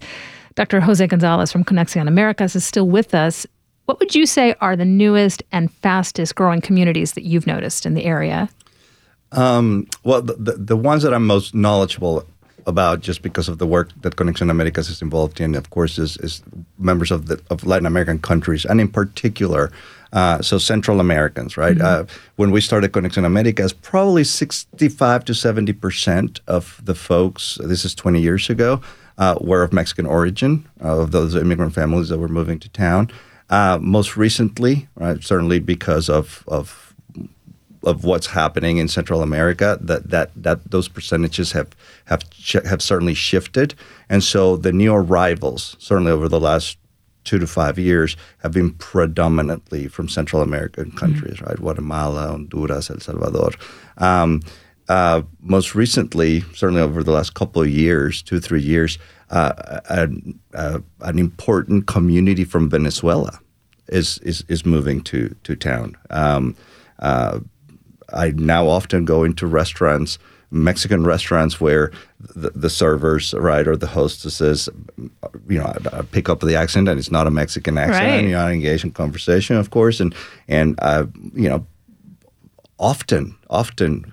Dr. 0.55 0.81
José 0.81 1.09
González 1.09 1.53
from 1.53 1.65
Conexión 1.65 2.09
Américas 2.09 2.55
is 2.55 2.65
still 2.65 2.89
with 2.89 3.15
us. 3.15 3.47
What 3.87 3.99
would 3.99 4.15
you 4.15 4.27
say 4.27 4.55
are 4.61 4.77
the 4.77 4.85
newest 4.85 5.43
and 5.53 5.73
fastest 5.73 6.35
growing 6.35 6.61
communities 6.61 7.13
that 7.13 7.25
you've 7.25 7.47
noticed 7.47 7.87
in 7.87 7.95
the 7.95 8.05
area? 8.05 8.49
Um, 9.33 9.87
well, 10.05 10.23
the, 10.23 10.35
the, 10.35 10.53
the 10.53 10.77
ones 10.77 11.03
that 11.03 11.15
I'm 11.15 11.27
most 11.27 11.55
knowledgeable 11.55 12.27
about 12.67 13.01
just 13.01 13.23
because 13.23 13.49
of 13.49 13.59
the 13.59 13.67
work 13.67 13.91
that 14.03 14.17
Conexión 14.17 14.51
Américas 14.51 14.89
is 14.91 15.03
involved 15.03 15.41
in, 15.41 15.55
of 15.55 15.71
course, 15.71 15.99
is, 15.99 16.17
is 16.19 16.43
members 16.79 17.11
of 17.11 17.27
the 17.27 17.41
of 17.51 17.65
Latin 17.67 17.87
American 17.87 18.19
countries, 18.19 18.65
and 18.65 18.81
in 18.81 18.89
particular, 18.89 19.73
uh, 20.13 20.41
so 20.43 20.59
Central 20.59 21.01
Americans, 21.01 21.57
right? 21.57 21.77
Mm-hmm. 21.77 22.03
Uh, 22.03 22.15
when 22.37 22.51
we 22.51 22.61
started 22.61 22.93
Conexión 22.93 23.25
Américas, 23.25 23.75
probably 23.83 24.23
65 24.23 25.25
to 25.25 25.35
70 25.35 25.73
percent 25.73 26.41
of 26.47 26.81
the 26.85 26.95
folks, 26.95 27.59
this 27.65 27.85
is 27.85 27.95
20 27.95 28.21
years 28.21 28.49
ago, 28.49 28.81
uh, 29.19 29.37
were 29.41 29.63
of 29.63 29.73
Mexican 29.73 30.07
origin, 30.07 30.69
uh, 30.83 31.01
of 31.01 31.13
those 31.13 31.35
immigrant 31.35 31.75
families 31.75 32.09
that 32.09 32.19
were 32.19 32.29
moving 32.29 32.59
to 32.61 32.69
town. 32.71 33.11
Uh, 33.51 33.79
most 33.81 34.17
recently, 34.17 34.89
right, 34.95 35.23
certainly 35.23 35.59
because 35.59 36.09
of, 36.09 36.45
of 36.49 36.95
of 37.85 38.05
what's 38.05 38.29
happening 38.29 38.79
in 38.79 38.89
Central 38.89 39.23
America, 39.23 39.79
that 39.81 40.11
that 40.11 40.31
that 40.37 40.71
those 40.71 40.89
percentages 40.89 41.53
have 41.53 41.75
have 42.07 42.23
have 42.65 42.81
certainly 42.81 43.15
shifted, 43.15 43.75
and 44.09 44.23
so 44.23 44.57
the 44.57 44.73
new 44.73 44.95
arrivals, 44.95 45.77
certainly 45.79 46.13
over 46.13 46.29
the 46.29 46.41
last 46.41 46.79
two 47.25 47.39
to 47.39 47.47
five 47.47 47.79
years, 47.79 48.17
have 48.39 48.53
been 48.53 48.73
predominantly 48.73 49.89
from 49.89 50.09
Central 50.09 50.43
American 50.43 50.87
mm-hmm. 50.87 50.99
countries, 50.99 51.35
mm-hmm. 51.35 51.47
right? 51.47 51.57
Guatemala, 51.57 52.29
Honduras, 52.29 52.91
El 52.91 53.01
Salvador. 53.01 53.53
Um, 53.99 54.43
uh, 54.93 55.23
most 55.41 55.75
recently, 55.75 56.43
certainly 56.55 56.83
over 56.83 57.03
the 57.03 57.13
last 57.13 57.33
couple 57.33 57.63
of 57.63 57.69
years, 57.69 58.23
two 58.23 58.41
three 58.41 58.61
years, 58.61 58.99
uh, 59.31 59.81
an, 59.89 60.39
uh, 60.53 60.81
an 61.01 61.19
important 61.19 61.87
community 61.87 62.45
from 62.45 62.69
Venezuela 62.69 63.41
is 63.89 64.19
is 64.19 64.45
is 64.49 64.67
moving 64.67 65.03
to 65.05 65.35
to 65.45 65.57
town. 65.57 65.97
Um, 66.11 66.55
uh, 66.99 67.41
I 68.13 68.33
now 68.37 68.69
often 68.69 69.07
go 69.07 69.25
into 69.25 69.47
restaurants, 69.47 70.19
Mexican 70.51 71.05
restaurants, 71.07 71.59
where 71.59 71.91
the, 72.21 72.51
the 72.51 72.69
servers, 72.69 73.33
right, 73.33 73.67
or 73.67 73.77
the 73.77 73.87
hostesses, 73.87 74.69
you 75.49 75.59
know, 75.59 75.73
I 75.99 76.03
pick 76.03 76.29
up 76.29 76.41
the 76.41 76.55
accent, 76.55 76.89
and 76.89 76.99
it's 76.99 77.11
not 77.11 77.27
a 77.27 77.31
Mexican 77.31 77.79
accent. 77.79 78.07
Right. 78.07 78.25
You 78.25 78.33
know, 78.33 78.47
I 78.47 78.53
engage 78.53 78.85
in 78.85 78.91
conversation, 78.91 79.57
of 79.57 79.71
course, 79.71 80.03
and 80.03 80.15
and 80.49 80.79
uh, 80.83 81.07
you 81.35 81.49
know, 81.49 81.67
often, 82.79 83.35
often 83.49 84.13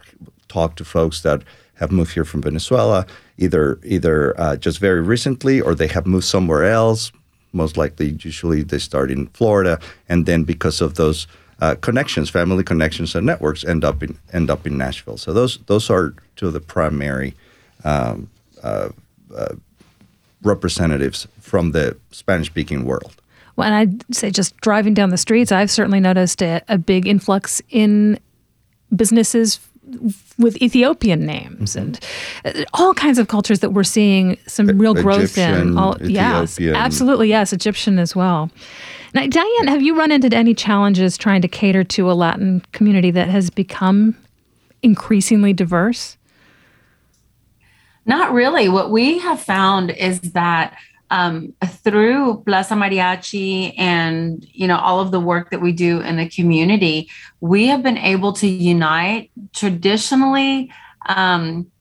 talk 0.49 0.75
to 0.75 0.83
folks 0.83 1.21
that 1.21 1.43
have 1.75 1.91
moved 1.91 2.13
here 2.13 2.25
from 2.25 2.41
Venezuela, 2.41 3.05
either 3.37 3.79
either 3.83 4.39
uh, 4.39 4.55
just 4.57 4.79
very 4.79 5.01
recently 5.01 5.61
or 5.61 5.73
they 5.73 5.87
have 5.87 6.05
moved 6.05 6.25
somewhere 6.25 6.65
else. 6.65 7.11
Most 7.53 7.77
likely, 7.77 8.17
usually 8.19 8.63
they 8.63 8.79
start 8.79 9.09
in 9.09 9.27
Florida, 9.27 9.79
and 10.07 10.25
then 10.25 10.43
because 10.43 10.81
of 10.81 10.95
those 10.95 11.25
uh, 11.61 11.75
connections, 11.75 12.29
family 12.29 12.63
connections, 12.63 13.15
and 13.15 13.25
networks 13.25 13.63
end 13.63 13.83
up 13.83 14.03
in 14.03 14.17
end 14.33 14.49
up 14.49 14.67
in 14.67 14.77
Nashville. 14.77 15.17
So 15.17 15.33
those 15.33 15.59
those 15.65 15.89
are 15.89 16.13
two 16.35 16.47
of 16.47 16.53
the 16.53 16.59
primary 16.59 17.33
um, 17.83 18.29
uh, 18.61 18.89
uh, 19.35 19.55
representatives 20.43 21.27
from 21.39 21.71
the 21.71 21.97
Spanish 22.11 22.47
speaking 22.47 22.85
world. 22.85 23.15
Well, 23.55 23.67
and 23.67 23.75
I'd 23.75 24.15
say 24.15 24.31
just 24.31 24.55
driving 24.57 24.93
down 24.93 25.09
the 25.09 25.17
streets, 25.17 25.51
I've 25.51 25.71
certainly 25.71 25.99
noticed 25.99 26.41
a, 26.41 26.61
a 26.69 26.77
big 26.77 27.07
influx 27.07 27.61
in 27.69 28.19
businesses 28.95 29.59
with 30.37 30.61
Ethiopian 30.61 31.25
names 31.25 31.75
mm-hmm. 31.75 31.79
and 32.45 32.57
uh, 32.57 32.63
all 32.73 32.93
kinds 32.93 33.17
of 33.17 33.27
cultures 33.27 33.59
that 33.59 33.71
we're 33.71 33.83
seeing 33.83 34.37
some 34.47 34.67
real 34.77 34.93
growth 34.93 35.37
in. 35.37 35.77
All, 35.77 35.97
yes, 36.01 36.59
absolutely, 36.59 37.29
yes, 37.29 37.53
Egyptian 37.53 37.99
as 37.99 38.15
well. 38.15 38.49
Now, 39.13 39.25
Diane, 39.25 39.67
have 39.67 39.81
you 39.81 39.97
run 39.97 40.11
into 40.11 40.35
any 40.35 40.53
challenges 40.53 41.17
trying 41.17 41.41
to 41.41 41.47
cater 41.47 41.83
to 41.83 42.11
a 42.11 42.13
Latin 42.13 42.61
community 42.71 43.11
that 43.11 43.27
has 43.27 43.49
become 43.49 44.15
increasingly 44.83 45.53
diverse? 45.53 46.17
Not 48.05 48.31
really. 48.31 48.69
What 48.69 48.91
we 48.91 49.19
have 49.19 49.41
found 49.41 49.91
is 49.91 50.19
that 50.33 50.77
um, 51.11 51.53
through 51.65 52.43
Plaza 52.45 52.75
Mariachi 52.75 53.73
and 53.77 54.45
you 54.51 54.67
know 54.67 54.77
all 54.77 54.99
of 54.99 55.11
the 55.11 55.19
work 55.19 55.51
that 55.51 55.61
we 55.61 55.71
do 55.71 56.01
in 56.01 56.17
the 56.17 56.29
community, 56.29 57.09
we 57.39 57.67
have 57.67 57.83
been 57.83 57.97
able 57.97 58.33
to 58.33 58.47
unite 58.47 59.31
traditionally 59.53 60.71
um, 61.07 61.71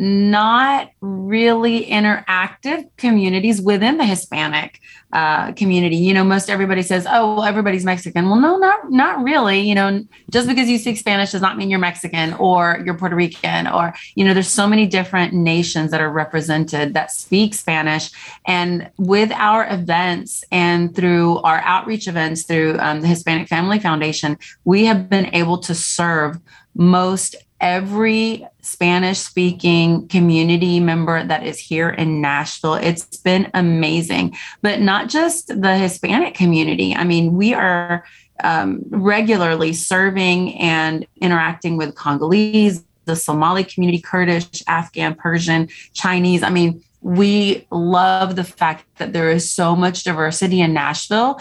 not 0.00 0.90
really 1.02 1.84
interactive 1.84 2.88
communities 2.96 3.60
within 3.60 3.98
the 3.98 4.06
Hispanic 4.06 4.80
uh, 5.12 5.52
community. 5.52 5.96
You 5.96 6.14
know, 6.14 6.24
most 6.24 6.48
everybody 6.48 6.80
says, 6.80 7.06
"Oh, 7.06 7.34
well, 7.34 7.44
everybody's 7.44 7.84
Mexican." 7.84 8.30
Well, 8.30 8.40
no, 8.40 8.56
not 8.56 8.90
not 8.90 9.22
really. 9.22 9.60
You 9.60 9.74
know, 9.74 10.02
just 10.30 10.48
because 10.48 10.70
you 10.70 10.78
speak 10.78 10.96
Spanish 10.96 11.32
does 11.32 11.42
not 11.42 11.58
mean 11.58 11.68
you're 11.68 11.78
Mexican 11.78 12.32
or 12.34 12.80
you're 12.82 12.96
Puerto 12.96 13.14
Rican 13.14 13.66
or 13.66 13.92
you 14.14 14.24
know, 14.24 14.32
there's 14.32 14.48
so 14.48 14.66
many 14.66 14.86
different 14.86 15.34
nations 15.34 15.90
that 15.90 16.00
are 16.00 16.10
represented 16.10 16.94
that 16.94 17.10
speak 17.10 17.52
Spanish. 17.52 18.10
And 18.46 18.90
with 18.96 19.30
our 19.32 19.70
events 19.70 20.44
and 20.50 20.96
through 20.96 21.40
our 21.40 21.58
outreach 21.58 22.08
events 22.08 22.44
through 22.44 22.78
um, 22.78 23.02
the 23.02 23.06
Hispanic 23.06 23.48
Family 23.48 23.78
Foundation, 23.78 24.38
we 24.64 24.86
have 24.86 25.10
been 25.10 25.26
able 25.34 25.58
to 25.58 25.74
serve 25.74 26.40
most 26.74 27.36
every 27.60 28.46
Spanish 28.62 29.18
speaking 29.18 30.08
community 30.08 30.80
member 30.80 31.24
that 31.24 31.46
is 31.46 31.58
here 31.58 31.90
in 31.90 32.20
Nashville. 32.20 32.74
It's 32.74 33.16
been 33.18 33.50
amazing, 33.54 34.36
but 34.62 34.80
not 34.80 35.08
just 35.08 35.48
the 35.48 35.76
Hispanic 35.76 36.34
community. 36.34 36.94
I 36.94 37.04
mean, 37.04 37.34
we 37.34 37.54
are 37.54 38.04
um, 38.42 38.82
regularly 38.88 39.72
serving 39.72 40.54
and 40.58 41.06
interacting 41.20 41.76
with 41.76 41.94
Congolese, 41.94 42.82
the 43.04 43.16
Somali 43.16 43.64
community, 43.64 44.00
Kurdish, 44.00 44.62
Afghan, 44.66 45.14
Persian, 45.14 45.68
Chinese. 45.92 46.42
I 46.42 46.50
mean, 46.50 46.82
we 47.02 47.66
love 47.70 48.36
the 48.36 48.44
fact 48.44 48.84
that 48.96 49.12
there 49.12 49.30
is 49.30 49.50
so 49.50 49.74
much 49.74 50.04
diversity 50.04 50.60
in 50.60 50.72
Nashville. 50.72 51.40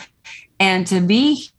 And 0.59 0.85
to 0.87 0.99
be 0.99 1.49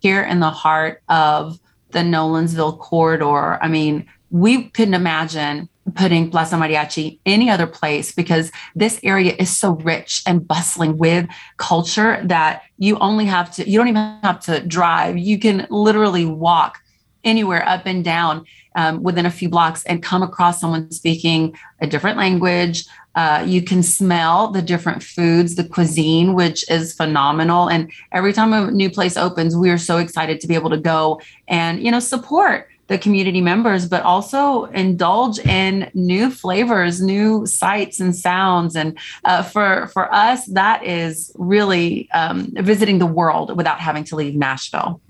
here 0.00 0.22
in 0.22 0.40
the 0.40 0.50
heart 0.50 1.02
of 1.08 1.58
the 1.94 2.00
Nolensville 2.00 2.78
corridor, 2.78 3.58
I 3.62 3.68
mean, 3.68 4.06
we 4.30 4.64
couldn't 4.64 4.94
imagine 4.94 5.68
putting 5.94 6.30
Plaza 6.30 6.56
Mariachi 6.56 7.18
any 7.24 7.48
other 7.48 7.66
place 7.66 8.12
because 8.12 8.50
this 8.74 8.98
area 9.02 9.34
is 9.38 9.50
so 9.50 9.72
rich 9.76 10.22
and 10.26 10.46
bustling 10.46 10.98
with 10.98 11.26
culture 11.56 12.20
that 12.24 12.62
you 12.78 12.98
only 12.98 13.26
have 13.26 13.54
to, 13.54 13.68
you 13.68 13.78
don't 13.78 13.88
even 13.88 14.18
have 14.22 14.40
to 14.40 14.60
drive. 14.66 15.16
You 15.16 15.38
can 15.38 15.66
literally 15.70 16.26
walk 16.26 16.80
anywhere 17.22 17.66
up 17.68 17.86
and 17.86 18.04
down 18.04 18.44
um, 18.76 19.02
within 19.02 19.26
a 19.26 19.30
few 19.30 19.48
blocks 19.48 19.84
and 19.84 20.02
come 20.02 20.22
across 20.22 20.60
someone 20.60 20.90
speaking 20.90 21.56
a 21.80 21.86
different 21.86 22.18
language. 22.18 22.86
Uh, 23.14 23.44
you 23.46 23.62
can 23.62 23.82
smell 23.82 24.48
the 24.48 24.62
different 24.62 25.02
foods, 25.02 25.54
the 25.54 25.64
cuisine, 25.64 26.34
which 26.34 26.68
is 26.70 26.92
phenomenal. 26.92 27.68
And 27.68 27.90
every 28.12 28.32
time 28.32 28.52
a 28.52 28.70
new 28.70 28.90
place 28.90 29.16
opens, 29.16 29.56
we 29.56 29.70
are 29.70 29.78
so 29.78 29.98
excited 29.98 30.40
to 30.40 30.48
be 30.48 30.54
able 30.54 30.70
to 30.70 30.76
go 30.76 31.20
and, 31.46 31.82
you 31.82 31.90
know, 31.90 32.00
support 32.00 32.68
the 32.86 32.98
community 32.98 33.40
members, 33.40 33.88
but 33.88 34.02
also 34.02 34.64
indulge 34.66 35.38
in 35.38 35.90
new 35.94 36.30
flavors, 36.30 37.00
new 37.00 37.46
sights 37.46 38.00
and 38.00 38.14
sounds. 38.14 38.76
And 38.76 38.98
uh, 39.24 39.42
for 39.42 39.88
for 39.88 40.12
us, 40.14 40.46
that 40.46 40.84
is 40.84 41.32
really 41.36 42.10
um, 42.12 42.52
visiting 42.54 42.98
the 42.98 43.06
world 43.06 43.56
without 43.56 43.80
having 43.80 44.04
to 44.04 44.16
leave 44.16 44.34
Nashville. 44.34 45.00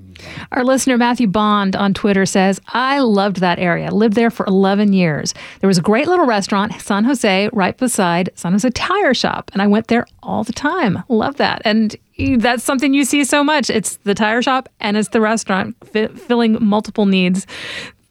Our 0.52 0.64
listener 0.64 0.96
Matthew 0.96 1.26
Bond 1.26 1.74
on 1.74 1.94
Twitter 1.94 2.26
says, 2.26 2.60
"I 2.68 3.00
loved 3.00 3.38
that 3.38 3.58
area. 3.58 3.90
Lived 3.90 4.14
there 4.14 4.30
for 4.30 4.46
11 4.46 4.92
years. 4.92 5.34
There 5.60 5.68
was 5.68 5.78
a 5.78 5.82
great 5.82 6.06
little 6.06 6.26
restaurant, 6.26 6.80
San 6.80 7.04
Jose, 7.04 7.48
right 7.52 7.76
beside 7.76 8.30
San 8.34 8.52
Jose 8.52 8.70
Tire 8.70 9.14
Shop, 9.14 9.50
and 9.52 9.60
I 9.60 9.66
went 9.66 9.88
there 9.88 10.06
all 10.22 10.44
the 10.44 10.52
time. 10.52 11.02
Love 11.08 11.36
that. 11.36 11.62
And 11.64 11.96
that's 12.16 12.62
something 12.62 12.94
you 12.94 13.04
see 13.04 13.24
so 13.24 13.42
much. 13.42 13.70
It's 13.70 13.96
the 13.98 14.14
tire 14.14 14.42
shop 14.42 14.68
and 14.80 14.96
it's 14.96 15.08
the 15.08 15.20
restaurant 15.20 15.76
fi- 15.84 16.08
filling 16.08 16.64
multiple 16.64 17.06
needs 17.06 17.46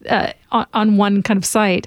uh, 0.08 0.32
on, 0.52 0.66
on, 0.74 0.96
one 0.96 1.22
kind 1.22 1.38
of 1.38 1.44
site. 1.44 1.86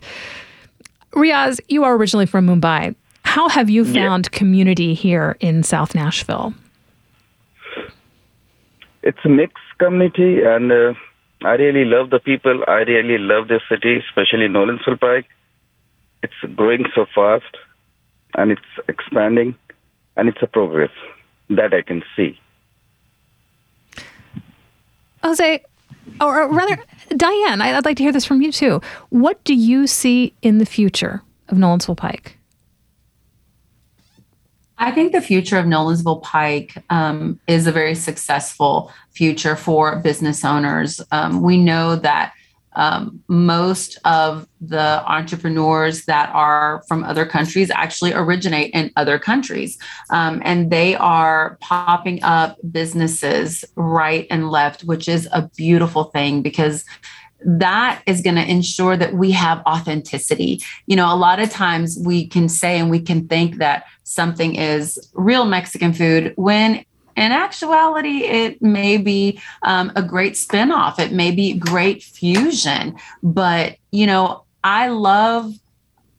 Riyaz, 1.14 1.60
you 1.68 1.84
are 1.84 1.96
originally 1.96 2.26
from 2.26 2.48
Mumbai. 2.48 2.96
How 3.24 3.50
have 3.50 3.70
you 3.70 3.86
found 3.86 4.30
yeah. 4.32 4.38
community 4.38 4.94
here 4.94 5.38
in 5.40 5.62
South 5.62 5.94
Nashville? 5.94 6.54
It's 9.04 9.20
a 9.24 9.30
mixed 9.30 9.64
community, 9.78 10.42
and 10.44 10.72
uh, 10.72 10.94
I 11.44 11.52
really 11.52 11.86
love 11.86 12.10
the 12.10 12.20
people. 12.20 12.64
I 12.68 12.80
really 12.80 13.20
love 13.20 13.48
the 13.48 13.62
city, 13.70 13.98
especially 13.98 14.48
Nolensville 14.48 15.00
Pike. 15.00 15.28
It's 16.24 16.56
growing 16.56 16.86
so 16.96 17.06
fast, 17.14 17.58
and 18.36 18.52
it's 18.52 18.62
expanding, 18.88 19.56
and 20.16 20.28
it's 20.28 20.42
a 20.42 20.48
progress 20.48 20.92
that 21.50 21.74
I 21.74 21.82
can 21.82 22.04
see. 22.16 22.40
José, 25.24 25.62
or 26.22 26.48
rather, 26.50 26.78
Diane, 27.16 27.62
I'd 27.62 27.86
like 27.86 27.98
to 27.98 28.04
hear 28.04 28.12
this 28.12 28.26
from 28.26 28.42
you 28.42 28.52
too. 28.52 28.82
What 29.10 29.44
do 29.44 29.54
you 29.54 29.88
see 29.88 30.34
in 30.42 30.58
the 30.58 30.66
future 30.66 31.22
of 31.50 31.58
Nolensville 31.58 31.98
Pike? 31.98 32.38
I 34.80 34.92
think 34.92 35.12
the 35.12 35.22
future 35.22 35.58
of 35.58 35.66
Nolensville 35.66 36.22
Pike 36.22 36.84
um, 36.90 37.40
is 37.48 37.66
a 37.66 37.72
very 37.72 37.96
successful 37.96 38.92
future 39.10 39.56
for 39.56 39.98
business 39.98 40.46
owners. 40.46 41.02
Um, 41.12 41.42
we 41.42 41.58
know 41.58 41.96
that 41.96 42.34
um, 42.78 43.22
most 43.28 43.98
of 44.06 44.48
the 44.62 45.04
entrepreneurs 45.06 46.06
that 46.06 46.30
are 46.34 46.84
from 46.88 47.04
other 47.04 47.26
countries 47.26 47.72
actually 47.72 48.14
originate 48.14 48.72
in 48.74 48.92
other 48.96 49.18
countries. 49.18 49.78
Um, 50.12 50.42
and 50.46 50.72
they 50.72 50.96
are 50.96 51.58
popping 51.60 52.22
up 52.24 52.58
businesses 52.72 53.66
right 53.76 54.28
and 54.30 54.50
left, 54.52 54.84
which 54.84 55.10
is 55.10 55.28
a 55.32 55.50
beautiful 55.58 56.06
thing 56.06 56.44
because 56.44 56.86
that 57.44 58.02
is 58.06 58.22
going 58.22 58.36
to 58.36 58.50
ensure 58.50 58.96
that 58.96 59.14
we 59.14 59.32
have 59.32 59.62
authenticity. 59.68 60.62
You 60.86 60.96
know, 60.96 61.14
a 61.14 61.16
lot 61.16 61.40
of 61.40 61.50
times 61.50 61.98
we 62.04 62.28
can 62.28 62.48
say 62.48 62.80
and 62.80 62.90
we 62.90 63.00
can 63.00 63.28
think 63.28 63.58
that 63.58 63.86
something 64.04 64.56
is 64.56 64.98
real 65.14 65.46
Mexican 65.46 65.94
food 65.94 66.34
when 66.36 66.84
in 67.18 67.32
actuality, 67.32 68.26
it 68.26 68.62
may 68.62 68.98
be 68.98 69.42
um, 69.64 69.92
a 69.96 70.04
great 70.04 70.34
spinoff. 70.34 71.00
It 71.00 71.12
may 71.12 71.32
be 71.32 71.54
great 71.54 72.04
fusion. 72.04 72.96
But, 73.24 73.78
you 73.92 74.06
know, 74.06 74.44
I 74.64 74.90
love 74.90 75.54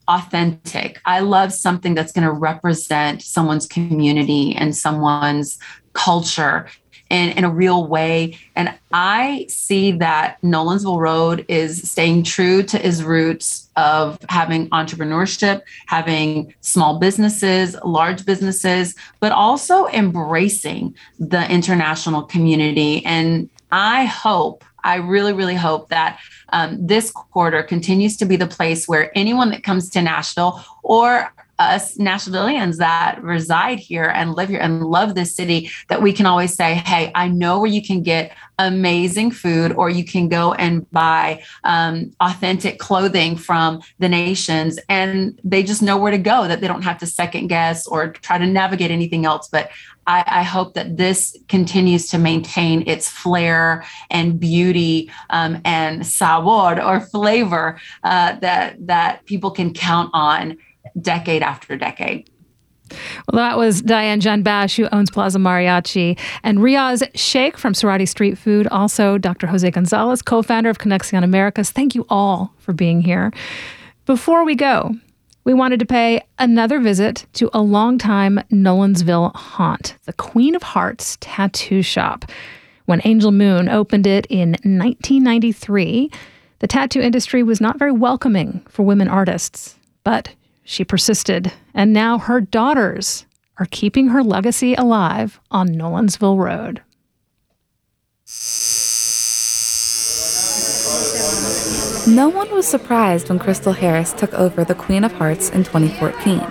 authentic. 0.09 1.01
I 1.05 1.20
love 1.20 1.53
something 1.53 1.94
that's 1.94 2.12
going 2.12 2.26
to 2.26 2.32
represent 2.32 3.22
someone's 3.22 3.66
community 3.66 4.57
and 4.57 4.76
someone's 4.76 5.59
culture 5.92 6.66
in, 7.11 7.30
in 7.30 7.44
a 7.44 7.50
real 7.50 7.86
way. 7.86 8.38
And 8.54 8.74
I 8.92 9.46
see 9.48 9.92
that 9.92 10.40
Nolensville 10.42 10.98
Road 10.98 11.44
is 11.48 11.90
staying 11.90 12.24
true 12.24 12.62
to 12.64 12.86
its 12.86 13.02
roots 13.02 13.68
of 13.76 14.18
having 14.28 14.68
entrepreneurship, 14.70 15.62
having 15.86 16.54
small 16.61 16.98
businesses, 16.98 17.76
large 17.84 18.24
businesses, 18.26 18.94
but 19.20 19.32
also 19.32 19.86
embracing 19.88 20.94
the 21.18 21.50
international 21.50 22.22
community. 22.22 23.04
And 23.04 23.48
I 23.70 24.04
hope 24.06 24.64
I 24.84 24.96
really, 24.96 25.32
really 25.32 25.54
hope 25.54 25.88
that 25.88 26.18
um, 26.50 26.86
this 26.86 27.11
quarter 27.11 27.62
continues 27.62 28.16
to 28.18 28.24
be 28.24 28.36
the 28.36 28.46
place 28.46 28.88
where 28.88 29.16
anyone 29.16 29.50
that 29.50 29.62
comes 29.62 29.90
to 29.90 30.02
Nashville 30.02 30.64
or 30.82 31.32
us 31.59 31.96
Nashvilleians 31.96 32.76
that 32.76 33.22
reside 33.22 33.78
here 33.78 34.04
and 34.14 34.34
live 34.34 34.48
here 34.48 34.61
and 34.61 34.84
love 34.84 35.14
this 35.14 35.34
city 35.34 35.70
that 35.88 36.02
we 36.02 36.12
can 36.12 36.26
always 36.26 36.54
say, 36.54 36.74
hey, 36.74 37.11
I 37.14 37.28
know 37.28 37.59
where 37.59 37.70
you 37.70 37.82
can 37.82 38.02
get 38.02 38.32
amazing 38.59 39.30
food 39.30 39.72
or 39.72 39.88
you 39.88 40.04
can 40.04 40.28
go 40.28 40.52
and 40.54 40.88
buy 40.90 41.42
um, 41.64 42.12
authentic 42.20 42.78
clothing 42.78 43.36
from 43.36 43.80
the 43.98 44.09
nations 44.09 44.78
and 44.88 45.38
they 45.44 45.62
just 45.62 45.82
know 45.82 45.96
where 45.96 46.11
to 46.11 46.18
go, 46.18 46.48
that 46.48 46.61
they 46.61 46.68
don't 46.68 46.82
have 46.82 46.98
to 46.98 47.06
second 47.06 47.48
guess 47.48 47.86
or 47.86 48.12
try 48.12 48.38
to 48.38 48.46
navigate 48.46 48.90
anything 48.90 49.24
else. 49.24 49.48
But 49.48 49.70
I, 50.09 50.24
I 50.26 50.42
hope 50.42 50.72
that 50.74 50.96
this 50.96 51.36
continues 51.48 52.09
to 52.09 52.18
maintain 52.18 52.82
its 52.88 53.09
flair 53.09 53.84
and 54.11 54.40
beauty 54.40 55.11
um, 55.28 55.61
and 55.64 56.04
sabor 56.06 56.82
or 56.82 57.00
flavor 57.00 57.78
uh, 58.02 58.36
that 58.40 58.86
that 58.86 59.26
people 59.26 59.50
can 59.50 59.74
count 59.74 60.11
on 60.14 60.56
decade 61.01 61.42
after 61.42 61.76
decade. 61.76 62.28
Well, 63.30 63.36
that 63.36 63.59
was 63.59 63.82
Diane 63.82 64.20
Janbakhsh, 64.20 64.76
who 64.76 64.88
owns 64.92 65.11
Plaza 65.11 65.38
Mariachi, 65.38 66.18
and 66.42 66.59
Riyaz 66.59 67.09
Sheikh 67.14 67.59
from 67.59 67.74
Surati 67.74 68.09
Street 68.09 68.38
Food, 68.38 68.66
also 68.68 69.18
Dr. 69.18 69.46
José 69.46 69.70
González, 69.70 70.24
co 70.24 70.42
founder 70.42 70.70
of 70.70 70.78
Conexión 70.78 71.24
Américas. 71.24 71.70
Thank 71.70 71.94
you 71.94 72.07
all 72.09 72.53
for 72.59 72.72
being 72.72 73.03
here. 73.03 73.30
Before 74.07 74.44
we 74.44 74.55
go, 74.55 74.94
we 75.44 75.55
wanted 75.55 75.80
to 75.80 75.86
pay 75.86 76.22
another 76.38 76.80
visit 76.80 77.26
to 77.34 77.51
a 77.53 77.61
longtime 77.61 78.40
Nolensville 78.51 79.34
haunt, 79.34 79.96
the 80.05 80.12
Queen 80.14 80.55
of 80.55 80.62
Hearts 80.62 81.16
Tattoo 81.20 81.82
Shop. 81.82 82.24
When 82.86 83.03
Angel 83.05 83.32
Moon 83.32 83.68
opened 83.68 84.07
it 84.07 84.26
in 84.30 84.51
1993, 84.62 86.11
the 86.61 86.66
tattoo 86.66 87.01
industry 87.01 87.42
was 87.42 87.61
not 87.61 87.78
very 87.78 87.92
welcoming 87.92 88.64
for 88.68 88.82
women 88.82 89.09
artists, 89.09 89.76
but 90.05 90.34
she 90.69 90.85
persisted, 90.85 91.51
and 91.73 91.95
now 91.95 92.19
her 92.19 92.43
daughters 92.43 93.25
are 93.57 93.66
keeping 93.71 94.09
her 94.09 94.23
legacy 94.23 94.75
alive 94.75 95.41
on 95.51 95.69
Nolensville 95.69 96.37
Road. 96.37 96.83
No 102.07 102.29
one 102.29 102.51
was 102.51 102.66
surprised 102.69 103.31
when 103.31 103.39
Crystal 103.39 103.73
Harris 103.73 104.12
took 104.12 104.35
over 104.35 104.62
the 104.62 104.75
Queen 104.75 105.05
of 105.05 105.12
Hearts 105.12 105.49
in 105.49 105.64
2014. 105.64 106.47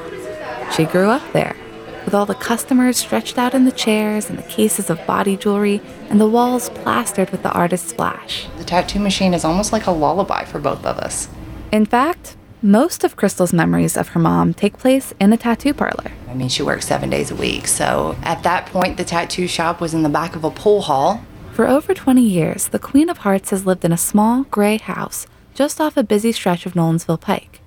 She 0.72 0.86
grew 0.86 1.10
up 1.10 1.22
there, 1.32 1.56
with 2.04 2.16
all 2.16 2.26
the 2.26 2.34
customers 2.34 2.98
stretched 2.98 3.38
out 3.38 3.54
in 3.54 3.66
the 3.66 3.72
chairs 3.72 4.32
and 4.32 4.40
the 4.40 4.44
cases 4.44 4.90
of 4.90 5.06
body 5.06 5.38
jewelry 5.38 5.80
and 6.10 6.20
the 6.20 6.28
walls 6.28 6.70
plastered 6.70 7.30
with 7.30 7.44
the 7.44 7.52
artist's 7.52 7.92
splash. 7.92 8.48
The 8.58 8.64
tattoo 8.64 9.00
machine 9.00 9.36
is 9.36 9.46
almost 9.46 9.72
like 9.72 9.86
a 9.86 9.92
lullaby 9.92 10.46
for 10.46 10.58
both 10.58 10.84
of 10.88 10.98
us. 10.98 11.30
In 11.72 11.86
fact, 11.86 12.37
most 12.62 13.04
of 13.04 13.16
Crystal's 13.16 13.54
memories 13.54 13.96
of 13.96 14.10
her 14.10 14.20
mom 14.20 14.54
take 14.54 14.78
place 14.78 15.14
in 15.20 15.32
a 15.32 15.38
tattoo 15.38 15.74
parlor. 15.74 16.12
I 16.28 16.34
mean, 16.34 16.50
she 16.50 16.64
works 16.64 16.88
seven 16.88 17.10
days 17.10 17.30
a 17.30 17.36
week, 17.36 17.68
so 17.68 18.16
at 18.24 18.44
that 18.44 18.66
point, 18.68 18.98
the 18.98 19.04
tattoo 19.04 19.48
shop 19.48 19.80
was 19.80 19.94
in 19.94 20.04
the 20.04 20.10
back 20.10 20.36
of 20.36 20.44
a 20.44 20.50
pool 20.50 20.82
hall. 20.82 21.22
For 21.54 21.68
over 21.68 21.94
20 21.94 22.22
years, 22.22 22.70
the 22.70 22.80
Queen 22.80 23.10
of 23.10 23.20
Hearts 23.20 23.52
has 23.52 23.66
lived 23.66 23.86
in 23.86 23.92
a 23.92 23.98
small, 23.98 24.44
gray 24.44 24.78
house 24.78 25.28
just 25.54 25.82
off 25.82 25.98
a 25.98 26.04
busy 26.04 26.32
stretch 26.32 26.66
of 26.66 26.74
Nolensville 26.74 27.20
Pike. 27.20 27.62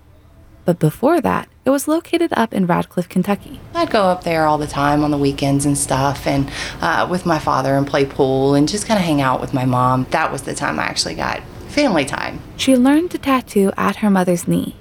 But 0.65 0.79
before 0.79 1.21
that, 1.21 1.49
it 1.65 1.71
was 1.71 1.89
located 1.89 2.33
up 2.35 2.53
in 2.53 2.67
Radcliff, 2.67 3.09
Kentucky. 3.09 3.61
I'd 3.75 3.91
go 3.91 4.05
up 4.05 4.25
there 4.25 4.47
all 4.47 4.59
the 4.59 4.67
time 4.67 5.03
on 5.03 5.11
the 5.11 5.19
weekends 5.19 5.67
and 5.67 5.77
stuff, 5.77 6.27
and 6.27 6.51
uh, 6.81 7.07
with 7.11 7.27
my 7.27 7.39
father 7.39 7.75
and 7.75 7.87
play 7.87 8.05
pool 8.05 8.55
and 8.55 8.69
just 8.69 8.87
kind 8.87 8.99
of 8.99 9.05
hang 9.05 9.21
out 9.21 9.41
with 9.41 9.53
my 9.53 9.65
mom. 9.65 10.07
That 10.11 10.31
was 10.31 10.43
the 10.43 10.55
time 10.55 10.79
I 10.79 10.85
actually 10.85 11.15
got 11.17 11.43
family 11.69 12.05
time. 12.05 12.41
She 12.57 12.77
learned 12.77 13.11
to 13.13 13.19
tattoo 13.19 13.73
at 13.77 13.97
her 13.97 14.11
mother's 14.11 14.47
knee. 14.47 14.77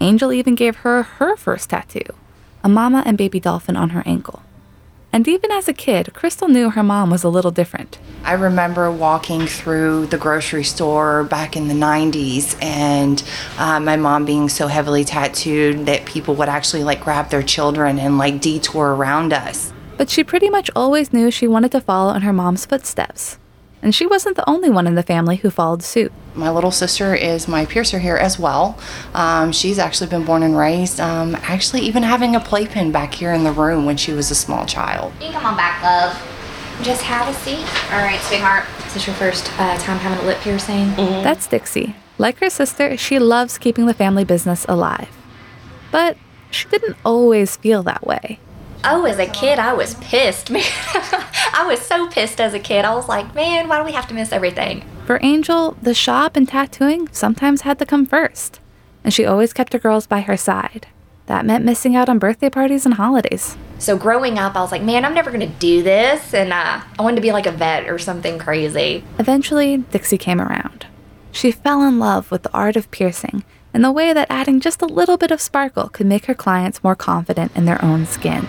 Angel 0.00 0.32
even 0.32 0.54
gave 0.54 0.76
her 0.76 1.02
her 1.02 1.36
first 1.36 1.70
tattoo 1.70 2.14
a 2.62 2.68
mama 2.68 3.02
and 3.06 3.16
baby 3.16 3.40
dolphin 3.40 3.76
on 3.76 3.90
her 3.90 4.02
ankle. 4.04 4.42
And 5.12 5.26
even 5.26 5.50
as 5.50 5.66
a 5.66 5.72
kid, 5.72 6.12
Crystal 6.14 6.46
knew 6.46 6.70
her 6.70 6.82
mom 6.82 7.10
was 7.10 7.24
a 7.24 7.28
little 7.28 7.50
different. 7.50 7.98
I 8.22 8.34
remember 8.34 8.90
walking 8.92 9.46
through 9.46 10.06
the 10.06 10.18
grocery 10.18 10.62
store 10.62 11.24
back 11.24 11.56
in 11.56 11.68
the 11.68 11.74
90s 11.74 12.56
and 12.62 13.22
uh, 13.58 13.80
my 13.80 13.96
mom 13.96 14.24
being 14.24 14.48
so 14.48 14.68
heavily 14.68 15.04
tattooed 15.04 15.86
that 15.86 16.04
people 16.04 16.34
would 16.36 16.48
actually 16.48 16.84
like 16.84 17.00
grab 17.00 17.30
their 17.30 17.42
children 17.42 17.98
and 17.98 18.18
like 18.18 18.40
detour 18.40 18.94
around 18.94 19.32
us. 19.32 19.72
But 19.96 20.10
she 20.10 20.22
pretty 20.22 20.48
much 20.48 20.70
always 20.76 21.12
knew 21.12 21.30
she 21.30 21.48
wanted 21.48 21.72
to 21.72 21.80
follow 21.80 22.14
in 22.14 22.22
her 22.22 22.32
mom's 22.32 22.64
footsteps. 22.64 23.38
And 23.82 23.94
she 23.94 24.06
wasn't 24.06 24.36
the 24.36 24.48
only 24.48 24.68
one 24.68 24.86
in 24.86 24.94
the 24.94 25.02
family 25.02 25.36
who 25.36 25.50
followed 25.50 25.82
suit. 25.82 26.12
My 26.34 26.50
little 26.50 26.70
sister 26.70 27.14
is 27.14 27.48
my 27.48 27.64
piercer 27.64 27.98
here 27.98 28.16
as 28.16 28.38
well. 28.38 28.78
Um, 29.14 29.52
she's 29.52 29.78
actually 29.78 30.10
been 30.10 30.24
born 30.24 30.42
and 30.42 30.56
raised, 30.56 31.00
um, 31.00 31.34
actually, 31.42 31.80
even 31.82 32.02
having 32.02 32.36
a 32.36 32.40
playpen 32.40 32.92
back 32.92 33.14
here 33.14 33.32
in 33.32 33.42
the 33.42 33.52
room 33.52 33.86
when 33.86 33.96
she 33.96 34.12
was 34.12 34.30
a 34.30 34.34
small 34.34 34.66
child. 34.66 35.12
You 35.20 35.30
come 35.32 35.46
on 35.46 35.56
back, 35.56 35.82
love. 35.82 36.82
Just 36.82 37.02
have 37.02 37.28
a 37.28 37.34
seat. 37.40 37.66
All 37.92 38.02
right, 38.04 38.20
sweetheart. 38.22 38.66
Is 38.86 38.94
this 38.94 39.06
your 39.06 39.16
first 39.16 39.50
uh, 39.58 39.76
time 39.78 39.98
having 39.98 40.22
a 40.24 40.26
lip 40.26 40.38
piercing? 40.40 40.94
That's 40.96 41.46
Dixie. 41.46 41.94
Like 42.18 42.38
her 42.38 42.50
sister, 42.50 42.96
she 42.96 43.18
loves 43.18 43.56
keeping 43.58 43.86
the 43.86 43.94
family 43.94 44.24
business 44.24 44.66
alive. 44.68 45.08
But 45.90 46.16
she 46.50 46.68
didn't 46.68 46.96
always 47.04 47.56
feel 47.56 47.82
that 47.84 48.06
way. 48.06 48.38
Oh, 48.82 49.04
as 49.04 49.18
a 49.18 49.26
kid, 49.26 49.58
I 49.58 49.72
was 49.74 49.94
pissed, 49.96 50.50
man. 50.50 50.62
I 50.64 51.64
was 51.68 51.80
so 51.80 52.08
pissed 52.08 52.40
as 52.40 52.54
a 52.54 52.58
kid. 52.58 52.84
I 52.84 52.94
was 52.94 53.08
like, 53.08 53.34
man, 53.34 53.68
why 53.68 53.78
do 53.78 53.84
we 53.84 53.92
have 53.92 54.08
to 54.08 54.14
miss 54.14 54.32
everything? 54.32 54.84
For 55.06 55.18
Angel, 55.22 55.76
the 55.82 55.94
shop 55.94 56.36
and 56.36 56.48
tattooing 56.48 57.08
sometimes 57.12 57.62
had 57.62 57.78
to 57.80 57.86
come 57.86 58.06
first, 58.06 58.60
and 59.04 59.12
she 59.12 59.26
always 59.26 59.52
kept 59.52 59.72
her 59.74 59.78
girls 59.78 60.06
by 60.06 60.20
her 60.20 60.36
side. 60.36 60.86
That 61.26 61.44
meant 61.44 61.64
missing 61.64 61.94
out 61.94 62.08
on 62.08 62.18
birthday 62.18 62.50
parties 62.50 62.86
and 62.86 62.94
holidays. 62.94 63.56
So 63.78 63.96
growing 63.96 64.38
up, 64.38 64.56
I 64.56 64.60
was 64.62 64.72
like, 64.72 64.82
man, 64.82 65.04
I'm 65.04 65.14
never 65.14 65.30
going 65.30 65.48
to 65.48 65.58
do 65.58 65.82
this. 65.82 66.34
And 66.34 66.52
uh, 66.52 66.80
I 66.98 67.02
wanted 67.02 67.16
to 67.16 67.22
be 67.22 67.32
like 67.32 67.46
a 67.46 67.52
vet 67.52 67.88
or 67.88 67.98
something 67.98 68.38
crazy. 68.38 69.04
Eventually, 69.18 69.76
Dixie 69.78 70.18
came 70.18 70.40
around. 70.40 70.86
She 71.32 71.52
fell 71.52 71.82
in 71.82 71.98
love 71.98 72.30
with 72.30 72.42
the 72.42 72.52
art 72.52 72.76
of 72.76 72.90
piercing 72.90 73.44
and 73.72 73.84
the 73.84 73.92
way 73.92 74.12
that 74.12 74.26
adding 74.28 74.60
just 74.60 74.82
a 74.82 74.86
little 74.86 75.16
bit 75.16 75.30
of 75.30 75.40
sparkle 75.40 75.88
could 75.88 76.06
make 76.06 76.24
her 76.26 76.34
clients 76.34 76.82
more 76.82 76.96
confident 76.96 77.52
in 77.54 77.64
their 77.64 77.82
own 77.84 78.06
skin. 78.06 78.48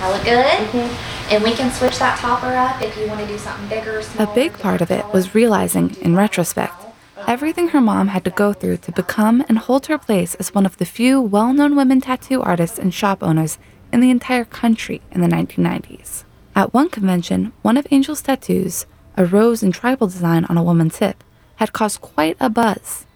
I 0.00 0.12
look 0.12 0.24
good. 0.24 0.44
Mm-hmm. 0.44 1.32
And 1.34 1.42
we 1.42 1.54
can 1.54 1.72
switch 1.72 1.98
that 1.98 2.18
topper 2.18 2.54
up 2.54 2.80
if 2.80 2.96
you 2.96 3.06
want 3.08 3.20
to 3.20 3.26
do 3.26 3.36
something 3.36 3.68
bigger 3.68 3.98
or 3.98 4.22
A 4.22 4.32
big 4.34 4.52
part 4.58 4.80
of 4.80 4.90
it 4.90 5.04
was 5.12 5.34
realizing, 5.34 5.96
in 5.96 6.14
retrospect, 6.14 6.74
everything 7.26 7.68
her 7.68 7.80
mom 7.80 8.08
had 8.08 8.24
to 8.24 8.30
go 8.30 8.52
through 8.52 8.76
to 8.78 8.92
become 8.92 9.44
and 9.48 9.58
hold 9.58 9.86
her 9.86 9.98
place 9.98 10.36
as 10.36 10.54
one 10.54 10.64
of 10.64 10.76
the 10.76 10.84
few 10.84 11.20
well 11.20 11.52
known 11.52 11.74
women 11.74 12.00
tattoo 12.00 12.42
artists 12.42 12.78
and 12.78 12.94
shop 12.94 13.22
owners 13.22 13.58
in 13.92 14.00
the 14.00 14.10
entire 14.10 14.44
country 14.44 15.00
in 15.10 15.20
the 15.20 15.26
1990s. 15.26 16.24
At 16.54 16.72
one 16.72 16.90
convention, 16.90 17.52
one 17.62 17.76
of 17.76 17.86
Angel's 17.90 18.22
tattoos, 18.22 18.86
a 19.16 19.26
rose 19.26 19.62
and 19.62 19.74
tribal 19.74 20.06
design 20.06 20.44
on 20.44 20.56
a 20.56 20.62
woman's 20.62 20.98
hip, 20.98 21.24
had 21.56 21.72
caused 21.72 22.00
quite 22.00 22.36
a 22.38 22.48
buzz. 22.48 23.06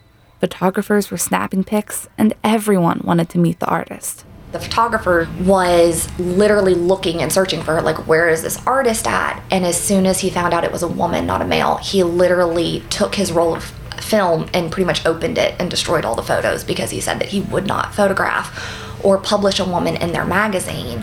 Photographers 0.41 1.11
were 1.11 1.18
snapping 1.18 1.62
pics, 1.62 2.09
and 2.18 2.35
everyone 2.43 3.03
wanted 3.05 3.28
to 3.28 3.39
meet 3.39 3.61
the 3.61 3.66
artist. 3.66 4.24
The 4.53 4.59
photographer 4.59 5.28
was 5.42 6.09
literally 6.18 6.74
looking 6.74 7.22
and 7.22 7.32
searching 7.32 7.62
for 7.62 7.80
like 7.82 8.07
where 8.09 8.28
is 8.28 8.42
this 8.42 8.64
artist 8.66 9.07
at 9.07 9.42
and 9.51 9.64
as 9.64 9.80
soon 9.80 10.07
as 10.07 10.20
he 10.20 10.30
found 10.30 10.53
out 10.53 10.64
it 10.64 10.72
was 10.72 10.82
a 10.82 10.88
woman 10.88 11.26
not 11.26 11.40
a 11.40 11.44
male 11.44 11.76
he 11.76 12.03
literally 12.03 12.82
took 12.90 13.14
his 13.14 13.30
roll 13.30 13.55
of 13.55 13.64
film 14.01 14.48
and 14.55 14.72
pretty 14.72 14.86
much 14.86 15.05
opened 15.07 15.38
it 15.38 15.55
and 15.61 15.70
destroyed 15.70 16.05
all 16.05 16.14
the 16.14 16.22
photos 16.22 16.64
because 16.64 16.90
he 16.90 17.01
said 17.01 17.18
that 17.20 17.28
he 17.28 17.40
would 17.42 17.66
not 17.66 17.94
photograph 17.94 19.05
or 19.05 19.18
publish 19.18 19.61
a 19.61 19.64
woman 19.64 19.96
in 19.96 20.12
their 20.12 20.24
magazine 20.24 21.03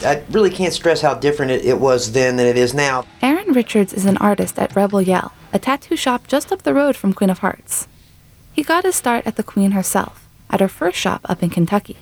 I 0.00 0.22
really 0.30 0.50
can't 0.50 0.72
stress 0.72 1.00
how 1.00 1.14
different 1.14 1.50
it, 1.50 1.64
it 1.64 1.80
was 1.80 2.12
then 2.12 2.36
than 2.36 2.46
it 2.46 2.56
is 2.56 2.72
now. 2.72 3.04
Aaron 3.20 3.52
Richards 3.52 3.92
is 3.92 4.04
an 4.04 4.16
artist 4.18 4.56
at 4.56 4.76
Rebel 4.76 5.02
Yell, 5.02 5.32
a 5.52 5.58
tattoo 5.58 5.96
shop 5.96 6.28
just 6.28 6.52
up 6.52 6.62
the 6.62 6.72
road 6.72 6.94
from 6.94 7.12
Queen 7.12 7.30
of 7.30 7.40
Hearts. 7.40 7.88
He 8.52 8.62
got 8.62 8.84
his 8.84 8.94
start 8.94 9.26
at 9.26 9.34
the 9.34 9.42
Queen 9.42 9.72
herself, 9.72 10.28
at 10.50 10.60
her 10.60 10.68
first 10.68 10.98
shop 10.98 11.22
up 11.24 11.42
in 11.42 11.50
Kentucky. 11.50 11.96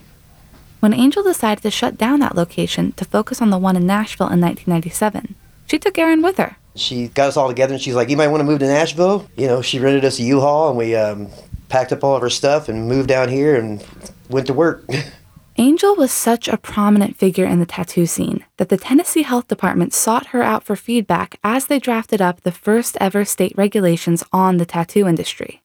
When 0.81 0.93
Angel 0.93 1.23
decided 1.23 1.63
to 1.63 1.71
shut 1.71 1.97
down 1.97 2.21
that 2.21 2.37
location 2.37 2.93
to 2.93 3.05
focus 3.05 3.41
on 3.41 3.51
the 3.51 3.59
one 3.59 3.77
in 3.77 3.87
Nashville 3.87 4.29
in 4.29 4.41
1997, 4.41 5.35
she 5.67 5.79
took 5.79 5.99
Aaron 5.99 6.23
with 6.23 6.37
her. 6.37 6.57
She 6.75 7.09
got 7.09 7.29
us 7.29 7.37
all 7.37 7.49
together 7.49 7.75
and 7.75 7.83
she's 7.83 7.95
like, 7.95 8.11
You 8.11 8.17
might 8.17 8.29
want 8.29 8.41
to 8.41 8.45
move 8.45 8.61
to 8.61 8.67
Nashville? 8.67 9.29
You 9.37 9.47
know, 9.47 9.63
she 9.63 9.79
rented 9.79 10.05
us 10.05 10.19
a 10.19 10.23
U 10.25 10.41
Haul 10.41 10.69
and 10.69 10.79
we 10.79 10.95
um, 10.95 11.29
packed 11.69 11.93
up 11.93 12.05
all 12.05 12.15
of 12.15 12.23
her 12.23 12.31
stuff 12.31 12.69
and 12.69 12.89
moved 12.89 13.09
down 13.09 13.29
here 13.29 13.57
and 13.57 13.85
went 14.29 14.47
to 14.49 14.53
work. 14.53 14.85
Angel 15.59 15.97
was 15.97 16.13
such 16.13 16.49
a 16.49 16.59
prominent 16.59 17.17
figure 17.17 17.47
in 17.47 17.61
the 17.61 17.67
tattoo 17.67 18.05
scene 18.05 18.45
that 18.59 18.69
the 18.69 18.77
Tennessee 18.77 19.23
Health 19.23 19.49
Department 19.49 19.95
sought 19.95 20.27
her 20.27 20.43
out 20.43 20.63
for 20.63 20.77
feedback 20.77 21.39
as 21.43 21.67
they 21.67 21.79
drafted 21.79 22.21
up 22.21 22.43
the 22.43 22.53
first 22.53 22.99
ever 23.01 23.25
state 23.25 23.55
regulations 23.57 24.23
on 24.35 24.59
the 24.59 24.67
tattoo 24.67 25.09
industry. 25.09 25.63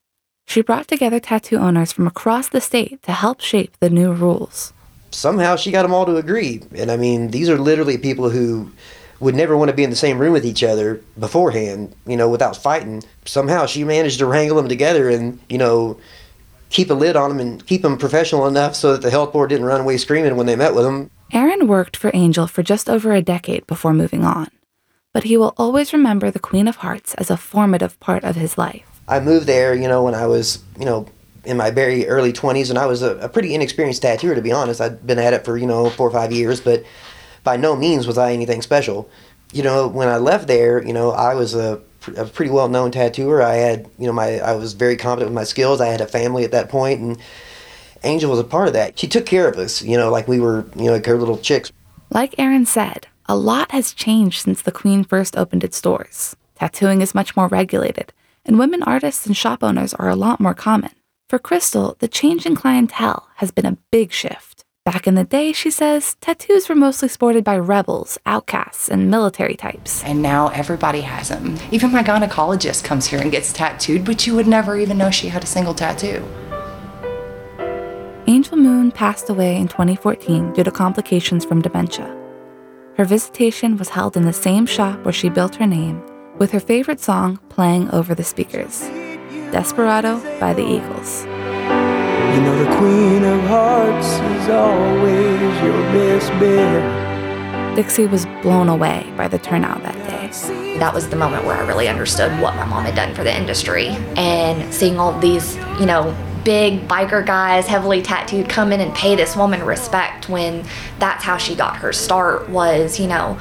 She 0.47 0.62
brought 0.62 0.88
together 0.88 1.20
tattoo 1.20 1.57
owners 1.57 1.91
from 1.91 2.07
across 2.07 2.47
the 2.47 2.62
state 2.62 3.03
to 3.03 3.12
help 3.12 3.41
shape 3.41 3.76
the 3.82 3.89
new 3.89 4.14
rules. 4.14 4.72
Somehow 5.12 5.55
she 5.55 5.72
got 5.72 5.84
them 5.84 5.93
all 5.93 6.05
to 6.05 6.18
agree. 6.18 6.62
And 6.76 6.89
I 6.89 6.97
mean, 6.97 7.32
these 7.32 7.49
are 7.49 7.57
literally 7.57 7.97
people 7.97 8.30
who 8.30 8.72
would 9.20 9.36
never 9.36 9.55
want 9.55 9.70
to 9.70 9.76
be 9.76 9.84
in 9.84 9.89
the 9.89 9.95
same 9.95 10.18
room 10.18 10.34
with 10.34 10.45
each 10.45 10.64
other 10.64 11.01
beforehand, 11.20 11.95
you 12.07 12.18
know, 12.18 12.28
without 12.28 12.57
fighting. 12.57 13.03
Somehow 13.26 13.66
she 13.66 13.84
managed 13.84 14.20
to 14.20 14.26
wrangle 14.26 14.57
them 14.57 14.68
together 14.68 15.09
and, 15.09 15.39
you 15.47 15.57
know, 15.57 15.99
keep 16.70 16.89
a 16.89 16.93
lid 16.93 17.16
on 17.16 17.30
them 17.30 17.39
and 17.39 17.66
keep 17.68 17.84
them 17.84 17.97
professional 17.97 18.47
enough 18.47 18.76
so 18.76 18.93
that 18.93 19.01
the 19.01 19.12
health 19.12 19.32
board 19.32 19.49
didn't 19.49 19.66
run 19.66 19.82
away 19.82 19.97
screaming 19.97 20.36
when 20.38 20.47
they 20.47 20.55
met 20.55 20.74
with 20.74 20.86
them. 20.86 21.12
Aaron 21.32 21.68
worked 21.68 21.95
for 21.95 22.12
Angel 22.14 22.47
for 22.47 22.64
just 22.64 22.89
over 22.89 23.14
a 23.14 23.22
decade 23.22 23.68
before 23.68 23.93
moving 23.93 24.24
on, 24.26 24.47
but 25.14 25.26
he 25.26 25.38
will 25.38 25.53
always 25.57 25.93
remember 25.93 26.32
the 26.32 26.39
Queen 26.39 26.68
of 26.68 26.78
Hearts 26.78 27.14
as 27.16 27.30
a 27.30 27.38
formative 27.38 27.99
part 27.99 28.24
of 28.24 28.36
his 28.36 28.57
life. 28.57 29.01
I 29.07 29.20
moved 29.20 29.45
there, 29.47 29.76
you 29.76 29.88
know, 29.88 30.03
when 30.03 30.16
I 30.16 30.26
was, 30.26 30.64
you 30.80 30.86
know, 30.86 31.07
in 31.44 31.58
my 31.58 31.72
very 31.72 32.08
early 32.08 32.32
20s, 32.32 32.70
and 32.70 32.78
I 32.78 32.86
was 32.86 33.02
a, 33.02 33.18
a 33.18 33.30
pretty 33.30 33.56
inexperienced 33.56 34.02
tattooer, 34.02 34.36
to 34.36 34.42
be 34.42 34.52
honest. 34.52 34.82
I'd 34.82 35.06
been 35.06 35.20
at 35.20 35.34
it 35.34 35.44
for, 35.44 35.58
you 35.58 35.66
know, 35.66 35.89
four 35.89 36.08
or 36.08 36.12
five 36.12 36.32
years, 36.32 36.62
but 36.62 36.84
by 37.44 37.58
no 37.58 37.76
means 37.76 38.06
was 38.06 38.18
I 38.18 38.34
anything 38.34 38.62
special. 38.62 39.10
You 39.52 39.64
know, 39.64 39.88
when 39.88 40.08
I 40.08 40.18
left 40.18 40.48
there, 40.48 40.86
you 40.86 40.94
know, 40.94 41.12
I 41.12 41.34
was 41.34 41.56
a, 41.56 41.82
a 42.16 42.26
pretty 42.26 42.52
well 42.52 42.70
known 42.70 42.92
tattooer. 42.92 43.42
I 43.42 43.56
had, 43.56 43.89
you 43.98 44.06
know, 44.06 44.14
my 44.14 44.39
I 44.39 44.54
was 44.54 44.74
very 44.74 44.96
confident 44.96 45.32
with 45.32 45.36
my 45.36 45.44
skills. 45.44 45.82
I 45.82 45.88
had 45.88 46.02
a 46.02 46.08
family 46.08 46.44
at 46.44 46.52
that 46.52 46.70
point, 46.70 47.00
and 47.02 47.18
Angel 48.04 48.30
was 48.30 48.39
a 48.39 48.46
part 48.46 48.68
of 48.68 48.74
that. 48.74 48.98
She 48.98 49.08
took 49.08 49.26
care 49.26 49.48
of 49.48 49.58
us, 49.58 49.82
you 49.82 49.98
know, 49.98 50.10
like 50.10 50.28
we 50.28 50.39
were, 50.39 50.66
you 50.76 50.86
know, 50.86 50.94
like 50.94 51.06
her 51.06 51.18
little 51.18 51.38
chicks. 51.38 51.72
Like 52.10 52.36
Aaron 52.38 52.66
said, 52.66 53.08
a 53.28 53.36
lot 53.36 53.72
has 53.72 53.94
changed 53.94 54.44
since 54.44 54.62
the 54.62 54.72
Queen 54.72 55.04
first 55.04 55.38
opened 55.38 55.64
its 55.64 55.82
doors. 55.82 56.36
Tattooing 56.56 57.02
is 57.02 57.16
much 57.16 57.36
more 57.36 57.48
regulated, 57.48 58.14
and 58.46 58.60
women 58.60 58.84
artists 58.84 59.26
and 59.26 59.36
shop 59.36 59.64
owners 59.64 59.94
are 59.96 60.10
a 60.10 60.16
lot 60.16 60.39
more 60.39 60.54
common. 60.54 60.92
For 61.32 61.40
Crystal, 61.40 61.96
the 62.00 62.10
change 62.10 62.46
in 62.46 62.58
clientele 62.58 63.26
has 63.36 63.52
been 63.52 63.66
a 63.66 63.78
big 63.90 64.12
shift. 64.12 64.66
Back 64.84 65.08
in 65.08 65.16
the 65.16 65.24
day, 65.24 65.54
she 65.54 65.72
says, 65.72 66.18
tattoos 66.20 66.68
were 66.68 66.76
mostly 66.76 67.08
sported 67.08 67.46
by 67.46 67.58
rebels, 67.58 68.18
outcasts, 68.26 68.90
and 68.90 69.10
military 69.10 69.56
types. 69.56 70.04
And 70.04 70.22
now 70.22 70.50
everybody 70.50 71.00
has 71.00 71.30
them. 71.30 71.58
Even 71.72 71.94
my 71.94 72.04
gynecologist 72.04 72.84
comes 72.84 73.08
here 73.08 73.22
and 73.22 73.32
gets 73.32 73.54
tattooed, 73.54 74.04
but 74.04 74.28
you 74.28 74.36
would 74.36 74.46
never 74.46 74.76
even 74.76 74.98
know 74.98 75.10
she 75.10 75.30
had 75.30 75.42
a 75.46 75.48
single 75.48 75.74
tattoo. 75.74 76.22
Angel 78.28 78.58
Moon 78.58 78.92
passed 78.92 79.30
away 79.30 79.56
in 79.56 79.70
2014 79.70 80.52
due 80.52 80.66
to 80.66 80.70
complications 80.70 81.46
from 81.46 81.62
dementia. 81.62 82.14
Her 82.98 83.06
visitation 83.06 83.78
was 83.78 83.88
held 83.88 84.18
in 84.18 84.26
the 84.26 84.34
same 84.34 84.66
shop 84.66 85.06
where 85.06 85.14
she 85.14 85.30
built 85.30 85.56
her 85.56 85.66
name, 85.66 86.04
with 86.40 86.52
her 86.52 86.60
favorite 86.60 87.00
song 87.00 87.38
playing 87.48 87.90
over 87.92 88.14
the 88.14 88.26
speakers 88.26 88.90
Desperado 89.52 90.20
by 90.39 90.54
the 90.54 90.64
Eagles. 90.64 91.26
You 91.26 92.41
know 92.41 92.64
the 92.64 92.76
Queen 92.78 93.24
of 93.24 93.41
Hearts 93.41 94.08
is 94.08 94.49
always 94.49 95.62
your 95.62 95.82
best 95.91 96.30
bet. 96.39 97.76
Dixie 97.76 98.08
was 98.08 98.26
blown 98.41 98.70
away 98.70 99.12
by 99.18 99.28
the 99.28 99.38
turnout 99.38 99.84
that 99.84 99.95
day. 100.08 100.78
that 100.78 100.93
was 100.93 101.10
the 101.10 101.16
moment 101.16 101.45
where 101.45 101.58
I 101.58 101.68
really 101.68 101.88
understood 101.89 102.32
what 102.41 102.56
my 102.56 102.66
mom 102.66 102.86
had 102.86 102.95
done 102.95 103.14
for 103.14 103.24
the 103.24 103.36
industry. 103.36 103.88
And 104.16 104.74
seeing 104.74 104.97
all 104.97 105.18
these, 105.20 105.58
you 105.80 105.86
know, 105.86 106.16
big 106.43 106.88
biker 106.88 107.26
guys, 107.26 107.68
heavily 107.68 108.02
tattooed, 108.02 108.49
come 108.49 108.72
in 108.72 108.80
and 108.80 108.93
pay 108.95 109.16
this 109.16 109.36
woman 109.36 109.64
respect 109.64 110.30
when 110.30 110.64
that's 110.99 111.24
how 111.24 111.38
she 111.38 111.56
got 111.56 111.76
her 111.78 111.93
start 111.93 112.49
was, 112.49 112.99
you 112.99 113.08
know, 113.08 113.38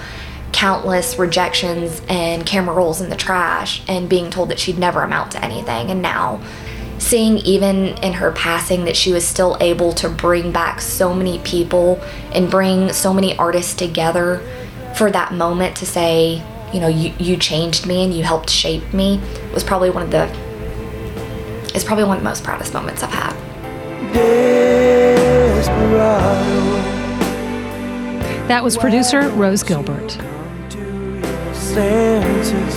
countless 0.61 1.19
rejections 1.19 2.03
and 2.07 2.45
camera 2.45 2.75
rolls 2.75 3.01
in 3.01 3.09
the 3.09 3.17
trash 3.17 3.81
and 3.89 4.11
being 4.11 4.29
told 4.31 4.51
that 4.51 4.59
she'd 4.59 4.77
never 4.77 5.01
amount 5.01 5.33
to 5.33 5.43
anything. 5.43 5.91
And 5.91 6.03
now, 6.03 6.39
seeing 6.99 7.39
even 7.39 7.97
in 8.05 8.13
her 8.13 8.31
passing 8.33 8.85
that 8.85 8.95
she 8.95 9.11
was 9.11 9.27
still 9.27 9.57
able 9.63 9.95
to 9.95 10.07
bring 10.07 10.53
back 10.53 10.83
so 10.83 11.15
many 11.15 11.39
people 11.39 11.99
and 12.35 12.51
bring 12.51 12.93
so 12.93 13.15
many 13.15 13.35
artists 13.39 13.73
together 13.73 14.47
for 14.95 15.11
that 15.11 15.33
moment 15.33 15.79
to 15.79 15.87
say, 15.87 16.43
you 16.75 16.81
know, 16.81 16.89
you, 16.89 17.15
you 17.19 17.39
changed 17.39 17.87
me 17.87 18.05
and 18.05 18.13
you 18.13 18.23
helped 18.23 18.51
shape 18.51 18.93
me 18.93 19.19
was 19.55 19.65
probably 19.65 19.89
one 19.89 20.03
of 20.03 20.11
the 20.11 20.29
is 21.75 21.85
probably 21.85 22.05
one 22.05 22.19
of 22.19 22.23
the 22.23 22.29
most 22.29 22.45
proudest 22.45 22.75
moments 22.75 23.03
I've 23.03 23.09
had. 23.09 23.33
That 28.49 28.63
was 28.63 28.77
producer 28.77 29.31
Rose 29.31 29.63
Gilbert. 29.63 30.19
Senses 31.75 32.77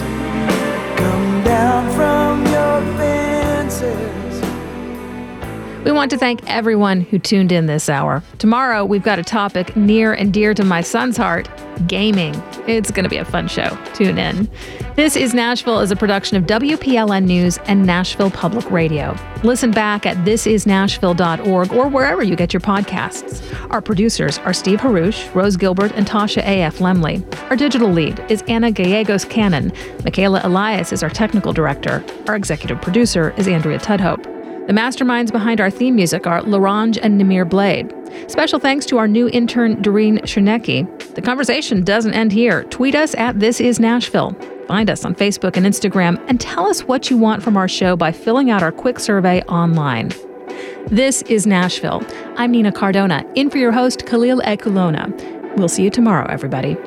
come 0.98 1.44
down 1.44 1.92
from 1.96 2.46
your 2.46 2.98
fences. 2.98 4.42
We 5.84 5.92
want 5.92 6.12
to 6.12 6.18
thank 6.18 6.48
everyone 6.48 7.02
who 7.02 7.20
tuned 7.20 7.52
in 7.52 7.66
this 7.66 7.90
hour. 7.90 8.24
Tomorrow, 8.38 8.86
we've 8.86 9.04
got 9.04 9.20
a 9.20 9.24
topic 9.24 9.76
near 9.76 10.14
and 10.14 10.32
dear 10.32 10.54
to 10.54 10.64
my 10.64 10.82
son's 10.82 11.18
heart 11.18 11.50
gaming. 11.88 12.34
It's 12.68 12.92
going 12.92 13.04
to 13.04 13.10
be 13.10 13.18
a 13.18 13.26
fun 13.26 13.48
show. 13.48 13.78
Tune 13.94 14.18
in. 14.18 14.50
This 14.96 15.16
is 15.16 15.34
Nashville 15.34 15.80
is 15.80 15.92
a 15.92 15.96
production 15.96 16.38
of 16.38 16.44
WPLN 16.44 17.26
News 17.26 17.58
and 17.66 17.86
Nashville 17.86 18.30
Public 18.30 18.70
Radio. 18.70 19.16
Listen 19.44 19.72
back 19.72 20.06
at 20.06 20.16
thisisnashville.org 20.18 21.74
or 21.74 21.88
wherever 21.88 22.24
you 22.24 22.36
get 22.36 22.54
your 22.54 22.62
podcasts. 22.62 23.42
Our 23.72 23.82
producers 23.82 24.38
are 24.40 24.54
Steve 24.54 24.80
Haruch, 24.80 25.34
Rose 25.34 25.58
Gilbert, 25.58 25.92
and 25.94 26.06
Tasha 26.06 26.44
A.F. 26.44 26.78
Lemley. 26.78 27.24
Our 27.50 27.56
digital 27.56 27.90
lead 27.90 28.24
is 28.30 28.44
Anna 28.48 28.72
Gallegos 28.72 29.26
Cannon. 29.26 29.72
Michaela 30.04 30.42
Elias 30.44 30.94
is 30.94 31.02
our 31.02 31.10
technical 31.10 31.54
director. 31.54 32.04
Our 32.28 32.36
executive 32.36 32.82
producer 32.82 33.34
is 33.38 33.48
Andrea 33.48 33.80
Tudhope. 33.80 34.43
The 34.66 34.72
masterminds 34.72 35.30
behind 35.30 35.60
our 35.60 35.70
theme 35.70 35.98
music 35.98 36.26
are 36.26 36.42
Larange 36.44 36.98
and 37.02 37.20
Namir 37.20 37.48
Blade. 37.48 37.94
Special 38.32 38.60
thanks 38.60 38.86
to 38.86 38.98
our 38.98 39.10
new 39.10 39.28
intern, 39.28 39.82
Doreen 39.82 40.20
Chernecki. 40.20 40.88
The 41.16 41.22
conversation 41.22 41.84
doesn't 41.84 42.14
end 42.14 42.32
here. 42.32 42.64
Tweet 42.66 42.96
us 42.96 43.14
at 43.16 43.42
This 43.42 43.60
Is 43.60 43.82
Nashville. 43.82 44.34
Find 44.70 44.90
us 44.90 45.04
on 45.04 45.16
Facebook 45.16 45.58
and 45.58 45.66
Instagram 45.66 46.24
and 46.30 46.40
tell 46.40 46.66
us 46.66 46.84
what 46.84 47.10
you 47.10 47.18
want 47.18 47.44
from 47.44 47.58
our 47.58 47.68
show 47.68 47.98
by 47.98 48.14
filling 48.14 48.52
out 48.52 48.64
our 48.64 48.72
quick 48.72 49.02
survey 49.02 49.42
online. 49.44 50.12
This 50.88 51.24
is 51.24 51.46
Nashville. 51.46 52.02
I'm 52.38 52.52
Nina 52.52 52.72
Cardona, 52.72 53.26
in 53.36 53.50
for 53.50 53.58
your 53.58 53.74
host, 53.74 54.06
Khalil 54.06 54.40
Ekulona. 54.46 55.58
We'll 55.58 55.68
see 55.68 55.84
you 55.84 55.90
tomorrow, 55.90 56.26
everybody. 56.30 56.78